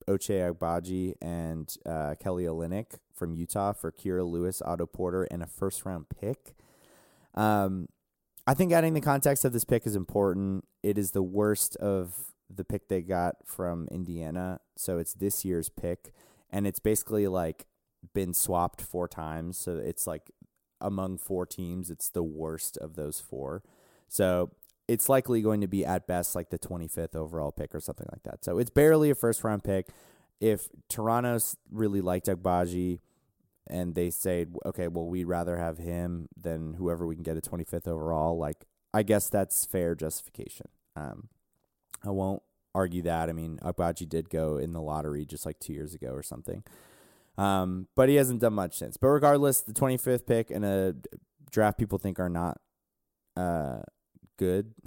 Ochai 0.09 0.53
Agbaji 0.53 1.15
and 1.21 1.75
uh, 1.85 2.15
Kelly 2.19 2.45
Olynyk 2.45 2.99
from 3.13 3.35
Utah 3.35 3.73
for 3.73 3.93
Kira 3.93 4.25
Lewis, 4.29 4.63
Otto 4.65 4.87
Porter, 4.87 5.25
and 5.25 5.43
a 5.43 5.47
first 5.47 5.85
round 5.85 6.07
pick. 6.09 6.55
Um, 7.35 7.89
I 8.47 8.55
think 8.55 8.73
adding 8.73 8.95
the 8.95 9.01
context 9.01 9.45
of 9.45 9.53
this 9.53 9.65
pick 9.65 9.87
is 9.87 9.97
important. 9.97 10.65
It 10.83 10.97
is 10.97 11.11
the 11.11 11.23
worst 11.23 11.77
of 11.77 12.33
the 12.49 12.65
pick 12.65 12.89
they 12.89 13.03
got 13.03 13.37
from 13.45 13.89
Indiana. 13.91 14.61
So 14.77 14.99
it's 14.99 15.15
this 15.15 15.45
year's 15.45 15.69
pick, 15.69 16.13
and 16.51 16.67
it's 16.67 16.81
basically 16.81 17.27
like 17.27 17.67
been 18.15 18.35
swapped 18.35 18.83
four 18.83 19.09
times. 19.09 19.59
So 19.59 19.77
it's 19.77 20.07
like 20.07 20.31
among 20.81 21.19
four 21.19 21.47
teams, 21.47 21.91
it's 21.91 22.09
the 22.09 22.23
worst 22.23 22.77
of 22.79 22.95
those 22.95 23.21
four. 23.21 23.63
So 24.09 24.51
it's 24.89 25.09
likely 25.09 25.43
going 25.43 25.61
to 25.61 25.67
be 25.67 25.85
at 25.85 26.07
best 26.07 26.35
like 26.35 26.51
the 26.51 26.59
25th 26.59 27.17
overall 27.17 27.51
pick 27.51 27.75
or 27.75 27.81
something 27.81 28.07
like 28.13 28.23
that. 28.23 28.45
So 28.45 28.59
it's 28.59 28.71
barely 28.71 29.11
a 29.11 29.15
first 29.15 29.43
round 29.43 29.65
pick. 29.65 29.89
If 30.41 30.69
Toronto's 30.89 31.57
really 31.71 32.01
liked 32.01 32.27
Agbaji 32.27 33.01
and 33.67 33.95
they 33.95 34.11
say, 34.11 34.47
okay, 34.65 34.87
well, 34.87 35.07
we'd 35.07 35.25
rather 35.25 35.57
have 35.57 35.79
him 35.79 36.29
than 36.37 36.75
whoever 36.75 37.07
we 37.07 37.17
can 37.17 37.25
get 37.25 37.37
at 37.37 37.45
25th 37.45 37.89
overall, 37.89 38.39
like, 38.39 38.65
I 38.95 39.03
guess 39.03 39.29
that's 39.29 39.65
fair 39.65 39.95
justification. 39.95 40.67
Um, 40.95 41.29
I 42.05 42.11
won't 42.11 42.43
argue 42.75 43.03
that. 43.03 43.29
I 43.29 43.33
mean, 43.33 43.59
Agbaji 43.63 44.09
did 44.09 44.31
go 44.31 44.59
in 44.59 44.73
the 44.73 44.81
lottery 44.81 45.25
just 45.25 45.47
like 45.47 45.59
two 45.59 45.73
years 45.73 45.95
ago 45.95 46.09
or 46.09 46.23
something. 46.23 46.63
Um, 47.39 47.89
but 47.95 48.09
he 48.09 48.17
hasn't 48.17 48.41
done 48.41 48.55
much 48.55 48.77
since. 48.77 48.97
But 48.97 49.09
regardless, 49.09 49.61
the 49.61 49.73
25th 49.73 50.27
pick 50.27 50.51
in 50.51 50.65
a 50.65 50.95
draft 51.51 51.79
people 51.79 51.99
think 51.99 52.19
are 52.19 52.29
not 52.29 52.61
uh, 53.37 53.81
good. 54.39 54.73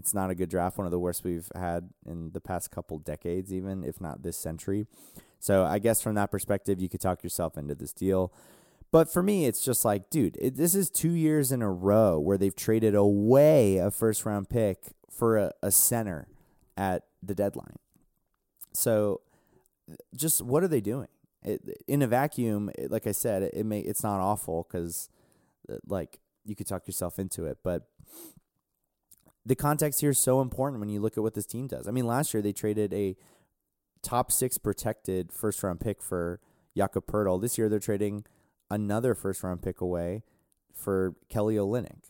It's 0.00 0.14
not 0.14 0.30
a 0.30 0.34
good 0.34 0.48
draft, 0.48 0.78
one 0.78 0.86
of 0.86 0.90
the 0.90 0.98
worst 0.98 1.24
we've 1.24 1.50
had 1.54 1.90
in 2.06 2.30
the 2.32 2.40
past 2.40 2.70
couple 2.70 2.98
decades, 2.98 3.52
even 3.52 3.84
if 3.84 4.00
not 4.00 4.22
this 4.22 4.36
century. 4.36 4.86
So 5.38 5.64
I 5.64 5.78
guess 5.78 6.00
from 6.00 6.14
that 6.14 6.30
perspective, 6.30 6.80
you 6.80 6.88
could 6.88 7.02
talk 7.02 7.22
yourself 7.22 7.58
into 7.58 7.74
this 7.74 7.92
deal. 7.92 8.32
But 8.92 9.12
for 9.12 9.22
me, 9.22 9.44
it's 9.44 9.62
just 9.62 9.84
like, 9.84 10.08
dude, 10.08 10.38
it, 10.40 10.56
this 10.56 10.74
is 10.74 10.88
two 10.88 11.12
years 11.12 11.52
in 11.52 11.60
a 11.60 11.70
row 11.70 12.18
where 12.18 12.38
they've 12.38 12.56
traded 12.56 12.94
away 12.94 13.76
a 13.76 13.90
first 13.90 14.24
round 14.24 14.48
pick 14.48 14.92
for 15.10 15.36
a, 15.36 15.52
a 15.62 15.70
center 15.70 16.28
at 16.76 17.04
the 17.22 17.34
deadline. 17.34 17.76
So 18.72 19.20
just 20.14 20.42
what 20.42 20.62
are 20.62 20.68
they 20.68 20.80
doing? 20.80 21.08
It, 21.42 21.82
in 21.88 22.02
a 22.02 22.06
vacuum, 22.06 22.70
it, 22.78 22.90
like 22.90 23.06
I 23.06 23.12
said, 23.12 23.42
it, 23.42 23.66
may 23.66 23.80
it's 23.80 24.02
not 24.02 24.20
awful 24.20 24.66
because 24.68 25.08
uh, 25.70 25.76
like 25.86 26.18
you 26.44 26.54
could 26.54 26.66
talk 26.66 26.86
yourself 26.86 27.18
into 27.18 27.46
it, 27.46 27.58
but 27.62 27.88
the 29.44 29.56
context 29.56 30.00
here 30.00 30.10
is 30.10 30.18
so 30.18 30.40
important 30.40 30.80
when 30.80 30.88
you 30.88 31.00
look 31.00 31.16
at 31.16 31.22
what 31.22 31.34
this 31.34 31.46
team 31.46 31.66
does. 31.66 31.88
I 31.88 31.90
mean, 31.90 32.06
last 32.06 32.34
year 32.34 32.42
they 32.42 32.52
traded 32.52 32.92
a 32.92 33.16
top 34.02 34.30
six 34.30 34.58
protected 34.58 35.32
first 35.32 35.62
round 35.62 35.80
pick 35.80 36.02
for 36.02 36.40
Jakob 36.76 37.06
Poeltl. 37.06 37.40
This 37.40 37.58
year 37.58 37.68
they're 37.68 37.78
trading 37.78 38.24
another 38.70 39.14
first 39.14 39.42
round 39.42 39.62
pick 39.62 39.80
away 39.80 40.22
for 40.72 41.14
Kelly 41.28 41.56
Olynyk. 41.56 42.09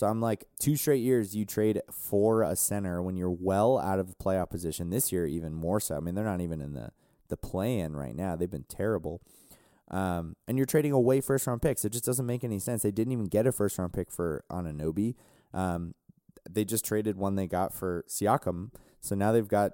So 0.00 0.06
I'm 0.06 0.22
like, 0.22 0.46
two 0.58 0.76
straight 0.76 1.02
years 1.02 1.36
you 1.36 1.44
trade 1.44 1.82
for 1.92 2.42
a 2.42 2.56
center 2.56 3.02
when 3.02 3.18
you're 3.18 3.28
well 3.28 3.76
out 3.78 3.98
of 3.98 4.08
the 4.08 4.14
playoff 4.14 4.48
position. 4.48 4.88
This 4.88 5.12
year, 5.12 5.26
even 5.26 5.52
more 5.52 5.78
so. 5.78 5.94
I 5.94 6.00
mean, 6.00 6.14
they're 6.14 6.24
not 6.24 6.40
even 6.40 6.62
in 6.62 6.72
the 6.72 6.92
the 7.28 7.36
play 7.36 7.78
in 7.78 7.94
right 7.94 8.16
now. 8.16 8.34
They've 8.34 8.50
been 8.50 8.64
terrible. 8.66 9.20
Um, 9.90 10.36
and 10.48 10.56
you're 10.56 10.64
trading 10.64 10.92
away 10.92 11.20
first 11.20 11.46
round 11.46 11.60
picks. 11.60 11.84
It 11.84 11.92
just 11.92 12.06
doesn't 12.06 12.24
make 12.24 12.44
any 12.44 12.58
sense. 12.58 12.82
They 12.82 12.90
didn't 12.90 13.12
even 13.12 13.26
get 13.26 13.46
a 13.46 13.52
first 13.52 13.76
round 13.76 13.92
pick 13.92 14.10
for 14.10 14.42
Anunoby. 14.50 15.16
Um, 15.52 15.94
they 16.48 16.64
just 16.64 16.86
traded 16.86 17.18
one 17.18 17.34
they 17.34 17.46
got 17.46 17.74
for 17.74 18.06
Siakam. 18.08 18.70
So 19.02 19.14
now 19.14 19.32
they've 19.32 19.46
got 19.46 19.72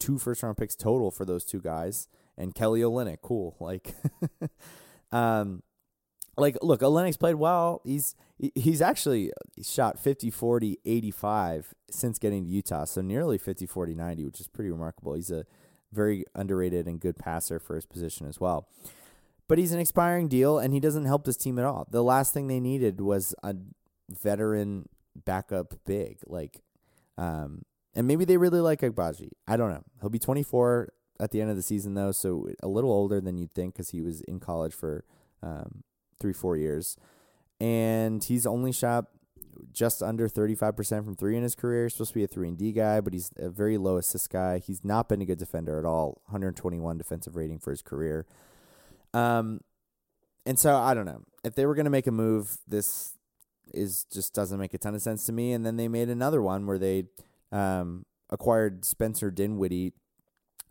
two 0.00 0.18
first 0.18 0.42
round 0.42 0.56
picks 0.56 0.74
total 0.74 1.12
for 1.12 1.24
those 1.24 1.44
two 1.44 1.60
guys. 1.60 2.08
And 2.36 2.56
Kelly 2.56 2.80
Olynyk, 2.80 3.18
cool. 3.22 3.54
Like, 3.60 3.94
um, 5.12 5.62
like 6.36 6.56
look, 6.60 6.80
Olynyk's 6.80 7.16
played 7.16 7.36
well. 7.36 7.82
He's 7.84 8.16
he's 8.38 8.82
actually 8.82 9.32
shot 9.62 9.98
50 9.98 10.30
40 10.30 10.78
85 10.84 11.74
since 11.90 12.18
getting 12.18 12.44
to 12.44 12.50
Utah. 12.50 12.84
So 12.84 13.00
nearly 13.00 13.38
50 13.38 13.66
40 13.66 13.94
90, 13.94 14.24
which 14.24 14.40
is 14.40 14.48
pretty 14.48 14.70
remarkable. 14.70 15.14
He's 15.14 15.30
a 15.30 15.44
very 15.92 16.24
underrated 16.34 16.86
and 16.86 17.00
good 17.00 17.18
passer 17.18 17.58
for 17.58 17.76
his 17.76 17.86
position 17.86 18.26
as 18.26 18.40
well. 18.40 18.68
But 19.46 19.58
he's 19.58 19.72
an 19.72 19.78
expiring 19.78 20.28
deal 20.28 20.58
and 20.58 20.74
he 20.74 20.80
doesn't 20.80 21.04
help 21.04 21.24
this 21.24 21.36
team 21.36 21.58
at 21.58 21.64
all. 21.64 21.86
The 21.90 22.02
last 22.02 22.34
thing 22.34 22.48
they 22.48 22.60
needed 22.60 23.00
was 23.00 23.34
a 23.42 23.54
veteran 24.10 24.88
backup 25.24 25.74
big. 25.86 26.18
Like 26.26 26.60
um 27.16 27.62
and 27.94 28.08
maybe 28.08 28.24
they 28.24 28.36
really 28.36 28.60
like 28.60 28.80
Agbaji. 28.80 29.30
I 29.46 29.56
don't 29.56 29.70
know. 29.70 29.84
He'll 30.00 30.10
be 30.10 30.18
24 30.18 30.92
at 31.20 31.30
the 31.30 31.40
end 31.40 31.50
of 31.50 31.56
the 31.56 31.62
season 31.62 31.94
though, 31.94 32.10
so 32.10 32.48
a 32.60 32.66
little 32.66 32.90
older 32.90 33.20
than 33.20 33.38
you'd 33.38 33.54
think 33.54 33.76
cuz 33.76 33.90
he 33.90 34.00
was 34.00 34.20
in 34.22 34.40
college 34.40 34.74
for 34.74 35.04
um 35.42 35.84
3 36.18 36.32
4 36.32 36.56
years. 36.56 36.96
And 37.64 38.22
he's 38.22 38.44
only 38.44 38.72
shot 38.72 39.06
just 39.72 40.02
under 40.02 40.28
35% 40.28 40.76
from 41.02 41.16
three 41.16 41.34
in 41.34 41.42
his 41.42 41.54
career. 41.54 41.84
He's 41.84 41.94
supposed 41.94 42.10
to 42.10 42.14
be 42.14 42.24
a 42.24 42.26
3 42.26 42.48
and 42.48 42.58
D 42.58 42.72
guy, 42.72 43.00
but 43.00 43.14
he's 43.14 43.30
a 43.36 43.48
very 43.48 43.78
low 43.78 43.96
assist 43.96 44.28
guy. 44.28 44.58
He's 44.58 44.84
not 44.84 45.08
been 45.08 45.22
a 45.22 45.24
good 45.24 45.38
defender 45.38 45.78
at 45.78 45.86
all. 45.86 46.20
121 46.26 46.98
defensive 46.98 47.36
rating 47.36 47.58
for 47.58 47.70
his 47.70 47.80
career. 47.80 48.26
Um, 49.14 49.60
and 50.44 50.58
so 50.58 50.76
I 50.76 50.92
don't 50.92 51.06
know 51.06 51.22
if 51.42 51.54
they 51.54 51.64
were 51.64 51.74
going 51.74 51.86
to 51.86 51.90
make 51.90 52.06
a 52.06 52.12
move. 52.12 52.58
This 52.68 53.16
is 53.72 54.04
just 54.12 54.34
doesn't 54.34 54.60
make 54.60 54.74
a 54.74 54.78
ton 54.78 54.94
of 54.94 55.00
sense 55.00 55.24
to 55.24 55.32
me. 55.32 55.52
And 55.52 55.64
then 55.64 55.78
they 55.78 55.88
made 55.88 56.10
another 56.10 56.42
one 56.42 56.66
where 56.66 56.78
they 56.78 57.04
um, 57.50 58.04
acquired 58.28 58.84
Spencer 58.84 59.30
Dinwiddie 59.30 59.94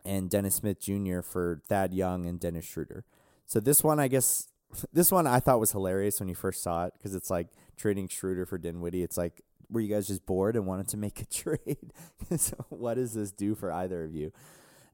and 0.04 0.30
Dennis 0.30 0.56
Smith 0.56 0.80
Jr. 0.80 1.22
for 1.22 1.60
Thad 1.68 1.92
Young 1.92 2.24
and 2.26 2.38
Dennis 2.38 2.66
Schroeder. 2.66 3.04
So 3.46 3.58
this 3.58 3.82
one, 3.82 3.98
I 3.98 4.06
guess, 4.06 4.48
this 4.92 5.12
one 5.12 5.26
I 5.26 5.40
thought 5.40 5.60
was 5.60 5.72
hilarious 5.72 6.20
when 6.20 6.28
you 6.28 6.34
first 6.34 6.62
saw 6.62 6.86
it 6.86 6.94
because 6.96 7.14
it's 7.14 7.30
like 7.30 7.48
trading 7.76 8.08
Schroeder 8.08 8.46
for 8.46 8.58
Dinwiddie. 8.58 9.02
It's 9.02 9.16
like, 9.16 9.42
were 9.70 9.80
you 9.80 9.92
guys 9.92 10.06
just 10.06 10.26
bored 10.26 10.56
and 10.56 10.66
wanted 10.66 10.88
to 10.88 10.96
make 10.96 11.20
a 11.20 11.24
trade? 11.30 11.92
so 12.36 12.56
what 12.68 12.94
does 12.94 13.14
this 13.14 13.32
do 13.32 13.54
for 13.54 13.72
either 13.72 14.04
of 14.04 14.14
you? 14.14 14.32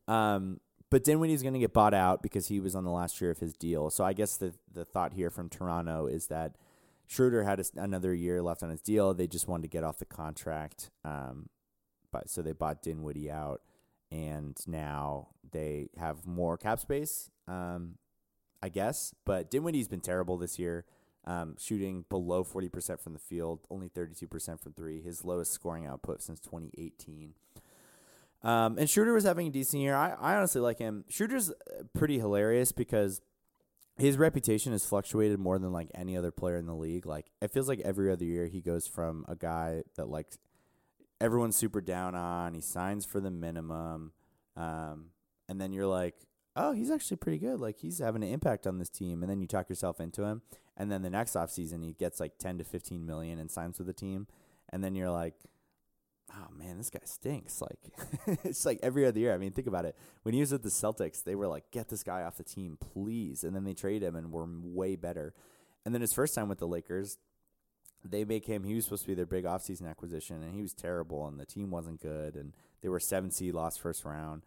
Um, 0.09 0.61
but 0.91 1.05
Dinwiddie's 1.05 1.43
going 1.43 1.55
to 1.55 1.61
get 1.61 1.73
bought 1.73 1.95
out 1.95 2.23
because 2.23 2.49
he 2.49 2.59
was 2.59 2.75
on 2.75 2.85
the 2.85 2.91
last 2.91 3.21
year 3.21 3.31
of 3.31 3.39
his 3.39 3.55
deal. 3.55 3.91
So 3.91 4.05
I 4.05 4.13
guess 4.13 4.37
the 4.37 4.53
the 4.73 4.85
thought 4.85 5.13
here 5.13 5.31
from 5.31 5.49
Toronto 5.49 6.07
is 6.07 6.27
that 6.27 6.57
Schroeder 7.07 7.45
had 7.45 7.61
a, 7.61 7.65
another 7.77 8.13
year 8.13 8.43
left 8.43 8.63
on 8.63 8.71
his 8.71 8.81
deal. 8.81 9.15
They 9.15 9.27
just 9.27 9.49
wanted 9.49 9.63
to 9.63 9.69
get 9.69 9.85
off 9.85 9.99
the 9.99 10.05
contract, 10.05 10.91
um, 11.05 11.49
but 12.13 12.29
so 12.29 12.43
they 12.43 12.53
bought 12.53 12.83
Dinwiddie 12.83 13.31
out, 13.31 13.63
and 14.11 14.57
now 14.67 15.29
they 15.53 15.89
have 15.97 16.27
more 16.27 16.57
cap 16.57 16.81
space, 16.81 17.31
um, 17.47 17.95
I 18.63 18.69
guess. 18.69 19.15
But 19.25 19.51
Dinwiddie's 19.51 19.89
been 19.89 20.01
terrible 20.01 20.37
this 20.37 20.59
year, 20.59 20.85
um, 21.25 21.57
shooting 21.59 22.05
below 22.09 22.45
forty 22.45 22.69
percent 22.69 23.01
from 23.01 23.13
the 23.13 23.19
field, 23.19 23.61
only 23.71 23.89
thirty 23.89 24.15
two 24.15 24.27
percent 24.27 24.61
from 24.61 24.73
three. 24.73 25.01
His 25.03 25.25
lowest 25.25 25.53
scoring 25.53 25.87
output 25.87 26.23
since 26.23 26.41
twenty 26.41 26.71
eighteen. 26.77 27.35
Um, 28.43 28.79
and 28.79 28.89
Schroeder 28.89 29.13
was 29.13 29.25
having 29.25 29.49
a 29.49 29.51
decent 29.51 29.83
year. 29.83 29.95
I, 29.95 30.15
I 30.19 30.37
honestly 30.37 30.63
like 30.63 30.79
him. 30.79 31.05
Schroeder's 31.11 31.51
uh, 31.51 31.83
pretty 31.95 32.19
hilarious 32.19 32.73
because 32.73 33.21
his 33.99 34.17
reputation 34.17 34.73
has 34.73 34.83
fluctuated 34.83 35.39
more 35.39 35.59
than 35.59 35.73
like 35.73 35.91
any 35.95 36.17
other 36.17 36.31
player 36.31 36.57
in 36.57 36.67
the 36.67 36.75
league. 36.75 37.05
Like 37.05 37.27
it 37.43 37.51
feels 37.51 37.69
like 37.69 37.81
every 37.81 38.11
other 38.11 38.25
year 38.25 38.47
he 38.47 38.63
goes 38.63 38.87
from 38.87 39.27
a 39.29 39.37
guy 39.37 39.83
that 39.97 40.09
like 40.09 40.27
everyone's 41.21 41.57
super 41.57 41.83
down 41.83 42.15
on. 42.15 42.55
He 42.55 42.63
signs 42.63 43.05
for 43.05 43.21
the 43.21 43.31
minimum, 43.31 44.13
um, 44.57 45.11
and 45.49 45.61
then 45.61 45.73
you're 45.75 45.87
like, 45.87 46.15
oh, 46.57 46.73
he's 46.73 46.91
actually 46.91 47.17
pretty 47.19 47.39
good. 47.39 47.61
Like 47.61 47.79
he's 47.79 47.99
having 47.99 48.23
an 48.23 48.31
impact 48.31 48.67
on 48.67 48.79
this 48.79 48.91
team. 48.91 49.23
And 49.23 49.31
then 49.31 49.41
you 49.41 49.47
talk 49.47 49.69
yourself 49.69 50.01
into 50.01 50.25
him, 50.25 50.43
and 50.77 50.91
then 50.91 51.03
the 51.03 51.11
next 51.11 51.35
offseason 51.35 51.85
he 51.85 51.93
gets 51.93 52.21
like 52.21 52.39
ten 52.39 52.59
to 52.59 52.65
fifteen 52.65 53.07
million 53.07 53.39
and 53.39 53.51
signs 53.51 53.79
with 53.79 53.87
the 53.87 53.93
team, 53.93 54.27
and 54.71 54.83
then 54.83 54.95
you're 54.95 55.11
like 55.11 55.35
oh 56.33 56.47
man, 56.57 56.79
this 56.79 56.91
guy 56.91 57.01
stinks. 57.05 57.61
Like 57.61 57.79
it's 58.45 58.65
like 58.65 58.79
every 58.83 59.07
other 59.07 59.19
year. 59.19 59.35
I 59.35 59.39
mean, 59.39 59.53
think 59.53 59.67
about 59.67 59.85
it. 59.85 59.97
When 60.23 60.35
he 60.35 60.41
was 60.41 60.53
with 60.53 60.63
the 60.63 60.69
Celtics, 60.69 61.25
they 61.25 61.35
were 61.35 61.49
like, 61.49 61.71
get 61.71 61.89
this 61.89 62.03
guy 62.03 62.23
off 62.23 62.37
the 62.37 62.45
team, 62.45 62.79
please. 62.81 63.45
And 63.45 63.55
then 63.55 63.65
they 63.65 63.75
trade 63.75 64.03
him 64.03 64.17
and 64.17 64.33
were 64.33 64.47
way 64.49 64.97
better. 64.97 65.35
And 65.85 65.95
then 65.95 66.01
his 66.01 66.13
first 66.13 66.35
time 66.35 66.49
with 66.49 66.59
the 66.59 66.69
Lakers, 66.69 67.19
they 68.05 68.25
make 68.25 68.47
him 68.47 68.65
he 68.65 68.75
was 68.75 68.85
supposed 68.85 69.03
to 69.03 69.09
be 69.09 69.15
their 69.15 69.27
big 69.27 69.45
offseason 69.45 69.89
acquisition 69.89 70.43
and 70.43 70.55
he 70.55 70.63
was 70.63 70.73
terrible 70.73 71.27
and 71.29 71.39
the 71.39 71.45
team 71.45 71.71
wasn't 71.71 72.01
good 72.01 72.35
and 72.35 72.55
they 72.81 72.89
were 72.89 73.01
seven 73.01 73.31
seed 73.31 73.55
lost 73.55 73.81
first 73.81 74.05
round. 74.05 74.43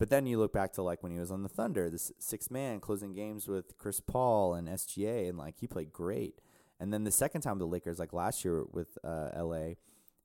But 0.00 0.08
then 0.08 0.24
you 0.24 0.38
look 0.38 0.54
back 0.54 0.72
to 0.72 0.82
like 0.82 1.02
when 1.02 1.12
he 1.12 1.18
was 1.18 1.30
on 1.30 1.42
the 1.42 1.48
Thunder, 1.50 1.90
this 1.90 2.10
six 2.18 2.50
man 2.50 2.80
closing 2.80 3.12
games 3.12 3.46
with 3.46 3.76
Chris 3.76 4.00
Paul 4.00 4.54
and 4.54 4.66
SGA 4.66 5.28
and 5.28 5.36
like 5.36 5.56
he 5.60 5.66
played 5.66 5.92
great. 5.92 6.40
And 6.80 6.90
then 6.90 7.04
the 7.04 7.10
second 7.10 7.42
time 7.42 7.58
the 7.58 7.66
Lakers, 7.66 7.98
like 7.98 8.14
last 8.14 8.42
year 8.42 8.64
with 8.72 8.96
uh, 9.04 9.28
LA, 9.36 9.74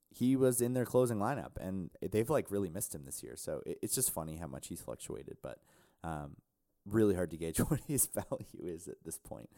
he 0.09 0.38
was 0.38 0.61
in 0.61 0.71
their 0.71 0.86
closing 0.86 1.17
lineup, 1.17 1.57
and 1.59 1.89
they've 2.01 2.30
like 2.30 2.49
really 2.49 2.69
missed 2.69 2.95
him 2.95 3.03
this 3.03 3.21
year. 3.21 3.34
So 3.36 3.63
it, 3.65 3.78
it's 3.82 3.93
just 3.93 4.11
funny 4.11 4.38
how 4.38 4.47
much 4.47 4.69
he's 4.69 4.80
fluctuated, 4.80 5.39
but 5.43 5.59
um, 6.05 6.38
really 6.86 7.13
hard 7.13 7.32
to 7.32 7.38
gauge 7.38 7.57
what 7.67 7.82
his 7.86 8.05
value 8.05 8.45
is 8.63 8.88
at 8.88 9.03
this 9.03 9.17
point. 9.17 9.49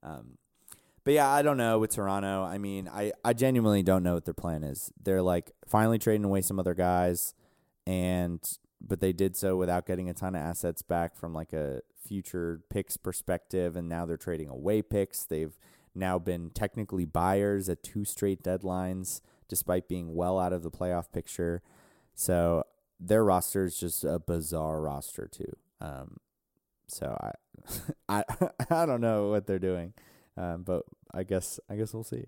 Um, 0.00 0.38
but 1.02 1.14
yeah, 1.14 1.28
I 1.28 1.42
don't 1.42 1.56
know 1.56 1.80
with 1.80 1.90
Toronto. 1.90 2.44
I 2.44 2.58
mean, 2.58 2.88
I, 2.88 3.10
I 3.24 3.32
genuinely 3.32 3.82
don't 3.82 4.04
know 4.04 4.14
what 4.14 4.26
their 4.26 4.34
plan 4.34 4.62
is. 4.62 4.92
They're 5.02 5.22
like 5.22 5.50
finally 5.66 5.98
trading 5.98 6.24
away 6.24 6.42
some 6.42 6.60
other 6.60 6.74
guys, 6.74 7.34
and 7.84 8.40
but 8.80 9.00
they 9.00 9.12
did 9.12 9.36
so 9.36 9.56
without 9.56 9.86
getting 9.86 10.08
a 10.08 10.14
ton 10.14 10.34
of 10.34 10.42
assets 10.42 10.82
back 10.82 11.16
from 11.16 11.32
like 11.32 11.52
a 11.52 11.80
future 12.06 12.60
picks 12.70 12.96
perspective, 12.96 13.76
and 13.76 13.88
now 13.88 14.06
they're 14.06 14.16
trading 14.16 14.48
away 14.48 14.82
picks. 14.82 15.24
They've 15.24 15.58
now 15.94 16.18
been 16.18 16.50
technically 16.50 17.04
buyers 17.04 17.68
at 17.68 17.82
two 17.82 18.04
straight 18.04 18.42
deadlines 18.42 19.20
despite 19.48 19.88
being 19.88 20.14
well 20.14 20.38
out 20.38 20.52
of 20.52 20.62
the 20.62 20.70
playoff 20.70 21.10
picture. 21.12 21.62
So 22.14 22.64
their 22.98 23.24
roster 23.24 23.64
is 23.64 23.78
just 23.78 24.04
a 24.04 24.18
bizarre 24.18 24.80
roster 24.80 25.28
too. 25.30 25.52
Um, 25.80 26.16
so 26.88 27.16
I, 27.20 27.32
I, 28.08 28.48
I 28.70 28.86
don't 28.86 29.00
know 29.00 29.28
what 29.30 29.46
they're 29.46 29.58
doing, 29.58 29.92
um, 30.36 30.62
but 30.62 30.82
I 31.12 31.22
guess 31.22 31.60
I 31.68 31.76
guess 31.76 31.94
we'll 31.94 32.04
see. 32.04 32.26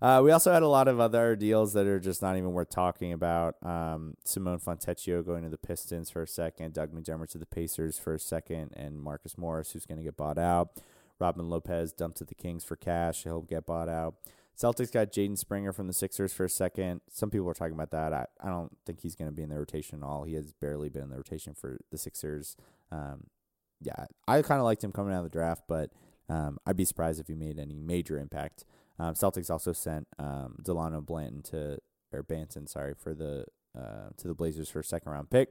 Uh, 0.00 0.20
we 0.22 0.30
also 0.30 0.52
had 0.52 0.62
a 0.62 0.68
lot 0.68 0.86
of 0.86 1.00
other 1.00 1.34
deals 1.34 1.72
that 1.72 1.86
are 1.86 1.98
just 1.98 2.22
not 2.22 2.36
even 2.36 2.52
worth 2.52 2.70
talking 2.70 3.12
about. 3.12 3.56
Um, 3.64 4.14
Simone 4.24 4.60
Fontecchio 4.60 5.26
going 5.26 5.42
to 5.42 5.48
the 5.48 5.58
Pistons 5.58 6.08
for 6.08 6.22
a 6.22 6.26
second, 6.26 6.74
Doug 6.74 6.92
McDermott 6.92 7.30
to 7.30 7.38
the 7.38 7.46
Pacers 7.46 7.98
for 7.98 8.14
a 8.14 8.20
second, 8.20 8.72
and 8.76 9.00
Marcus 9.00 9.36
Morris, 9.36 9.72
who's 9.72 9.86
going 9.86 9.98
to 9.98 10.04
get 10.04 10.16
bought 10.16 10.38
out. 10.38 10.80
Robin 11.18 11.48
Lopez 11.48 11.92
dumped 11.92 12.18
to 12.18 12.24
the 12.24 12.34
Kings 12.34 12.62
for 12.62 12.76
cash. 12.76 13.24
He'll 13.24 13.42
get 13.42 13.66
bought 13.66 13.88
out. 13.88 14.14
Celtics 14.56 14.92
got 14.92 15.12
Jaden 15.12 15.38
Springer 15.38 15.72
from 15.72 15.86
the 15.86 15.92
Sixers 15.92 16.32
for 16.32 16.44
a 16.44 16.50
second. 16.50 17.00
Some 17.10 17.30
people 17.30 17.48
are 17.48 17.54
talking 17.54 17.74
about 17.74 17.90
that. 17.90 18.12
I, 18.12 18.26
I 18.40 18.48
don't 18.48 18.76
think 18.86 19.00
he's 19.00 19.14
going 19.14 19.30
to 19.30 19.34
be 19.34 19.42
in 19.42 19.50
the 19.50 19.58
rotation 19.58 20.02
at 20.02 20.06
all. 20.06 20.24
He 20.24 20.34
has 20.34 20.52
barely 20.52 20.88
been 20.88 21.04
in 21.04 21.10
the 21.10 21.16
rotation 21.16 21.54
for 21.54 21.78
the 21.90 21.98
Sixers. 21.98 22.56
Um, 22.90 23.28
yeah, 23.80 24.06
I 24.26 24.42
kind 24.42 24.60
of 24.60 24.64
liked 24.64 24.82
him 24.82 24.92
coming 24.92 25.12
out 25.12 25.18
of 25.18 25.24
the 25.24 25.30
draft, 25.30 25.62
but 25.68 25.90
um, 26.28 26.58
I'd 26.66 26.76
be 26.76 26.84
surprised 26.84 27.20
if 27.20 27.28
he 27.28 27.34
made 27.34 27.58
any 27.58 27.78
major 27.78 28.18
impact. 28.18 28.64
Um, 28.98 29.14
Celtics 29.14 29.50
also 29.50 29.72
sent 29.72 30.08
um, 30.18 30.56
Dalano 30.62 31.04
Blanton 31.04 31.42
to 31.42 31.78
or 32.12 32.22
Banton, 32.22 32.68
sorry, 32.68 32.94
for 32.94 33.14
the 33.14 33.44
uh, 33.78 34.10
to 34.16 34.28
the 34.28 34.34
Blazers 34.34 34.68
for 34.68 34.80
a 34.80 34.84
second 34.84 35.12
round 35.12 35.30
pick. 35.30 35.50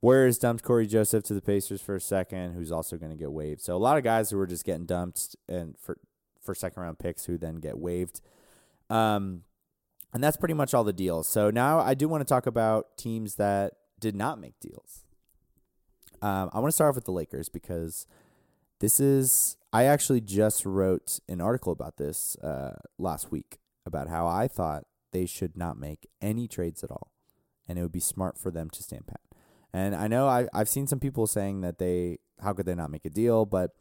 Warriors 0.00 0.38
dumped 0.38 0.62
Cory 0.62 0.86
Joseph 0.86 1.24
to 1.24 1.34
the 1.34 1.42
Pacers 1.42 1.80
for 1.80 1.96
a 1.96 2.00
second, 2.00 2.52
who's 2.52 2.70
also 2.70 2.96
going 2.96 3.10
to 3.10 3.16
get 3.16 3.32
waived. 3.32 3.60
So 3.60 3.74
a 3.74 3.78
lot 3.78 3.98
of 3.98 4.04
guys 4.04 4.30
who 4.30 4.36
were 4.36 4.46
just 4.46 4.64
getting 4.64 4.86
dumped 4.86 5.34
and 5.48 5.76
for 5.78 5.98
for 6.40 6.54
second 6.54 6.82
round 6.82 6.98
picks 6.98 7.24
who 7.24 7.36
then 7.36 7.56
get 7.56 7.78
waived. 7.78 8.20
Um, 8.88 9.42
and 10.14 10.24
that's 10.24 10.36
pretty 10.36 10.54
much 10.54 10.72
all 10.72 10.84
the 10.84 10.92
deals. 10.92 11.28
So 11.28 11.50
now 11.50 11.80
I 11.80 11.94
do 11.94 12.08
want 12.08 12.22
to 12.22 12.24
talk 12.24 12.46
about 12.46 12.96
teams 12.96 13.34
that 13.34 13.74
did 14.00 14.14
not 14.14 14.40
make 14.40 14.58
deals. 14.60 15.04
Um, 16.22 16.48
I 16.52 16.58
want 16.60 16.68
to 16.68 16.72
start 16.72 16.90
off 16.90 16.94
with 16.94 17.04
the 17.04 17.12
Lakers 17.12 17.48
because 17.48 18.06
this 18.80 18.98
is 18.98 19.57
I 19.72 19.84
actually 19.84 20.20
just 20.20 20.64
wrote 20.64 21.20
an 21.28 21.40
article 21.40 21.72
about 21.72 21.98
this 21.98 22.36
uh, 22.36 22.76
last 22.98 23.30
week 23.30 23.58
about 23.84 24.08
how 24.08 24.26
I 24.26 24.48
thought 24.48 24.84
they 25.12 25.26
should 25.26 25.56
not 25.56 25.78
make 25.78 26.08
any 26.20 26.48
trades 26.48 26.82
at 26.82 26.90
all, 26.90 27.12
and 27.66 27.78
it 27.78 27.82
would 27.82 27.92
be 27.92 28.00
smart 28.00 28.38
for 28.38 28.50
them 28.50 28.70
to 28.70 28.82
stand 28.82 29.06
pat. 29.06 29.20
And 29.72 29.94
I 29.94 30.08
know 30.08 30.26
I, 30.26 30.48
I've 30.54 30.68
seen 30.68 30.86
some 30.86 31.00
people 31.00 31.26
saying 31.26 31.60
that 31.60 31.78
they 31.78 32.18
how 32.40 32.52
could 32.52 32.66
they 32.66 32.74
not 32.74 32.90
make 32.90 33.04
a 33.04 33.10
deal, 33.10 33.44
but 33.44 33.72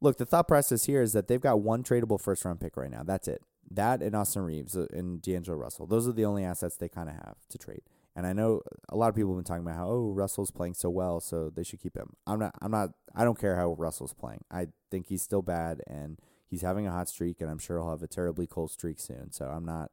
look, 0.00 0.16
the 0.16 0.26
thought 0.26 0.48
process 0.48 0.84
here 0.84 1.02
is 1.02 1.12
that 1.12 1.28
they've 1.28 1.40
got 1.40 1.60
one 1.60 1.82
tradable 1.82 2.20
first 2.20 2.44
round 2.44 2.60
pick 2.60 2.76
right 2.76 2.90
now. 2.90 3.02
That's 3.02 3.28
it. 3.28 3.42
That 3.70 4.02
and 4.02 4.14
Austin 4.14 4.42
Reaves 4.42 4.76
uh, 4.76 4.86
and 4.92 5.20
D'Angelo 5.20 5.56
Russell. 5.56 5.86
Those 5.86 6.08
are 6.08 6.12
the 6.12 6.24
only 6.24 6.44
assets 6.44 6.76
they 6.76 6.88
kind 6.88 7.08
of 7.08 7.16
have 7.16 7.36
to 7.50 7.58
trade. 7.58 7.82
And 8.14 8.26
I 8.26 8.32
know 8.32 8.60
a 8.88 8.96
lot 8.96 9.08
of 9.08 9.14
people 9.14 9.30
have 9.30 9.38
been 9.38 9.44
talking 9.44 9.64
about 9.64 9.76
how 9.76 9.88
oh 9.88 10.12
Russell's 10.14 10.50
playing 10.50 10.74
so 10.74 10.90
well, 10.90 11.20
so 11.20 11.50
they 11.54 11.62
should 11.62 11.80
keep 11.80 11.96
him. 11.96 12.14
I'm 12.26 12.38
not. 12.38 12.54
I'm 12.60 12.70
not. 12.70 12.90
I 13.14 13.24
don't 13.24 13.38
care 13.38 13.56
how 13.56 13.72
Russell's 13.72 14.12
playing. 14.12 14.44
I 14.50 14.68
think 14.90 15.06
he's 15.06 15.22
still 15.22 15.42
bad, 15.42 15.80
and 15.86 16.18
he's 16.46 16.60
having 16.60 16.86
a 16.86 16.92
hot 16.92 17.08
streak, 17.08 17.40
and 17.40 17.50
I'm 17.50 17.58
sure 17.58 17.78
he'll 17.78 17.90
have 17.90 18.02
a 18.02 18.08
terribly 18.08 18.46
cold 18.46 18.70
streak 18.70 19.00
soon. 19.00 19.32
So 19.32 19.46
I'm 19.46 19.64
not. 19.64 19.90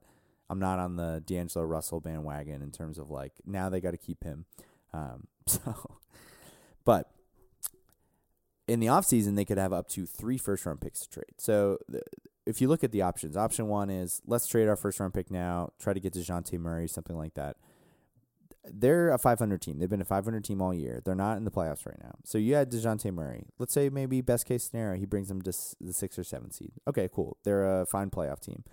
I'm 0.49 0.59
not 0.59 0.79
on 0.79 0.95
the 0.95 1.23
D'Angelo 1.25 1.63
Russell 1.63 2.01
bandwagon 2.01 2.61
in 2.61 2.71
terms 2.71 2.97
of 2.97 3.09
like 3.09 3.33
now 3.45 3.69
they 3.69 3.79
got 3.79 3.91
to 3.91 3.97
keep 3.97 4.23
him. 4.23 4.45
Um, 4.93 5.27
so, 5.45 5.97
but 6.83 7.11
in 8.67 8.81
the 8.81 8.87
offseason, 8.87 9.35
they 9.37 9.45
could 9.45 9.57
have 9.57 9.71
up 9.71 9.87
to 9.89 10.05
three 10.05 10.37
first 10.37 10.65
round 10.65 10.81
picks 10.81 10.99
to 11.01 11.09
trade. 11.09 11.35
So 11.37 11.77
the, 11.87 12.01
if 12.45 12.59
you 12.59 12.67
look 12.67 12.83
at 12.83 12.91
the 12.91 13.01
options, 13.03 13.37
option 13.37 13.67
one 13.67 13.89
is 13.89 14.21
let's 14.25 14.45
trade 14.47 14.67
our 14.67 14.75
first 14.75 14.99
round 14.99 15.13
pick 15.13 15.31
now, 15.31 15.69
try 15.79 15.93
to 15.93 15.99
get 16.01 16.11
to 16.13 16.19
Dejounte 16.19 16.59
Murray, 16.59 16.89
something 16.89 17.15
like 17.15 17.35
that 17.35 17.55
they're 18.65 19.09
a 19.11 19.17
500 19.17 19.61
team. 19.61 19.79
They've 19.79 19.89
been 19.89 20.01
a 20.01 20.05
500 20.05 20.43
team 20.43 20.61
all 20.61 20.73
year. 20.73 21.01
They're 21.03 21.15
not 21.15 21.37
in 21.37 21.45
the 21.45 21.51
playoffs 21.51 21.85
right 21.85 21.99
now. 22.01 22.15
So 22.25 22.37
you 22.37 22.55
had 22.55 22.71
Dejounte 22.71 23.11
Murray. 23.13 23.45
Let's 23.57 23.73
say 23.73 23.89
maybe 23.89 24.21
best 24.21 24.45
case 24.45 24.63
scenario, 24.63 24.99
he 24.99 25.05
brings 25.05 25.29
them 25.29 25.41
to 25.43 25.53
the 25.79 25.93
six 25.93 26.19
or 26.19 26.23
seven 26.23 26.51
seed. 26.51 26.73
Okay, 26.87 27.09
cool. 27.13 27.37
They're 27.43 27.81
a 27.81 27.85
fine 27.85 28.09
playoff 28.09 28.41
team. 28.41 28.63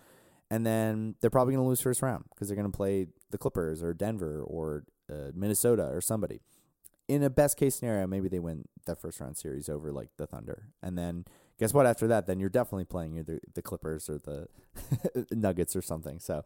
And 0.51 0.65
then 0.65 1.17
they're 1.21 1.31
probably 1.31 1.55
going 1.55 1.65
to 1.65 1.69
lose 1.69 1.81
first 1.81 2.03
round 2.03 2.25
because 2.31 2.49
they're 2.49 2.57
going 2.57 2.71
to 2.71 2.77
play 2.77 3.09
the 3.31 3.39
Clippers 3.39 3.83
or 3.83 3.95
Denver 3.95 4.43
or 4.43 4.85
uh, 5.11 5.31
Minnesota 5.35 5.85
or 5.85 6.01
somebody. 6.01 6.41
In 7.09 7.23
a 7.23 7.31
best 7.31 7.57
case 7.57 7.77
scenario, 7.77 8.07
maybe 8.07 8.29
they 8.29 8.39
win 8.39 8.65
that 8.87 9.01
first 9.01 9.21
round 9.21 9.37
series 9.37 9.69
over 9.69 9.93
like 9.93 10.11
the 10.17 10.27
Thunder. 10.27 10.69
And 10.83 10.99
then 10.99 11.25
guess 11.59 11.73
what? 11.73 11.87
After 11.87 12.07
that, 12.09 12.27
then 12.27 12.41
you're 12.41 12.49
definitely 12.49 12.85
playing 12.85 13.19
either 13.19 13.41
the 13.55 13.63
Clippers 13.63 14.09
or 14.09 14.19
the 14.19 14.49
Nuggets 15.31 15.75
or 15.77 15.83
something. 15.83 16.19
So 16.19 16.45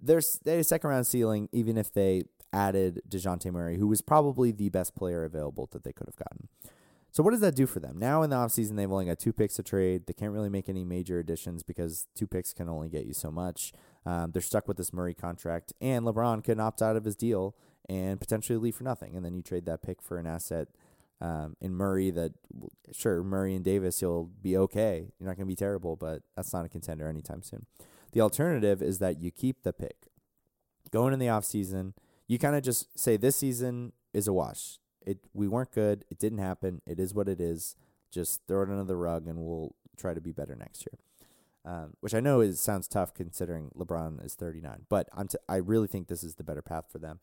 there's 0.00 0.40
a 0.46 0.62
second 0.62 0.90
round 0.90 1.06
ceiling, 1.06 1.48
even 1.52 1.76
if 1.76 1.92
they 1.92 2.24
added 2.52 3.02
Dejounte 3.08 3.50
Murray, 3.52 3.76
who 3.76 3.86
was 3.86 4.00
probably 4.00 4.52
the 4.52 4.68
best 4.68 4.94
player 4.94 5.24
available 5.24 5.68
that 5.72 5.84
they 5.84 5.92
could 5.92 6.06
have 6.06 6.16
gotten. 6.16 6.48
So 7.10 7.22
what 7.22 7.30
does 7.30 7.40
that 7.40 7.54
do 7.54 7.66
for 7.66 7.80
them? 7.80 7.98
Now 7.98 8.22
in 8.22 8.30
the 8.30 8.36
offseason, 8.36 8.76
they've 8.76 8.90
only 8.90 9.06
got 9.06 9.18
two 9.18 9.32
picks 9.32 9.56
to 9.56 9.62
trade. 9.62 10.06
They 10.06 10.12
can't 10.12 10.32
really 10.32 10.50
make 10.50 10.68
any 10.68 10.84
major 10.84 11.18
additions 11.18 11.62
because 11.62 12.06
two 12.14 12.26
picks 12.26 12.52
can 12.52 12.68
only 12.68 12.88
get 12.88 13.06
you 13.06 13.14
so 13.14 13.30
much. 13.30 13.72
Um, 14.04 14.32
they're 14.32 14.42
stuck 14.42 14.68
with 14.68 14.76
this 14.76 14.92
Murray 14.92 15.14
contract, 15.14 15.72
and 15.80 16.04
LeBron 16.04 16.44
can 16.44 16.60
opt 16.60 16.82
out 16.82 16.96
of 16.96 17.04
his 17.04 17.16
deal 17.16 17.56
and 17.88 18.20
potentially 18.20 18.58
leave 18.58 18.76
for 18.76 18.84
nothing. 18.84 19.16
And 19.16 19.24
then 19.24 19.34
you 19.34 19.42
trade 19.42 19.64
that 19.66 19.82
pick 19.82 20.02
for 20.02 20.18
an 20.18 20.26
asset 20.26 20.68
um, 21.20 21.56
in 21.60 21.74
Murray 21.74 22.10
that, 22.10 22.32
sure, 22.92 23.22
Murray 23.24 23.54
and 23.54 23.64
Davis, 23.64 24.00
you'll 24.02 24.30
be 24.42 24.56
okay. 24.56 25.06
You're 25.18 25.28
not 25.28 25.36
going 25.36 25.46
to 25.46 25.52
be 25.52 25.56
terrible, 25.56 25.96
but 25.96 26.22
that's 26.36 26.52
not 26.52 26.66
a 26.66 26.68
contender 26.68 27.08
anytime 27.08 27.42
soon. 27.42 27.66
The 28.12 28.20
alternative 28.20 28.82
is 28.82 28.98
that 28.98 29.20
you 29.20 29.30
keep 29.30 29.62
the 29.62 29.72
pick. 29.72 30.08
Going 30.90 31.12
in 31.12 31.18
the 31.18 31.26
offseason– 31.26 31.94
you 32.28 32.38
kind 32.38 32.54
of 32.54 32.62
just 32.62 32.96
say 32.96 33.16
this 33.16 33.36
season 33.36 33.92
is 34.12 34.28
a 34.28 34.32
wash. 34.32 34.78
It 35.04 35.18
we 35.32 35.48
weren't 35.48 35.72
good. 35.72 36.04
It 36.10 36.18
didn't 36.18 36.38
happen. 36.38 36.82
It 36.86 37.00
is 37.00 37.14
what 37.14 37.28
it 37.28 37.40
is. 37.40 37.74
Just 38.12 38.42
throw 38.46 38.62
it 38.62 38.70
under 38.70 38.84
the 38.84 38.96
rug, 38.96 39.26
and 39.26 39.38
we'll 39.38 39.74
try 39.96 40.14
to 40.14 40.20
be 40.20 40.32
better 40.32 40.54
next 40.54 40.86
year. 40.86 40.98
Um, 41.64 41.94
which 42.00 42.14
I 42.14 42.20
know 42.20 42.40
is 42.40 42.60
sounds 42.60 42.88
tough 42.88 43.12
considering 43.12 43.70
LeBron 43.76 44.24
is 44.24 44.34
39, 44.34 44.86
but 44.88 45.08
I'm 45.12 45.28
t- 45.28 45.36
I 45.48 45.56
really 45.56 45.88
think 45.88 46.08
this 46.08 46.22
is 46.22 46.36
the 46.36 46.44
better 46.44 46.62
path 46.62 46.84
for 46.90 46.98
them, 46.98 47.18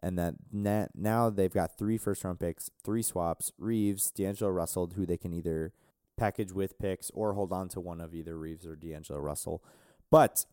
and 0.00 0.18
that 0.18 0.34
na- 0.52 0.86
now 0.94 1.30
they've 1.30 1.52
got 1.52 1.78
three 1.78 1.96
first 1.96 2.22
round 2.22 2.38
picks, 2.38 2.70
three 2.84 3.02
swaps, 3.02 3.52
Reaves, 3.58 4.10
D'Angelo 4.10 4.50
Russell, 4.50 4.92
who 4.94 5.06
they 5.06 5.16
can 5.16 5.32
either 5.32 5.72
package 6.16 6.52
with 6.52 6.78
picks 6.78 7.10
or 7.10 7.32
hold 7.32 7.52
on 7.52 7.68
to 7.70 7.80
one 7.80 8.00
of 8.00 8.14
either 8.14 8.36
Reaves 8.38 8.66
or 8.66 8.76
D'Angelo 8.76 9.18
Russell, 9.18 9.64
but 10.10 10.44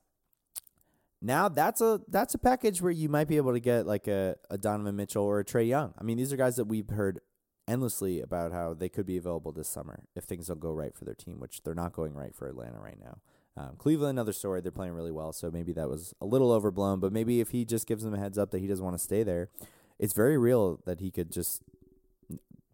now 1.21 1.49
that's 1.49 1.81
a 1.81 2.01
that's 2.07 2.33
a 2.33 2.37
package 2.37 2.81
where 2.81 2.91
you 2.91 3.09
might 3.09 3.27
be 3.27 3.37
able 3.37 3.53
to 3.53 3.59
get 3.59 3.85
like 3.85 4.07
a, 4.07 4.35
a 4.49 4.57
Donovan 4.57 4.95
Mitchell 4.95 5.23
or 5.23 5.39
a 5.39 5.45
Trae 5.45 5.67
Young. 5.67 5.93
I 5.97 6.03
mean, 6.03 6.17
these 6.17 6.31
are 6.31 6.37
guys 6.37 6.55
that 6.57 6.65
we've 6.65 6.89
heard 6.89 7.19
endlessly 7.67 8.21
about 8.21 8.51
how 8.51 8.73
they 8.73 8.89
could 8.89 9.05
be 9.05 9.17
available 9.17 9.51
this 9.51 9.67
summer 9.67 10.03
if 10.15 10.25
things 10.25 10.47
don't 10.47 10.59
go 10.59 10.71
right 10.71 10.95
for 10.95 11.05
their 11.05 11.15
team, 11.15 11.39
which 11.39 11.63
they're 11.63 11.73
not 11.73 11.93
going 11.93 12.13
right 12.13 12.35
for 12.35 12.47
Atlanta 12.47 12.79
right 12.79 12.99
now. 12.99 13.17
Um, 13.57 13.75
Cleveland, 13.77 14.11
another 14.11 14.33
story. 14.33 14.61
They're 14.61 14.71
playing 14.71 14.93
really 14.93 15.11
well, 15.11 15.31
so 15.31 15.49
maybe 15.49 15.71
that 15.73 15.89
was 15.89 16.13
a 16.19 16.25
little 16.25 16.51
overblown. 16.51 16.99
But 16.99 17.13
maybe 17.13 17.39
if 17.39 17.49
he 17.49 17.63
just 17.63 17.87
gives 17.87 18.03
them 18.03 18.13
a 18.13 18.19
heads 18.19 18.37
up 18.37 18.51
that 18.51 18.59
he 18.59 18.67
doesn't 18.67 18.83
want 18.83 18.97
to 18.97 19.03
stay 19.03 19.23
there, 19.23 19.49
it's 19.97 20.13
very 20.13 20.37
real 20.37 20.81
that 20.85 20.99
he 20.99 21.09
could 21.09 21.31
just 21.31 21.61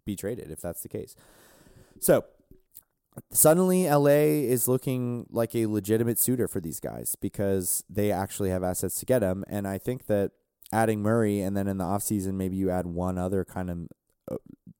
be 0.05 0.15
traded 0.15 0.49
if 0.49 0.59
that's 0.59 0.81
the 0.81 0.89
case. 0.89 1.15
So 1.99 2.25
suddenly 3.31 3.89
LA 3.89 4.45
is 4.47 4.67
looking 4.67 5.25
like 5.29 5.55
a 5.55 5.65
legitimate 5.65 6.19
suitor 6.19 6.47
for 6.47 6.59
these 6.61 6.79
guys 6.79 7.15
because 7.15 7.83
they 7.89 8.11
actually 8.11 8.49
have 8.49 8.63
assets 8.63 8.99
to 8.99 9.05
get 9.05 9.19
them. 9.19 9.43
And 9.47 9.67
I 9.67 9.77
think 9.77 10.05
that 10.07 10.31
adding 10.71 11.01
Murray 11.01 11.41
and 11.41 11.55
then 11.55 11.67
in 11.67 11.77
the 11.77 11.83
offseason, 11.83 12.33
maybe 12.33 12.55
you 12.55 12.69
add 12.69 12.87
one 12.87 13.17
other 13.17 13.43
kind 13.43 13.69
of 13.69 13.77
uh, 14.31 14.37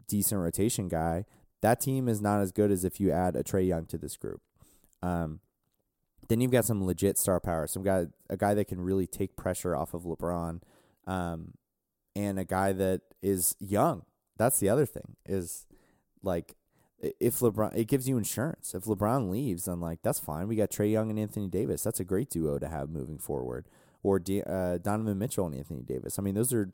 decent 0.08 0.42
rotation 0.42 0.88
guy, 0.88 1.26
that 1.62 1.82
team 1.82 2.08
is 2.08 2.22
not 2.22 2.42
as 2.42 2.52
good 2.52 2.72
as 2.72 2.86
if 2.86 3.00
you 3.00 3.12
add 3.12 3.36
a 3.36 3.44
Trae 3.44 3.68
Young 3.68 3.86
to 3.88 3.98
this 3.98 4.18
group. 4.18 4.42
Um, 5.04 5.40
then 6.28 6.40
you've 6.40 6.52
got 6.52 6.66
some 6.66 6.86
legit 6.86 7.18
star 7.18 7.40
power, 7.40 7.68
some 7.68 7.84
guy, 7.84 8.08
a 8.30 8.38
guy 8.38 8.54
that 8.54 8.66
can 8.66 8.80
really 8.80 9.08
take 9.08 9.36
pressure 9.36 9.76
off 9.76 9.94
of 9.94 10.04
LeBron, 10.04 10.62
um, 11.06 11.54
and 12.16 12.40
a 12.40 12.46
guy 12.46 12.72
that 12.72 13.02
is 13.22 13.56
young. 13.60 14.04
That's 14.38 14.60
the 14.60 14.70
other 14.70 14.86
thing 14.86 15.18
is 15.26 15.66
like 16.24 16.56
if 17.02 17.40
LeBron, 17.40 17.76
it 17.76 17.88
gives 17.88 18.08
you 18.08 18.18
insurance. 18.18 18.74
If 18.76 18.86
LeBron 18.86 19.30
leaves, 19.30 19.66
then 19.66 19.80
like 19.80 20.02
that's 20.02 20.20
fine. 20.20 20.48
We 20.48 20.56
got 20.56 20.70
Trae 20.70 20.92
Young 20.92 21.10
and 21.10 21.20
Anthony 21.20 21.48
Davis. 21.48 21.84
That's 21.84 22.00
a 22.00 22.06
great 22.06 22.30
duo 22.30 22.60
to 22.60 22.68
have 22.68 22.90
moving 22.90 23.18
forward. 23.18 23.68
Or 24.04 24.20
D, 24.20 24.42
uh, 24.42 24.78
Donovan 24.78 25.20
Mitchell 25.20 25.46
and 25.46 25.56
Anthony 25.56 25.84
Davis. 25.84 26.18
I 26.18 26.22
mean, 26.22 26.36
those 26.36 26.54
are 26.54 26.72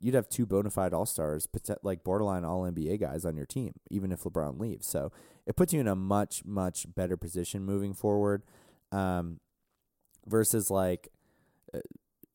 you'd 0.00 0.14
have 0.14 0.28
two 0.28 0.46
bona 0.46 0.70
fide 0.70 0.92
all 0.92 1.06
stars, 1.06 1.48
like 1.82 2.04
borderline 2.04 2.44
all 2.44 2.62
NBA 2.62 3.00
guys 3.00 3.24
on 3.24 3.36
your 3.36 3.46
team, 3.46 3.74
even 3.90 4.12
if 4.12 4.24
LeBron 4.24 4.60
leaves. 4.60 4.86
So 4.86 5.12
it 5.46 5.56
puts 5.56 5.72
you 5.72 5.80
in 5.80 5.88
a 5.88 5.94
much 5.94 6.44
much 6.44 6.86
better 6.94 7.16
position 7.16 7.64
moving 7.64 7.94
forward. 7.94 8.42
Um, 8.92 9.40
versus 10.26 10.70
like 10.70 11.08
uh, 11.74 11.80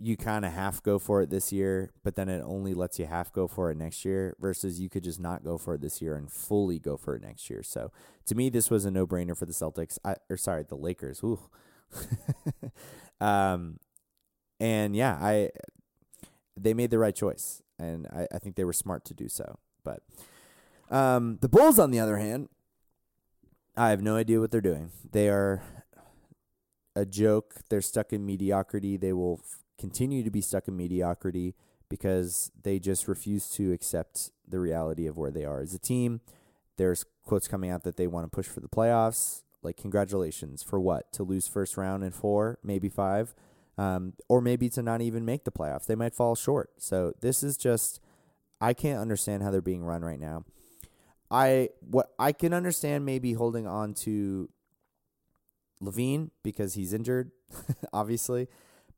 you 0.02 0.16
kind 0.18 0.46
of 0.46 0.54
half 0.54 0.82
go 0.82 0.98
for 0.98 1.22
it 1.22 1.30
this 1.30 1.52
year, 1.52 1.92
but 2.04 2.16
then 2.16 2.30
it 2.30 2.42
only 2.46 2.74
lets 2.74 3.00
you 3.00 3.06
half 3.06 3.34
go 3.34 3.48
for 3.48 3.70
it 3.70 3.78
next 3.78 4.06
year 4.06 4.36
versus 4.40 4.80
you 4.80 4.90
could 4.90 5.04
just 5.04 5.20
not 5.20 5.44
go 5.44 5.58
for 5.58 5.76
it 5.76 5.82
this 5.82 6.02
year 6.02 6.16
and 6.16 6.32
fully 6.32 6.80
go 6.80 6.96
for 6.98 7.16
it 7.16 7.22
next 7.22 7.50
year. 7.50 7.62
So 7.64 7.92
to 8.26 8.36
me, 8.36 8.50
this 8.50 8.70
was 8.70 8.86
a 8.86 8.92
no 8.92 9.06
brainer 9.06 9.38
for 9.38 9.46
the 9.46 9.52
Celtics. 9.52 9.98
I, 10.04 10.16
or 10.30 10.38
sorry, 10.38 10.64
the 10.64 10.76
Lakers. 10.76 11.22
Ooh. 11.24 11.40
um, 13.22 13.80
and 14.60 14.96
yeah, 14.96 15.18
I 15.22 15.50
they 16.56 16.74
made 16.74 16.92
the 16.92 17.00
right 17.00 17.16
choice, 17.16 17.62
and 17.78 18.08
I, 18.08 18.28
I 18.34 18.40
think 18.40 18.56
they 18.56 18.66
were 18.66 18.74
smart 18.74 19.06
to 19.06 19.14
do 19.14 19.30
so. 19.30 19.60
But 19.84 20.02
um, 20.90 21.38
the 21.42 21.50
Bulls, 21.50 21.80
on 21.80 21.92
the 21.92 22.00
other 22.00 22.18
hand, 22.18 22.50
I 23.76 23.90
have 23.90 24.02
no 24.02 24.16
idea 24.16 24.40
what 24.40 24.52
they're 24.52 24.62
doing. 24.62 24.92
They 25.12 25.30
are 25.30 25.64
a 26.96 27.06
joke. 27.06 27.56
They're 27.70 27.82
stuck 27.82 28.12
in 28.12 28.26
mediocrity. 28.26 28.98
They 28.98 29.14
will 29.14 29.42
continue 29.80 30.24
to 30.24 30.30
be 30.30 30.42
stuck 30.42 30.68
in 30.68 30.78
mediocrity 30.78 31.56
because 31.90 32.52
they 32.62 32.80
just 32.80 33.08
refuse 33.08 33.50
to 33.50 33.72
accept 33.74 34.32
the 34.48 34.60
reality 34.60 35.08
of 35.08 35.18
where 35.18 35.32
they 35.32 35.46
are 35.46 35.62
as 35.62 35.74
a 35.74 35.80
team. 35.80 36.22
There's 36.78 37.06
quotes 37.26 37.48
coming 37.48 37.72
out 37.72 37.84
that 37.84 37.98
they 37.98 38.08
want 38.08 38.26
to 38.26 38.36
push 38.36 38.48
for 38.48 38.60
the 38.60 38.70
playoffs. 38.70 39.44
Like, 39.62 39.76
congratulations 39.76 40.64
for 40.64 40.80
what? 40.80 41.12
To 41.14 41.24
lose 41.24 41.48
first 41.48 41.76
round 41.78 42.04
in 42.04 42.12
four, 42.12 42.60
maybe 42.64 42.88
five, 42.88 43.34
um, 43.78 44.14
or 44.30 44.40
maybe 44.40 44.70
to 44.70 44.82
not 44.82 45.02
even 45.02 45.26
make 45.26 45.44
the 45.44 45.52
playoffs. 45.52 45.88
They 45.88 45.96
might 45.96 46.14
fall 46.14 46.36
short. 46.36 46.70
So 46.78 47.14
this 47.22 47.44
is 47.44 47.58
just, 47.58 48.00
I 48.62 48.74
can't 48.74 49.02
understand 49.02 49.44
how 49.44 49.52
they're 49.52 49.62
being 49.62 49.84
run 49.84 50.04
right 50.04 50.20
now. 50.20 50.46
I 51.32 51.70
what 51.82 52.10
I 52.18 52.32
can 52.32 52.54
understand 52.54 53.06
maybe 53.06 53.34
holding 53.34 53.68
on 53.68 53.94
to 54.06 54.50
LaVine 55.84 56.32
because 56.44 56.74
he's 56.74 56.94
injured, 56.94 57.32
obviously. 57.94 58.48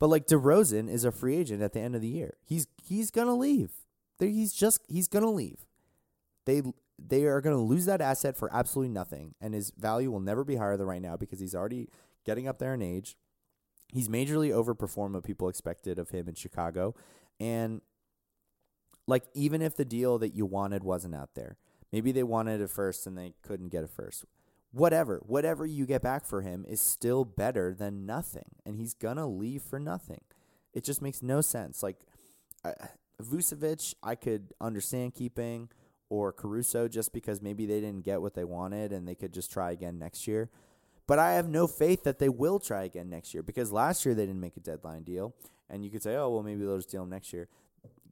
But 0.01 0.09
like 0.09 0.25
DeRozan 0.25 0.89
is 0.89 1.05
a 1.05 1.11
free 1.11 1.37
agent 1.37 1.61
at 1.61 1.73
the 1.73 1.79
end 1.79 1.93
of 1.93 2.01
the 2.01 2.07
year. 2.07 2.33
He's 2.43 2.65
he's 2.83 3.11
gonna 3.11 3.35
leave. 3.35 3.69
He's 4.17 4.51
just 4.51 4.81
he's 4.89 5.07
gonna 5.07 5.29
leave. 5.29 5.67
They 6.45 6.63
they 6.97 7.25
are 7.25 7.39
gonna 7.39 7.61
lose 7.61 7.85
that 7.85 8.01
asset 8.01 8.35
for 8.35 8.51
absolutely 8.51 8.91
nothing, 8.91 9.35
and 9.39 9.53
his 9.53 9.71
value 9.77 10.09
will 10.09 10.19
never 10.19 10.43
be 10.43 10.55
higher 10.55 10.75
than 10.75 10.87
right 10.87 11.03
now 11.03 11.17
because 11.17 11.39
he's 11.39 11.53
already 11.53 11.87
getting 12.25 12.47
up 12.47 12.57
there 12.57 12.73
in 12.73 12.81
age. 12.81 13.15
He's 13.93 14.07
majorly 14.07 14.49
overperformed 14.49 15.13
what 15.13 15.23
people 15.23 15.47
expected 15.47 15.99
of 15.99 16.09
him 16.09 16.27
in 16.27 16.33
Chicago, 16.33 16.95
and 17.39 17.81
like 19.05 19.25
even 19.35 19.61
if 19.61 19.75
the 19.75 19.85
deal 19.85 20.17
that 20.17 20.33
you 20.33 20.47
wanted 20.47 20.83
wasn't 20.83 21.13
out 21.13 21.35
there, 21.35 21.57
maybe 21.91 22.11
they 22.11 22.23
wanted 22.23 22.59
it 22.59 22.71
first 22.71 23.05
and 23.05 23.15
they 23.15 23.35
couldn't 23.43 23.69
get 23.69 23.83
it 23.83 23.91
first. 23.91 24.25
Whatever, 24.73 25.21
whatever 25.25 25.65
you 25.65 25.85
get 25.85 26.01
back 26.01 26.25
for 26.25 26.41
him 26.41 26.65
is 26.67 26.79
still 26.79 27.25
better 27.25 27.73
than 27.73 28.05
nothing, 28.05 28.55
and 28.65 28.77
he's 28.77 28.93
gonna 28.93 29.27
leave 29.27 29.61
for 29.61 29.79
nothing. 29.79 30.21
It 30.73 30.85
just 30.85 31.01
makes 31.01 31.21
no 31.21 31.41
sense. 31.41 31.83
Like 31.83 31.97
uh, 32.63 32.71
Vucevic, 33.21 33.95
I 34.01 34.15
could 34.15 34.53
understand 34.61 35.13
keeping, 35.13 35.69
or 36.09 36.31
Caruso, 36.31 36.87
just 36.87 37.11
because 37.11 37.41
maybe 37.41 37.65
they 37.65 37.81
didn't 37.81 38.05
get 38.05 38.21
what 38.21 38.33
they 38.33 38.45
wanted 38.45 38.93
and 38.93 39.07
they 39.07 39.15
could 39.15 39.33
just 39.33 39.51
try 39.51 39.71
again 39.71 39.99
next 39.99 40.27
year. 40.27 40.49
But 41.07 41.19
I 41.19 41.33
have 41.33 41.49
no 41.49 41.67
faith 41.67 42.03
that 42.03 42.19
they 42.19 42.29
will 42.29 42.59
try 42.59 42.83
again 42.83 43.09
next 43.09 43.33
year 43.33 43.43
because 43.43 43.71
last 43.71 44.05
year 44.05 44.15
they 44.15 44.25
didn't 44.25 44.39
make 44.39 44.55
a 44.55 44.61
deadline 44.61 45.03
deal, 45.03 45.35
and 45.69 45.83
you 45.83 45.91
could 45.91 46.03
say, 46.03 46.15
oh 46.15 46.29
well, 46.29 46.43
maybe 46.43 46.63
they'll 46.63 46.77
just 46.77 46.91
deal 46.91 47.03
him 47.03 47.09
next 47.09 47.33
year 47.33 47.49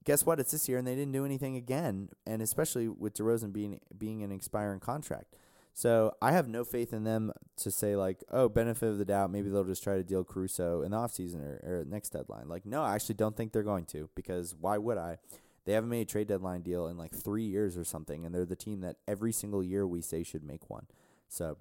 guess 0.05 0.25
what? 0.25 0.39
It's 0.39 0.51
this 0.51 0.67
year, 0.67 0.79
and 0.79 0.87
they 0.87 0.95
didn't 0.95 1.11
do 1.11 1.23
anything 1.23 1.55
again, 1.55 2.09
and 2.25 2.41
especially 2.41 2.87
with 2.87 3.13
DeRozan 3.15 3.53
being 3.53 3.79
being 3.95 4.23
an 4.23 4.31
expiring 4.31 4.79
contract. 4.79 5.35
So 5.73 6.13
I 6.21 6.31
have 6.31 6.47
no 6.47 6.63
faith 6.63 6.91
in 6.91 7.03
them 7.03 7.31
to 7.57 7.71
say 7.71 7.95
like, 7.95 8.23
oh, 8.31 8.49
benefit 8.49 8.89
of 8.89 8.97
the 8.97 9.05
doubt, 9.05 9.31
maybe 9.31 9.49
they'll 9.49 9.63
just 9.63 9.83
try 9.83 9.95
to 9.95 10.03
deal 10.03 10.23
Caruso 10.23 10.81
in 10.81 10.91
the 10.91 10.97
offseason 10.97 11.41
or, 11.41 11.59
or 11.63 11.85
next 11.87 12.09
deadline. 12.09 12.49
Like, 12.49 12.65
no, 12.65 12.83
I 12.83 12.95
actually 12.95 13.15
don't 13.15 13.35
think 13.35 13.53
they're 13.53 13.63
going 13.63 13.85
to 13.85 14.09
because 14.15 14.55
why 14.59 14.77
would 14.77 14.97
I? 14.97 15.19
They 15.65 15.73
haven't 15.73 15.89
made 15.89 16.01
a 16.01 16.05
trade 16.05 16.27
deadline 16.27 16.61
deal 16.61 16.87
in 16.87 16.97
like 16.97 17.13
three 17.13 17.43
years 17.43 17.77
or 17.77 17.83
something, 17.83 18.25
and 18.25 18.33
they're 18.33 18.45
the 18.45 18.55
team 18.55 18.81
that 18.81 18.97
every 19.07 19.31
single 19.31 19.63
year 19.63 19.85
we 19.85 20.01
say 20.01 20.23
should 20.23 20.43
make 20.43 20.69
one. 20.69 20.87
So 21.27 21.57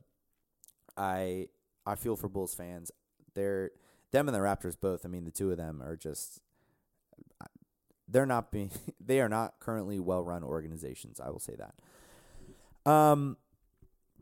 I 0.96 1.48
I 1.86 1.94
feel 1.94 2.16
for 2.16 2.28
Bulls 2.28 2.54
fans. 2.54 2.90
They're 3.34 3.70
them 4.10 4.28
and 4.28 4.34
the 4.34 4.40
Raptors 4.40 4.80
both. 4.80 5.04
I 5.04 5.08
mean, 5.08 5.24
the 5.24 5.30
two 5.30 5.50
of 5.50 5.58
them 5.58 5.82
are 5.82 5.96
just 5.96 6.40
they're 8.08 8.26
not 8.26 8.50
being 8.50 8.70
they 9.00 9.20
are 9.20 9.28
not 9.28 9.54
currently 9.60 10.00
well 10.00 10.24
run 10.24 10.42
organizations. 10.42 11.20
I 11.20 11.30
will 11.30 11.38
say 11.38 11.56
that. 11.56 12.90
Um, 12.90 13.36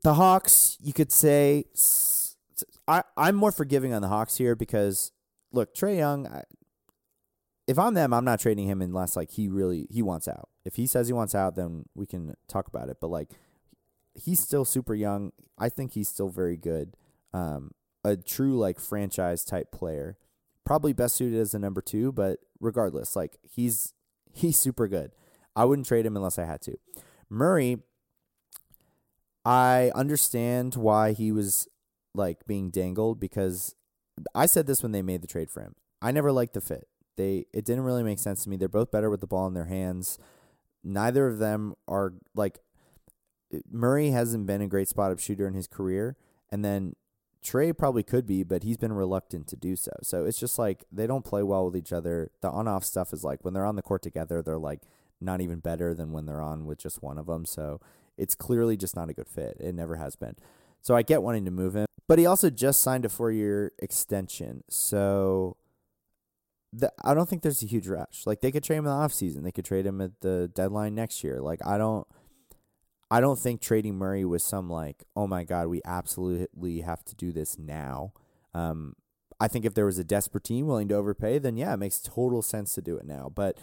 the 0.03 0.15
Hawks, 0.15 0.77
you 0.81 0.93
could 0.93 1.13
say, 1.13 1.65
I 2.89 3.03
I'm 3.17 3.37
more 3.37 3.53
forgiving 3.53 3.93
on 3.93 4.03
the 4.03 4.09
Hawks 4.09 4.37
here 4.37 4.55
because 4.55 5.13
look, 5.53 5.75
Trae 5.75 5.97
Young. 5.97 6.27
I, 6.27 6.43
if 7.67 7.79
I'm 7.79 7.95
them, 7.95 8.13
I'm 8.13 8.25
not 8.25 8.39
trading 8.39 8.69
him 8.69 8.81
unless 8.81 9.17
like 9.17 9.33
he 9.33 9.49
really 9.49 9.89
he 9.91 10.03
wants 10.03 10.29
out. 10.29 10.49
If 10.65 10.77
he 10.77 10.87
says 10.87 11.09
he 11.09 11.13
wants 11.13 11.35
out, 11.35 11.57
then 11.57 11.87
we 11.95 12.07
can 12.07 12.35
talk 12.49 12.69
about 12.69 12.89
it. 12.89 12.99
But 13.01 13.09
like, 13.09 13.31
he's 14.15 14.41
still 14.41 14.65
super 14.65 14.95
young. 14.95 15.33
I 15.59 15.69
think 15.69 15.93
he's 15.93 16.09
still 16.09 16.29
very 16.29 16.57
good. 16.57 16.97
Um, 17.33 17.73
a 18.05 18.17
true 18.17 18.57
like 18.57 18.79
franchise 18.79 19.45
type 19.45 19.73
player 19.73 20.17
probably 20.67 20.93
best 20.93 21.17
suited 21.17 21.41
as 21.41 21.55
a 21.55 21.59
number 21.59 21.81
two, 21.81 22.13
but 22.13 22.41
regardless, 22.61 23.17
like 23.17 23.39
he's 23.43 23.95
he's 24.35 24.59
super 24.59 24.87
good. 24.89 25.13
I 25.55 25.65
wouldn't 25.65 25.89
trade 25.89 26.05
him 26.05 26.17
unless 26.17 26.39
I 26.39 26.45
had 26.45 26.61
to. 26.63 26.77
Murray, 27.31 27.79
I 29.47 29.93
understand 29.95 30.75
why 30.75 31.13
he 31.13 31.31
was 31.31 31.69
like 32.15 32.45
being 32.47 32.71
dangled 32.71 33.21
because 33.21 33.77
I 34.35 34.47
said 34.47 34.67
this 34.67 34.83
when 34.83 34.91
they 34.91 35.03
made 35.03 35.23
the 35.23 35.29
trade 35.29 35.51
for 35.51 35.61
him. 35.61 35.77
I 36.03 36.11
never 36.11 36.33
liked 36.33 36.55
the 36.55 36.61
fit. 36.61 36.89
They 37.17 37.47
it 37.55 37.65
didn't 37.65 37.85
really 37.85 38.03
make 38.03 38.19
sense 38.19 38.43
to 38.43 38.51
me. 38.51 38.57
They're 38.57 38.69
both 38.69 38.91
better 38.91 39.09
with 39.09 39.21
the 39.21 39.27
ball 39.29 39.47
in 39.47 39.55
their 39.55 39.67
hands. 39.67 40.19
Neither 40.83 41.29
of 41.29 41.39
them 41.39 41.75
are 41.87 42.15
like 42.35 42.59
Murray 43.71 44.11
hasn't 44.11 44.47
been 44.47 44.61
a 44.61 44.67
great 44.67 44.89
spot 44.89 45.13
up 45.13 45.21
shooter 45.21 45.47
in 45.47 45.55
his 45.55 45.69
career, 45.69 46.17
and 46.51 46.65
then 46.65 46.97
Trae 47.45 47.77
probably 47.77 48.03
could 48.03 48.27
be, 48.27 48.43
but 48.43 48.65
he's 48.65 48.77
been 48.77 48.93
reluctant 48.93 49.47
to 49.49 49.57
do 49.57 49.77
so. 49.77 49.93
So 50.03 50.25
it's 50.25 50.41
just 50.41 50.59
like 50.59 50.85
they 50.91 51.07
don't 51.07 51.25
play 51.25 51.45
well 51.45 51.67
with 51.67 51.77
each 51.77 51.93
other. 51.93 52.33
The 52.41 52.51
on 52.51 52.67
off 52.67 52.85
stuff 52.85 53.13
is 53.13 53.23
like 53.23 53.45
when 53.45 53.55
they're 53.55 53.65
on 53.65 53.77
the 53.77 53.83
court 53.83 54.03
together, 54.03 54.43
they're 54.43 54.59
like 54.59 54.81
not 55.21 55.41
even 55.41 55.61
better 55.61 55.95
than 55.95 56.11
when 56.11 56.27
they're 56.27 56.43
on 56.43 56.67
with 56.67 56.79
just 56.79 57.01
one 57.01 57.19
of 57.19 57.27
them. 57.27 57.45
So 57.45 57.81
it's 58.17 58.35
clearly 58.35 58.77
just 58.77 58.97
not 58.97 59.09
a 59.09 59.15
good 59.15 59.29
fit. 59.29 59.57
It 59.61 59.75
never 59.75 59.97
has 59.97 60.17
been. 60.17 60.37
So 60.81 60.95
I 60.95 61.03
get 61.03 61.23
wanting 61.23 61.45
to 61.47 61.51
move 61.51 61.75
him, 61.75 61.87
but 62.07 62.19
he 62.19 62.27
also 62.27 62.51
just 62.51 62.81
signed 62.81 63.05
a 63.05 63.09
four 63.09 63.31
year 63.31 63.73
extension. 63.79 64.63
So 64.69 65.57
the, 66.73 66.93
I 67.05 67.15
don't 67.15 67.29
think 67.29 67.43
there's 67.43 67.63
a 67.63 67.67
huge 67.67 67.89
rush. 67.89 68.23
Like 68.27 68.41
they 68.41 68.53
could 68.53 68.63
trade 68.63 68.77
him 68.77 68.87
in 68.87 68.91
the 68.91 68.97
offseason. 68.97 69.43
They 69.43 69.53
could 69.53 69.65
trade 69.65 69.87
him 69.87 70.01
at 70.01 70.21
the 70.21 70.51
deadline 70.55 70.95
next 70.95 71.25
year. 71.25 71.41
Like 71.41 71.65
I 71.67 71.79
don't 71.79 72.07
I 73.11 73.21
don't 73.21 73.39
think 73.39 73.61
trading 73.61 73.97
Murray 73.97 74.25
was 74.25 74.43
some 74.43 74.69
like, 74.69 75.05
oh 75.15 75.27
my 75.27 75.45
God, 75.45 75.69
we 75.69 75.81
absolutely 75.85 76.81
have 76.81 77.05
to 77.05 77.15
do 77.15 77.33
this 77.33 77.59
now. 77.59 78.13
Um, 78.53 78.97
I 79.39 79.49
think 79.49 79.65
if 79.65 79.75
there 79.75 79.87
was 79.87 79.99
a 79.99 80.05
desperate 80.05 80.45
team 80.45 80.67
willing 80.67 80.89
to 80.89 80.95
overpay, 80.95 81.39
then 81.39 81.57
yeah, 81.57 81.75
it 81.75 81.77
makes 81.77 82.01
total 82.01 82.43
sense 82.43 82.75
to 82.75 82.83
do 82.83 82.97
it 82.97 83.07
now. 83.07 83.31
But 83.33 83.59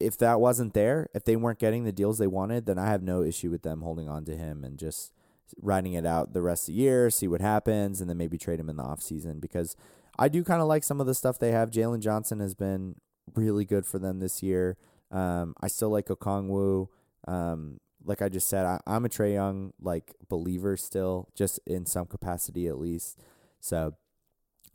if 0.00 0.16
that 0.18 0.40
wasn't 0.40 0.74
there, 0.74 1.08
if 1.14 1.24
they 1.24 1.36
weren't 1.36 1.58
getting 1.58 1.84
the 1.84 1.92
deals 1.92 2.18
they 2.18 2.26
wanted, 2.26 2.66
then 2.66 2.78
I 2.78 2.86
have 2.86 3.02
no 3.02 3.22
issue 3.22 3.50
with 3.50 3.62
them 3.62 3.82
holding 3.82 4.08
on 4.08 4.24
to 4.24 4.36
him 4.36 4.64
and 4.64 4.78
just 4.78 5.12
riding 5.60 5.92
it 5.92 6.06
out 6.06 6.32
the 6.32 6.42
rest 6.42 6.68
of 6.68 6.74
the 6.74 6.80
year, 6.80 7.10
see 7.10 7.28
what 7.28 7.40
happens, 7.40 8.00
and 8.00 8.08
then 8.08 8.16
maybe 8.16 8.38
trade 8.38 8.60
him 8.60 8.70
in 8.70 8.76
the 8.76 8.82
offseason 8.82 9.40
because 9.40 9.76
I 10.18 10.28
do 10.28 10.42
kind 10.42 10.62
of 10.62 10.68
like 10.68 10.84
some 10.84 11.00
of 11.00 11.06
the 11.06 11.14
stuff 11.14 11.38
they 11.38 11.52
have. 11.52 11.70
Jalen 11.70 12.00
Johnson 12.00 12.40
has 12.40 12.54
been 12.54 12.96
really 13.34 13.64
good 13.64 13.86
for 13.86 13.98
them 13.98 14.20
this 14.20 14.42
year. 14.42 14.76
Um, 15.10 15.54
I 15.60 15.68
still 15.68 15.90
like 15.90 16.06
Okongwu. 16.06 16.88
Um, 17.26 17.80
like 18.04 18.22
I 18.22 18.28
just 18.28 18.48
said, 18.48 18.64
I, 18.64 18.80
I'm 18.86 19.04
a 19.04 19.08
Trae 19.08 19.34
Young 19.34 19.72
like 19.80 20.14
believer 20.28 20.76
still, 20.76 21.28
just 21.34 21.60
in 21.66 21.84
some 21.86 22.06
capacity 22.06 22.66
at 22.66 22.78
least. 22.78 23.20
So 23.60 23.94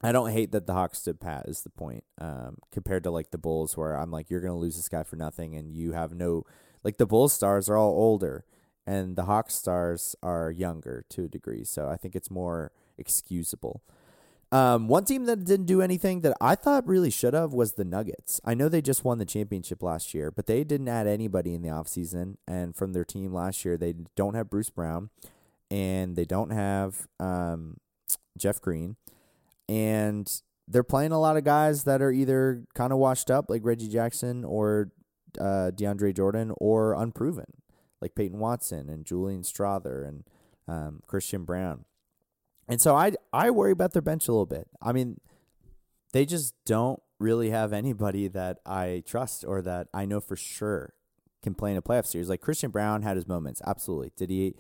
I 0.02 0.12
don't 0.12 0.32
hate 0.32 0.52
that 0.52 0.68
the 0.68 0.74
Hawks 0.74 1.00
stood 1.00 1.20
pat 1.20 1.46
is 1.48 1.62
the 1.62 1.70
point. 1.70 2.04
Um, 2.20 2.58
compared 2.72 3.04
to 3.04 3.12
like 3.12 3.32
the 3.32 3.38
Bulls, 3.38 3.78
where 3.78 3.96
I'm 3.96 4.12
like, 4.12 4.30
you're 4.30 4.42
gonna 4.42 4.58
lose 4.58 4.76
this 4.76 4.90
guy 4.90 5.04
for 5.04 5.16
nothing, 5.16 5.56
and 5.56 5.76
you 5.76 5.94
have 5.94 6.14
no 6.14 6.46
like 6.84 6.98
the 6.98 7.08
Bulls 7.08 7.34
stars 7.34 7.70
are 7.70 7.78
all 7.78 7.92
older, 7.92 8.46
and 8.86 9.16
the 9.16 9.26
Hawks 9.26 9.56
stars 9.56 10.16
are 10.22 10.52
younger 10.52 11.06
to 11.10 11.26
a 11.26 11.28
degree. 11.28 11.64
So 11.64 11.90
I 11.90 11.98
think 11.98 12.16
it's 12.16 12.30
more 12.30 12.72
excusable. 12.98 13.82
Um, 14.52 14.88
one 14.88 15.04
team 15.04 15.26
that 15.26 15.44
didn't 15.44 15.66
do 15.66 15.82
anything 15.82 16.22
that 16.22 16.38
I 16.40 16.56
thought 16.56 16.88
really 16.88 17.10
should 17.10 17.34
have 17.34 17.52
was 17.52 17.74
the 17.74 17.84
Nuggets. 17.84 18.40
I 18.46 18.54
know 18.54 18.70
they 18.70 18.82
just 18.82 19.04
won 19.04 19.18
the 19.18 19.26
championship 19.26 19.82
last 19.82 20.14
year, 20.14 20.32
but 20.32 20.46
they 20.46 20.64
didn't 20.64 20.88
add 20.88 21.08
anybody 21.08 21.54
in 21.54 21.62
the 21.62 21.70
offseason. 21.70 22.38
And 22.48 22.76
from 22.76 22.94
their 22.94 23.04
team 23.04 23.34
last 23.34 23.66
year, 23.66 23.76
they 23.76 23.96
don't 24.16 24.36
have 24.36 24.50
Bruce 24.50 24.70
Brown 24.70 25.10
and 25.72 26.16
they 26.16 26.26
don't 26.26 26.52
have 26.52 27.08
um, 27.20 27.78
Jeff 28.38 28.62
Green. 28.62 28.96
And 29.68 30.32
they're 30.68 30.84
playing 30.84 31.12
a 31.12 31.20
lot 31.20 31.38
of 31.38 31.44
guys 31.44 31.84
that 31.84 32.02
are 32.02 32.12
either 32.12 32.64
kind 32.74 32.92
of 32.92 33.00
washed 33.00 33.30
up, 33.30 33.50
like 33.50 33.62
Reggie 33.64 33.88
Jackson 33.88 34.44
or 34.44 34.92
uh, 35.40 35.72
DeAndre 35.76 36.16
Jordan, 36.16 36.54
or 36.58 36.94
unproven, 36.94 37.46
like 38.02 38.16
Peyton 38.16 38.40
Watson 38.40 38.90
and 38.90 39.06
Julian 39.06 39.42
Strawther 39.42 40.08
and 40.08 40.24
um, 40.68 41.02
Christian 41.08 41.44
Braun. 41.44 41.86
And 42.68 42.82
so 42.82 42.96
I 42.96 43.14
I 43.32 43.52
worry 43.52 43.72
about 43.72 43.94
their 43.94 44.02
bench 44.02 44.28
a 44.28 44.32
little 44.32 44.46
bit. 44.46 44.68
I 44.82 44.92
mean, 44.92 45.20
they 46.14 46.26
just 46.26 46.56
don't 46.66 47.02
really 47.20 47.52
have 47.52 47.74
anybody 47.74 48.28
that 48.28 48.60
I 48.66 49.04
trust 49.06 49.46
or 49.48 49.62
that 49.62 49.88
I 49.94 50.06
know 50.06 50.20
for 50.20 50.36
sure 50.36 50.94
can 51.44 51.54
play 51.54 51.72
in 51.72 51.78
a 51.78 51.82
playoff 51.82 52.08
series. 52.08 52.30
Like 52.30 52.42
Christian 52.42 52.72
Braun 52.72 53.04
had 53.04 53.18
his 53.18 53.28
moments, 53.28 53.62
absolutely. 53.66 54.12
Did 54.18 54.30
he? 54.30 54.56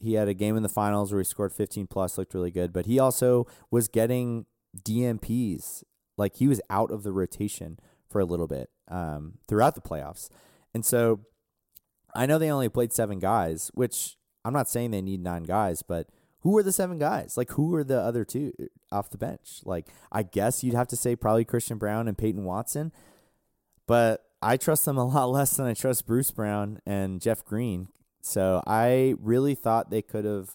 He 0.00 0.14
had 0.14 0.28
a 0.28 0.34
game 0.34 0.56
in 0.56 0.62
the 0.62 0.68
finals 0.68 1.12
where 1.12 1.20
he 1.20 1.24
scored 1.24 1.52
15 1.52 1.86
plus, 1.88 2.16
looked 2.16 2.34
really 2.34 2.50
good, 2.50 2.72
but 2.72 2.86
he 2.86 2.98
also 2.98 3.46
was 3.70 3.88
getting 3.88 4.46
DNPs. 4.76 5.82
Like 6.16 6.36
he 6.36 6.48
was 6.48 6.60
out 6.70 6.90
of 6.90 7.02
the 7.02 7.12
rotation 7.12 7.78
for 8.08 8.20
a 8.20 8.24
little 8.24 8.46
bit 8.46 8.70
um, 8.88 9.34
throughout 9.46 9.74
the 9.74 9.80
playoffs, 9.80 10.28
and 10.74 10.84
so 10.84 11.20
I 12.14 12.26
know 12.26 12.38
they 12.38 12.50
only 12.50 12.68
played 12.68 12.92
seven 12.92 13.18
guys, 13.18 13.70
which 13.74 14.16
I'm 14.44 14.52
not 14.52 14.68
saying 14.68 14.90
they 14.90 15.02
need 15.02 15.22
nine 15.22 15.44
guys, 15.44 15.82
but 15.82 16.08
who 16.40 16.56
are 16.56 16.62
the 16.62 16.72
seven 16.72 16.98
guys? 16.98 17.36
Like, 17.36 17.52
who 17.52 17.74
are 17.74 17.84
the 17.84 18.00
other 18.00 18.24
two 18.24 18.52
uh, 18.60 18.96
off 18.96 19.10
the 19.10 19.18
bench? 19.18 19.60
Like, 19.64 19.88
I 20.10 20.22
guess 20.22 20.62
you'd 20.62 20.74
have 20.74 20.88
to 20.88 20.96
say 20.96 21.16
probably 21.16 21.44
Christian 21.44 21.78
Braun 21.78 22.08
and 22.08 22.16
Peyton 22.16 22.44
Watson, 22.44 22.92
but 23.86 24.24
I 24.40 24.56
trust 24.56 24.84
them 24.84 24.96
a 24.96 25.06
lot 25.06 25.30
less 25.30 25.56
than 25.56 25.66
I 25.66 25.74
trust 25.74 26.06
Bruce 26.06 26.30
Brown 26.30 26.80
and 26.86 27.20
Jeff 27.20 27.44
Green. 27.44 27.88
So 28.28 28.62
I 28.66 29.14
really 29.20 29.54
thought 29.54 29.90
they 29.90 30.02
could 30.02 30.26
have 30.26 30.54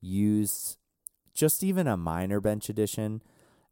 used 0.00 0.76
just 1.32 1.62
even 1.62 1.86
a 1.86 1.96
minor 1.96 2.40
bench 2.40 2.68
addition. 2.68 3.22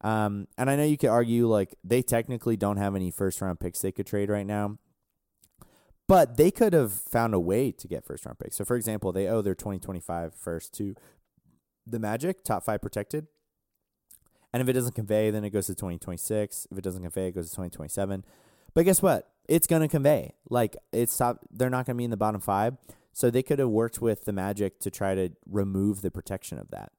Um, 0.03 0.47
and 0.57 0.71
I 0.71 0.77
know 0.77 0.85
you 0.85 0.97
could 0.97 1.11
argue 1.11 1.49
like 1.49 1.75
they 1.83 2.01
technically 2.01 2.57
don't 2.57 2.77
have 2.77 2.95
any 2.95 3.11
first 3.11 3.41
round 3.41 3.59
picks 3.59 3.81
they 3.81 3.91
could 3.91 4.07
trade 4.07 4.31
right 4.31 4.47
now, 4.47 4.79
but 6.07 6.37
they 6.37 6.53
could 6.53 6.73
have 6.73 6.93
found 6.93 7.35
a 7.35 7.41
way 7.41 7.73
to 7.73 7.89
get 7.89 8.05
first 8.05 8.25
round 8.25 8.39
picks. 8.39 8.57
So, 8.57 8.65
for 8.65 8.77
example, 8.77 9.11
they 9.11 9.27
owe 9.27 9.43
their 9.43 9.57
2025 9.57 10.33
first 10.33 10.73
to 10.75 10.95
the 11.85 11.99
Magic, 11.99 12.45
top 12.45 12.65
five 12.65 12.81
protected. 12.81 13.27
And 14.53 14.63
if 14.63 14.69
it 14.69 14.75
doesn't 14.75 14.95
convey, 14.95 15.31
then 15.31 15.45
it 15.45 15.51
goes 15.51 15.67
to 15.67 15.75
2026. 15.75 16.69
If 16.71 16.79
it 16.79 16.85
doesn't 16.85 17.03
convey, 17.03 17.29
it 17.29 17.35
goes 17.35 17.51
to 17.51 17.57
2027. 17.57 18.25
But 18.75 18.85
guess 18.85 19.03
what? 19.03 19.29
It's 19.49 19.67
going 19.67 19.83
to 19.83 19.89
convey. 19.89 20.35
Like 20.49 20.77
it's 20.93 21.17
top, 21.17 21.41
they're 21.51 21.69
not 21.69 21.87
going 21.87 21.97
to 21.97 21.99
be 21.99 22.05
in 22.05 22.11
the 22.11 22.17
bottom 22.17 22.41
five. 22.41 22.77
So 23.13 23.31
they 23.31 23.43
could 23.43 23.59
have 23.59 23.69
worked 23.69 24.01
with 24.01 24.25
the 24.25 24.33
Magic 24.33 24.79
to 24.81 24.91
try 24.91 25.15
to 25.15 25.31
remove 25.49 26.03
the 26.03 26.11
protection 26.11 26.59
of 26.59 26.71
that. 26.71 26.93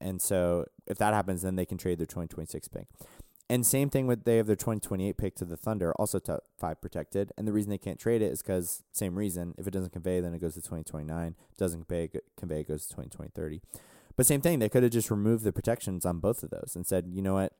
And 0.00 0.20
so 0.20 0.66
if 0.86 0.98
that 0.98 1.14
happens, 1.14 1.42
then 1.42 1.56
they 1.56 1.66
can 1.66 1.78
trade 1.78 1.98
their 1.98 2.06
2026 2.06 2.68
pick. 2.68 2.86
And 3.48 3.64
same 3.64 3.90
thing 3.90 4.06
with 4.06 4.24
they 4.24 4.38
have 4.38 4.46
their 4.46 4.56
2028 4.56 5.16
pick 5.16 5.36
to 5.36 5.44
the 5.44 5.56
Thunder, 5.56 5.92
also 5.94 6.18
top 6.18 6.40
five 6.58 6.80
protected. 6.80 7.32
And 7.38 7.46
the 7.46 7.52
reason 7.52 7.70
they 7.70 7.78
can't 7.78 7.98
trade 7.98 8.20
it 8.20 8.32
is 8.32 8.42
because 8.42 8.82
same 8.92 9.14
reason. 9.14 9.54
If 9.56 9.68
it 9.68 9.70
doesn't 9.70 9.92
convey, 9.92 10.20
then 10.20 10.34
it 10.34 10.40
goes 10.40 10.54
to 10.54 10.60
2029. 10.60 11.36
Doesn't 11.56 11.86
convey, 11.86 12.10
convey 12.36 12.60
it 12.60 12.68
goes 12.68 12.86
to 12.86 12.96
2030. 12.96 13.60
But 14.16 14.26
same 14.26 14.40
thing, 14.40 14.58
they 14.58 14.68
could 14.68 14.82
have 14.82 14.92
just 14.92 15.10
removed 15.10 15.44
the 15.44 15.52
protections 15.52 16.04
on 16.04 16.18
both 16.18 16.42
of 16.42 16.50
those 16.50 16.72
and 16.74 16.86
said, 16.86 17.06
you 17.08 17.22
know 17.22 17.34
what, 17.34 17.52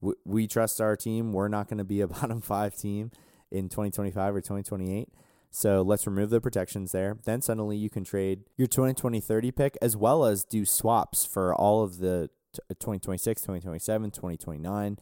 we, 0.00 0.12
we 0.24 0.46
trust 0.46 0.80
our 0.80 0.96
team. 0.96 1.32
We're 1.32 1.48
not 1.48 1.68
going 1.68 1.78
to 1.78 1.84
be 1.84 2.00
a 2.00 2.08
bottom 2.08 2.40
five 2.40 2.76
team 2.76 3.10
in 3.50 3.68
2025 3.68 4.36
or 4.36 4.40
2028. 4.40 5.08
So 5.54 5.82
let's 5.82 6.06
remove 6.06 6.30
the 6.30 6.40
protections 6.40 6.92
there. 6.92 7.18
Then 7.24 7.42
suddenly 7.42 7.76
you 7.76 7.90
can 7.90 8.04
trade 8.04 8.44
your 8.56 8.66
2020 8.66 9.20
30 9.20 9.50
pick 9.52 9.78
as 9.82 9.96
well 9.96 10.24
as 10.24 10.44
do 10.44 10.64
swaps 10.64 11.26
for 11.26 11.54
all 11.54 11.84
of 11.84 11.98
the 11.98 12.30
uh, 12.70 12.74
2026, 12.80 13.42
2027, 13.42 14.10
2029. 14.10 14.98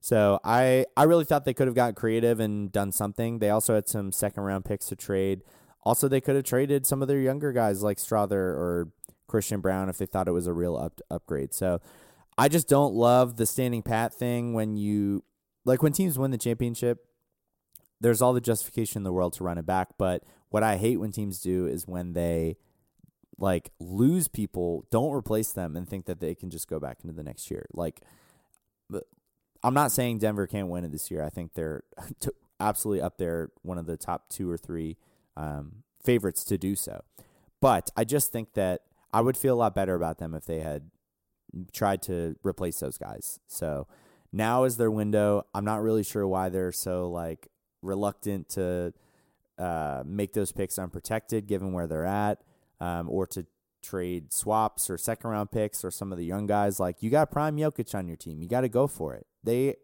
So 0.00 0.40
I 0.44 0.84
I 0.96 1.04
really 1.04 1.24
thought 1.24 1.44
they 1.44 1.54
could 1.54 1.68
have 1.68 1.76
gotten 1.76 1.94
creative 1.94 2.40
and 2.40 2.72
done 2.72 2.90
something. 2.90 3.38
They 3.38 3.50
also 3.50 3.76
had 3.76 3.88
some 3.88 4.10
second 4.10 4.42
round 4.42 4.64
picks 4.64 4.86
to 4.88 4.96
trade. 4.96 5.42
Also, 5.84 6.08
they 6.08 6.20
could 6.20 6.34
have 6.34 6.44
traded 6.44 6.84
some 6.84 7.02
of 7.02 7.08
their 7.08 7.20
younger 7.20 7.52
guys 7.52 7.82
like 7.82 7.98
Strawther 7.98 8.32
or 8.32 8.88
Christian 9.28 9.60
Braun 9.60 9.88
if 9.88 9.98
they 9.98 10.06
thought 10.06 10.28
it 10.28 10.32
was 10.32 10.46
a 10.46 10.52
real 10.52 10.76
up, 10.76 11.00
upgrade. 11.10 11.54
So 11.54 11.80
I 12.36 12.48
just 12.48 12.68
don't 12.68 12.94
love 12.94 13.36
the 13.36 13.46
standing 13.46 13.82
pat 13.82 14.12
thing 14.12 14.52
when 14.52 14.76
you 14.76 15.24
like 15.64 15.82
when 15.82 15.92
teams 15.92 16.18
win 16.18 16.32
the 16.32 16.38
championship. 16.38 17.06
There's 18.02 18.20
all 18.20 18.32
the 18.32 18.40
justification 18.40 19.00
in 19.00 19.04
the 19.04 19.12
world 19.12 19.32
to 19.34 19.44
run 19.44 19.58
it 19.58 19.66
back, 19.66 19.90
but 19.96 20.24
what 20.50 20.62
I 20.62 20.76
hate 20.76 20.98
when 20.98 21.12
teams 21.12 21.40
do 21.40 21.66
is 21.66 21.86
when 21.86 22.12
they 22.12 22.56
like 23.38 23.70
lose 23.80 24.28
people, 24.28 24.86
don't 24.90 25.12
replace 25.12 25.52
them, 25.52 25.76
and 25.76 25.88
think 25.88 26.06
that 26.06 26.20
they 26.20 26.34
can 26.34 26.50
just 26.50 26.68
go 26.68 26.78
back 26.78 26.98
into 27.02 27.14
the 27.14 27.22
next 27.22 27.50
year. 27.50 27.66
Like, 27.72 28.00
I'm 29.62 29.74
not 29.74 29.92
saying 29.92 30.18
Denver 30.18 30.46
can't 30.46 30.68
win 30.68 30.84
it 30.84 30.92
this 30.92 31.10
year. 31.10 31.24
I 31.24 31.30
think 31.30 31.54
they're 31.54 31.84
absolutely 32.60 33.02
up 33.02 33.18
there, 33.18 33.50
one 33.62 33.78
of 33.78 33.86
the 33.86 33.96
top 33.96 34.28
two 34.28 34.50
or 34.50 34.58
three 34.58 34.96
um, 35.36 35.84
favorites 36.04 36.44
to 36.44 36.58
do 36.58 36.74
so. 36.74 37.02
But 37.60 37.90
I 37.96 38.04
just 38.04 38.32
think 38.32 38.54
that 38.54 38.82
I 39.12 39.20
would 39.20 39.36
feel 39.36 39.54
a 39.54 39.60
lot 39.60 39.74
better 39.74 39.94
about 39.94 40.18
them 40.18 40.34
if 40.34 40.44
they 40.44 40.60
had 40.60 40.90
tried 41.72 42.02
to 42.02 42.36
replace 42.42 42.80
those 42.80 42.98
guys. 42.98 43.38
So 43.46 43.86
now 44.32 44.64
is 44.64 44.78
their 44.78 44.90
window. 44.90 45.44
I'm 45.54 45.64
not 45.64 45.82
really 45.82 46.02
sure 46.02 46.26
why 46.26 46.48
they're 46.48 46.72
so 46.72 47.08
like 47.08 47.48
reluctant 47.82 48.48
to 48.50 48.94
uh, 49.58 50.02
make 50.06 50.32
those 50.32 50.52
picks 50.52 50.78
unprotected, 50.78 51.46
given 51.46 51.72
where 51.72 51.86
they're 51.86 52.06
at 52.06 52.42
um, 52.80 53.08
or 53.08 53.26
to 53.28 53.46
trade 53.82 54.32
swaps 54.32 54.88
or 54.88 54.96
second 54.96 55.30
round 55.30 55.50
picks 55.50 55.84
or 55.84 55.90
some 55.90 56.12
of 56.12 56.18
the 56.18 56.24
young 56.24 56.46
guys. 56.46 56.80
Like 56.80 57.02
you 57.02 57.10
got 57.10 57.30
Prime 57.30 57.56
Jokic 57.56 57.94
on 57.94 58.06
your 58.06 58.16
team, 58.16 58.40
you 58.40 58.48
got 58.48 58.62
to 58.62 58.68
go 58.68 58.86
for 58.86 59.14
it. 59.14 59.26
They 59.44 59.76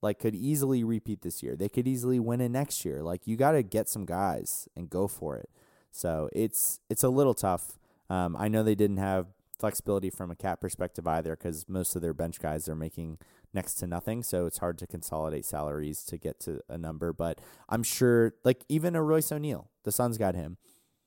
like 0.00 0.18
could 0.18 0.34
easily 0.34 0.82
repeat 0.82 1.22
this 1.22 1.42
year. 1.42 1.56
They 1.56 1.68
could 1.68 1.86
easily 1.86 2.18
win 2.18 2.40
it 2.40 2.50
next 2.50 2.84
year. 2.84 3.02
Like 3.02 3.26
you 3.26 3.36
got 3.36 3.52
to 3.52 3.62
get 3.62 3.88
some 3.88 4.04
guys 4.04 4.68
and 4.76 4.88
go 4.88 5.06
for 5.06 5.36
it. 5.36 5.50
So 5.90 6.28
it's 6.32 6.80
it's 6.88 7.02
a 7.02 7.08
little 7.08 7.34
tough. 7.34 7.78
Um, 8.08 8.36
I 8.36 8.48
know 8.48 8.62
they 8.62 8.74
didn't 8.74 8.96
have 8.98 9.26
flexibility 9.58 10.10
from 10.10 10.30
a 10.30 10.36
cap 10.36 10.60
perspective 10.60 11.06
either 11.06 11.36
because 11.36 11.68
most 11.68 11.94
of 11.94 12.02
their 12.02 12.14
bench 12.14 12.40
guys 12.40 12.68
are 12.68 12.74
making 12.74 13.18
next 13.54 13.74
to 13.74 13.86
nothing. 13.86 14.22
So 14.22 14.46
it's 14.46 14.58
hard 14.58 14.78
to 14.78 14.86
consolidate 14.86 15.44
salaries 15.44 16.02
to 16.04 16.16
get 16.16 16.40
to 16.40 16.60
a 16.68 16.78
number. 16.78 17.12
But 17.12 17.40
I'm 17.68 17.82
sure, 17.82 18.34
like 18.44 18.64
even 18.68 18.96
a 18.96 19.02
Royce 19.02 19.30
O'Neale, 19.32 19.70
the 19.84 19.92
Suns 19.92 20.18
got 20.18 20.34
him 20.34 20.56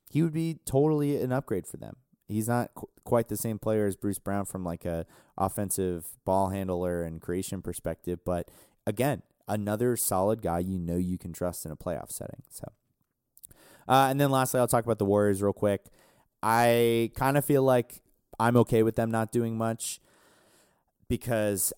he 0.10 0.24
would 0.24 0.34
be 0.34 0.60
totally 0.66 1.22
an 1.22 1.32
upgrade 1.32 1.68
for 1.68 1.78
them. 1.78 1.98
He's 2.28 2.48
not 2.48 2.74
qu- 2.74 2.90
quite 3.04 3.28
the 3.28 3.38
same 3.38 3.60
player 3.60 3.86
as 3.86 3.96
Bruce 3.96 4.20
Brown 4.20 4.46
from 4.46 4.64
like 4.64 4.86
a 4.86 5.06
offensive 5.38 6.08
ball 6.24 6.50
handler 6.50 7.04
and 7.04 7.22
creation 7.22 7.62
perspective, 7.62 8.20
but 8.26 8.50
again, 8.88 9.24
another 9.48 9.98
solid 9.98 10.42
guy 10.42 10.60
you 10.60 10.80
know 10.80 10.96
you 10.96 11.18
can 11.18 11.34
trust 11.34 11.66
in 11.66 11.72
a 11.72 11.76
playoff 11.76 12.12
setting. 12.12 12.44
So, 12.50 12.72
uh, 13.88 14.08
and 14.10 14.20
then 14.20 14.32
lastly, 14.32 14.60
I'll 14.60 14.68
talk 14.68 14.86
about 14.86 15.00
the 15.00 15.06
Warriors 15.06 15.42
real 15.42 15.54
quick. 15.54 15.86
I 16.42 17.12
kind 17.16 17.38
of 17.38 17.46
feel 17.46 17.64
like 17.64 18.02
I'm 18.40 18.56
okay 18.58 18.84
with 18.84 18.96
them 18.96 19.12
not 19.12 19.32
doing 19.32 19.58
much 19.58 20.00
because 21.08 21.74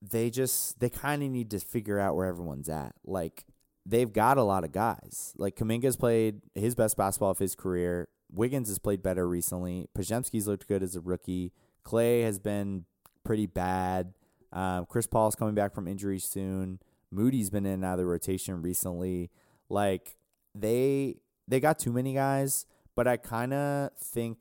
they 0.00 0.30
just 0.30 0.78
they 0.80 0.88
kind 0.88 1.22
of 1.22 1.30
need 1.30 1.50
to 1.50 1.58
figure 1.58 1.98
out 1.98 2.16
where 2.16 2.26
everyone's 2.26 2.68
at. 2.68 2.94
Like 3.04 3.44
they've 3.84 4.12
got 4.12 4.38
a 4.38 4.42
lot 4.42 4.64
of 4.64 4.72
guys. 4.72 5.34
Like 5.36 5.56
Kuminga's 5.56 5.96
played 5.96 6.40
his 6.54 6.74
best 6.74 6.96
basketball 6.96 7.30
of 7.30 7.38
his 7.38 7.54
career. 7.54 8.08
Wiggins 8.30 8.68
has 8.68 8.78
played 8.78 9.02
better 9.02 9.26
recently. 9.26 9.88
Podziemski's 9.96 10.46
looked 10.46 10.68
good 10.68 10.82
as 10.82 10.94
a 10.94 11.00
rookie. 11.00 11.52
Clay 11.82 12.20
has 12.20 12.38
been 12.38 12.84
pretty 13.24 13.46
bad. 13.46 14.12
Um, 14.52 14.86
Chris 14.86 15.06
Paul's 15.06 15.34
coming 15.34 15.54
back 15.54 15.74
from 15.74 15.88
injury 15.88 16.18
soon. 16.18 16.80
Moody's 17.10 17.50
been 17.50 17.64
in 17.66 17.72
and 17.72 17.84
out 17.84 17.94
of 17.94 17.98
the 17.98 18.06
rotation 18.06 18.62
recently. 18.62 19.30
Like 19.68 20.16
they 20.54 21.16
they 21.46 21.60
got 21.60 21.78
too 21.78 21.92
many 21.92 22.14
guys, 22.14 22.66
but 22.94 23.08
I 23.08 23.16
kind 23.16 23.54
of 23.54 23.90
think 23.96 24.38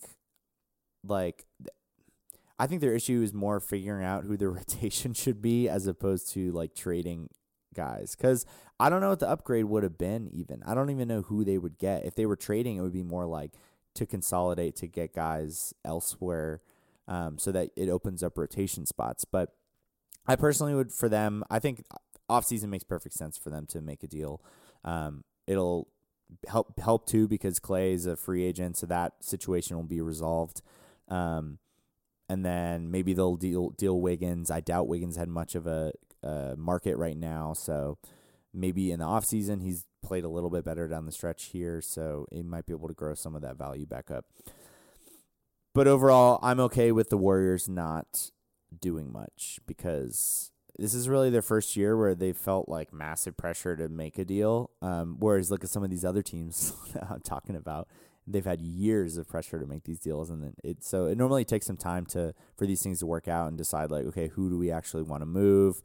like 1.03 1.45
I 2.59 2.67
think 2.67 2.81
their 2.81 2.95
issue 2.95 3.21
is 3.21 3.33
more 3.33 3.59
figuring 3.59 4.05
out 4.05 4.23
who 4.23 4.37
the 4.37 4.49
rotation 4.49 5.13
should 5.13 5.41
be 5.41 5.69
as 5.69 5.87
opposed 5.87 6.31
to 6.33 6.51
like 6.51 6.75
trading 6.75 7.29
guys 7.75 8.15
because 8.15 8.45
I 8.79 8.89
don't 8.89 9.01
know 9.01 9.09
what 9.09 9.19
the 9.19 9.29
upgrade 9.29 9.65
would 9.65 9.83
have 9.83 9.97
been 9.97 10.29
even. 10.33 10.63
I 10.65 10.73
don't 10.73 10.89
even 10.89 11.07
know 11.07 11.21
who 11.21 11.43
they 11.43 11.57
would 11.57 11.77
get. 11.77 12.05
If 12.05 12.15
they 12.15 12.25
were 12.25 12.35
trading, 12.35 12.77
it 12.77 12.81
would 12.81 12.93
be 12.93 13.03
more 13.03 13.25
like 13.25 13.53
to 13.95 14.05
consolidate 14.05 14.75
to 14.77 14.87
get 14.87 15.13
guys 15.13 15.73
elsewhere 15.85 16.61
um, 17.07 17.37
so 17.37 17.51
that 17.51 17.69
it 17.75 17.89
opens 17.89 18.23
up 18.23 18.37
rotation 18.37 18.85
spots. 18.85 19.25
But 19.25 19.53
I 20.27 20.35
personally 20.35 20.75
would, 20.75 20.91
for 20.91 21.07
them, 21.07 21.43
I 21.49 21.59
think 21.59 21.83
offseason 22.29 22.69
makes 22.69 22.83
perfect 22.83 23.15
sense 23.15 23.37
for 23.37 23.49
them 23.49 23.65
to 23.67 23.81
make 23.81 24.03
a 24.03 24.07
deal. 24.07 24.41
Um, 24.83 25.23
it'll 25.47 25.87
help 26.47 26.77
help 26.79 27.07
too 27.07 27.27
because 27.27 27.59
Clay 27.59 27.93
is 27.93 28.05
a 28.05 28.15
free 28.15 28.43
agent, 28.43 28.77
so 28.77 28.85
that 28.87 29.13
situation 29.21 29.77
will 29.77 29.83
be 29.83 30.01
resolved. 30.01 30.61
Um, 31.07 31.59
and 32.29 32.45
then 32.45 32.91
maybe 32.91 33.13
they'll 33.13 33.35
deal 33.35 33.69
deal 33.71 33.99
Wiggins. 33.99 34.51
I 34.51 34.59
doubt 34.59 34.87
Wiggins 34.87 35.15
had 35.15 35.29
much 35.29 35.55
of 35.55 35.67
a 35.67 35.93
uh, 36.23 36.55
market 36.57 36.97
right 36.97 37.17
now. 37.17 37.53
So 37.53 37.97
maybe 38.53 38.91
in 38.91 38.99
the 38.99 39.05
offseason, 39.05 39.61
he's 39.61 39.85
played 40.03 40.23
a 40.23 40.29
little 40.29 40.49
bit 40.49 40.65
better 40.65 40.87
down 40.87 41.05
the 41.05 41.11
stretch 41.11 41.45
here. 41.45 41.81
So 41.81 42.27
he 42.31 42.43
might 42.43 42.65
be 42.65 42.73
able 42.73 42.87
to 42.87 42.93
grow 42.93 43.13
some 43.13 43.35
of 43.35 43.41
that 43.41 43.57
value 43.57 43.85
back 43.85 44.11
up. 44.11 44.25
But 45.73 45.87
overall, 45.87 46.39
I'm 46.41 46.59
okay 46.61 46.91
with 46.91 47.09
the 47.09 47.17
Warriors 47.17 47.69
not 47.69 48.31
doing 48.77 49.11
much 49.11 49.59
because 49.67 50.51
this 50.77 50.93
is 50.93 51.07
really 51.07 51.29
their 51.29 51.41
first 51.41 51.75
year 51.75 51.95
where 51.95 52.15
they 52.15 52.33
felt 52.33 52.67
like 52.67 52.93
massive 52.93 53.37
pressure 53.37 53.75
to 53.75 53.87
make 53.87 54.17
a 54.17 54.25
deal. 54.25 54.71
Um, 54.81 55.17
whereas 55.19 55.51
look 55.51 55.63
at 55.63 55.69
some 55.69 55.83
of 55.83 55.89
these 55.89 56.05
other 56.05 56.21
teams 56.21 56.73
I'm 57.09 57.21
talking 57.21 57.55
about 57.55 57.87
they've 58.27 58.45
had 58.45 58.61
years 58.61 59.17
of 59.17 59.27
pressure 59.27 59.57
to 59.57 59.65
make 59.65 59.85
these 59.85 59.99
deals 59.99 60.29
and 60.29 60.43
then 60.43 60.53
it 60.63 60.83
so 60.83 61.05
it 61.05 61.17
normally 61.17 61.45
takes 61.45 61.65
some 61.65 61.77
time 61.77 62.05
to 62.05 62.33
for 62.57 62.65
these 62.65 62.83
things 62.83 62.99
to 62.99 63.05
work 63.05 63.27
out 63.27 63.47
and 63.47 63.57
decide 63.57 63.89
like 63.89 64.05
okay 64.05 64.27
who 64.27 64.49
do 64.49 64.57
we 64.57 64.69
actually 64.69 65.03
want 65.03 65.21
to 65.21 65.25
move 65.25 65.81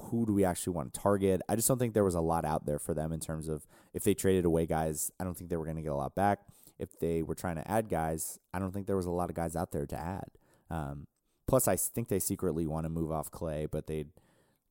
who 0.00 0.26
do 0.26 0.32
we 0.32 0.44
actually 0.44 0.72
want 0.72 0.92
to 0.92 1.00
target? 1.00 1.40
I 1.48 1.56
just 1.56 1.68
don't 1.68 1.78
think 1.78 1.94
there 1.94 2.04
was 2.04 2.14
a 2.14 2.20
lot 2.20 2.44
out 2.44 2.66
there 2.66 2.78
for 2.78 2.94
them 2.94 3.12
in 3.12 3.20
terms 3.20 3.48
of 3.48 3.66
if 3.94 4.04
they 4.04 4.14
traded 4.14 4.44
away 4.44 4.66
guys 4.66 5.10
i 5.20 5.24
don't 5.24 5.36
think 5.36 5.50
they 5.50 5.56
were 5.56 5.64
going 5.64 5.76
to 5.76 5.82
get 5.82 5.92
a 5.92 5.96
lot 5.96 6.14
back. 6.14 6.40
If 6.78 6.98
they 7.00 7.22
were 7.22 7.34
trying 7.34 7.56
to 7.56 7.70
add 7.70 7.88
guys 7.88 8.38
i 8.52 8.58
don't 8.58 8.72
think 8.72 8.86
there 8.86 8.96
was 8.96 9.06
a 9.06 9.10
lot 9.10 9.30
of 9.30 9.36
guys 9.36 9.56
out 9.56 9.72
there 9.72 9.86
to 9.86 9.98
add. 9.98 10.30
Um, 10.70 11.06
plus 11.46 11.66
i 11.66 11.76
think 11.76 12.08
they 12.08 12.18
secretly 12.18 12.66
want 12.66 12.84
to 12.84 12.90
move 12.90 13.10
off 13.10 13.30
clay 13.30 13.66
but 13.70 13.86
they'd 13.86 14.10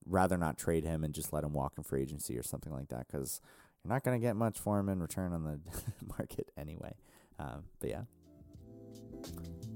rather 0.05 0.37
not 0.37 0.57
trade 0.57 0.83
him 0.83 1.03
and 1.03 1.13
just 1.13 1.33
let 1.33 1.43
him 1.43 1.53
walk 1.53 1.73
in 1.77 1.83
free 1.83 2.01
agency 2.01 2.37
or 2.37 2.43
something 2.43 2.71
like 2.71 2.89
that 2.89 3.07
because 3.07 3.41
not 3.87 4.03
going 4.03 4.19
to 4.19 4.25
get 4.25 4.35
much 4.35 4.59
for 4.59 4.79
him 4.79 4.89
in 4.89 4.99
return 4.99 5.33
on 5.33 5.43
the 5.43 5.59
market 6.17 6.51
anyway. 6.57 6.93
Um, 7.39 7.63
but 7.79 7.89
yeah. 7.89 8.01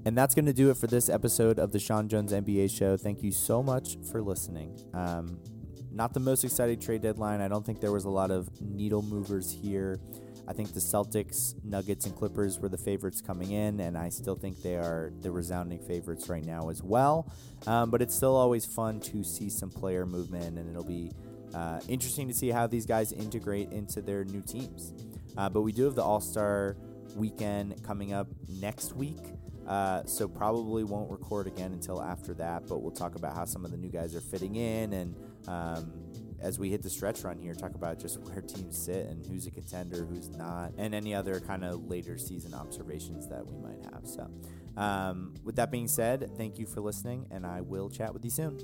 And 0.04 0.18
that's 0.18 0.34
going 0.34 0.46
to 0.46 0.52
do 0.52 0.70
it 0.70 0.76
for 0.76 0.86
this 0.88 1.08
episode 1.08 1.58
of 1.58 1.72
the 1.72 1.78
Sean 1.78 2.08
Jones 2.08 2.32
NBA 2.32 2.76
show. 2.76 2.96
Thank 2.96 3.22
you 3.22 3.30
so 3.30 3.62
much 3.62 3.96
for 4.10 4.20
listening. 4.20 4.76
Um, 4.94 5.38
not 5.92 6.14
the 6.14 6.20
most 6.20 6.42
exciting 6.42 6.80
trade 6.80 7.02
deadline. 7.02 7.40
I 7.40 7.48
don't 7.48 7.64
think 7.64 7.80
there 7.80 7.92
was 7.92 8.04
a 8.04 8.10
lot 8.10 8.30
of 8.30 8.48
needle 8.60 9.02
movers 9.02 9.52
here. 9.52 10.00
I 10.48 10.52
think 10.52 10.72
the 10.74 10.80
Celtics, 10.80 11.54
Nuggets, 11.64 12.06
and 12.06 12.16
Clippers 12.16 12.58
were 12.58 12.68
the 12.68 12.78
favorites 12.78 13.20
coming 13.20 13.52
in, 13.52 13.78
and 13.78 13.96
I 13.96 14.08
still 14.08 14.34
think 14.34 14.60
they 14.60 14.74
are 14.74 15.12
the 15.20 15.30
resounding 15.30 15.78
favorites 15.78 16.28
right 16.28 16.44
now 16.44 16.68
as 16.68 16.82
well. 16.82 17.30
Um, 17.66 17.90
but 17.90 18.02
it's 18.02 18.14
still 18.14 18.34
always 18.34 18.64
fun 18.64 19.00
to 19.00 19.22
see 19.22 19.48
some 19.48 19.70
player 19.70 20.04
movement, 20.04 20.58
and 20.58 20.68
it'll 20.68 20.82
be 20.82 21.12
uh, 21.54 21.80
interesting 21.88 22.28
to 22.28 22.34
see 22.34 22.48
how 22.48 22.66
these 22.66 22.86
guys 22.86 23.12
integrate 23.12 23.72
into 23.72 24.00
their 24.00 24.24
new 24.24 24.42
teams. 24.42 24.92
Uh, 25.36 25.48
but 25.48 25.62
we 25.62 25.72
do 25.72 25.84
have 25.84 25.94
the 25.94 26.02
All 26.02 26.20
Star 26.20 26.76
weekend 27.16 27.82
coming 27.82 28.12
up 28.12 28.28
next 28.48 28.94
week. 28.94 29.20
Uh, 29.66 30.04
so 30.04 30.26
probably 30.26 30.82
won't 30.82 31.10
record 31.10 31.46
again 31.46 31.72
until 31.72 32.02
after 32.02 32.34
that, 32.34 32.66
but 32.66 32.82
we'll 32.82 32.90
talk 32.90 33.14
about 33.14 33.34
how 33.34 33.44
some 33.44 33.64
of 33.64 33.70
the 33.70 33.76
new 33.76 33.88
guys 33.88 34.14
are 34.14 34.20
fitting 34.20 34.56
in 34.56 34.92
and 34.92 35.14
um, 35.46 35.92
as 36.42 36.58
we 36.58 36.68
hit 36.70 36.82
the 36.82 36.90
stretch 36.90 37.22
run 37.22 37.38
here, 37.38 37.54
talk 37.54 37.74
about 37.74 37.98
just 38.00 38.18
where 38.22 38.42
teams 38.42 38.76
sit 38.76 39.06
and 39.06 39.24
who's 39.26 39.46
a 39.46 39.50
contender, 39.50 40.04
who's 40.04 40.28
not, 40.30 40.72
and 40.76 40.94
any 40.94 41.14
other 41.14 41.40
kind 41.40 41.64
of 41.64 41.88
later 41.88 42.18
season 42.18 42.52
observations 42.52 43.28
that 43.28 43.46
we 43.46 43.56
might 43.56 43.82
have. 43.92 44.06
So, 44.06 44.28
um, 44.76 45.34
with 45.44 45.56
that 45.56 45.70
being 45.70 45.88
said, 45.88 46.30
thank 46.36 46.58
you 46.58 46.66
for 46.66 46.80
listening, 46.80 47.26
and 47.30 47.46
I 47.46 47.60
will 47.60 47.88
chat 47.88 48.12
with 48.12 48.24
you 48.24 48.30
soon. 48.30 48.58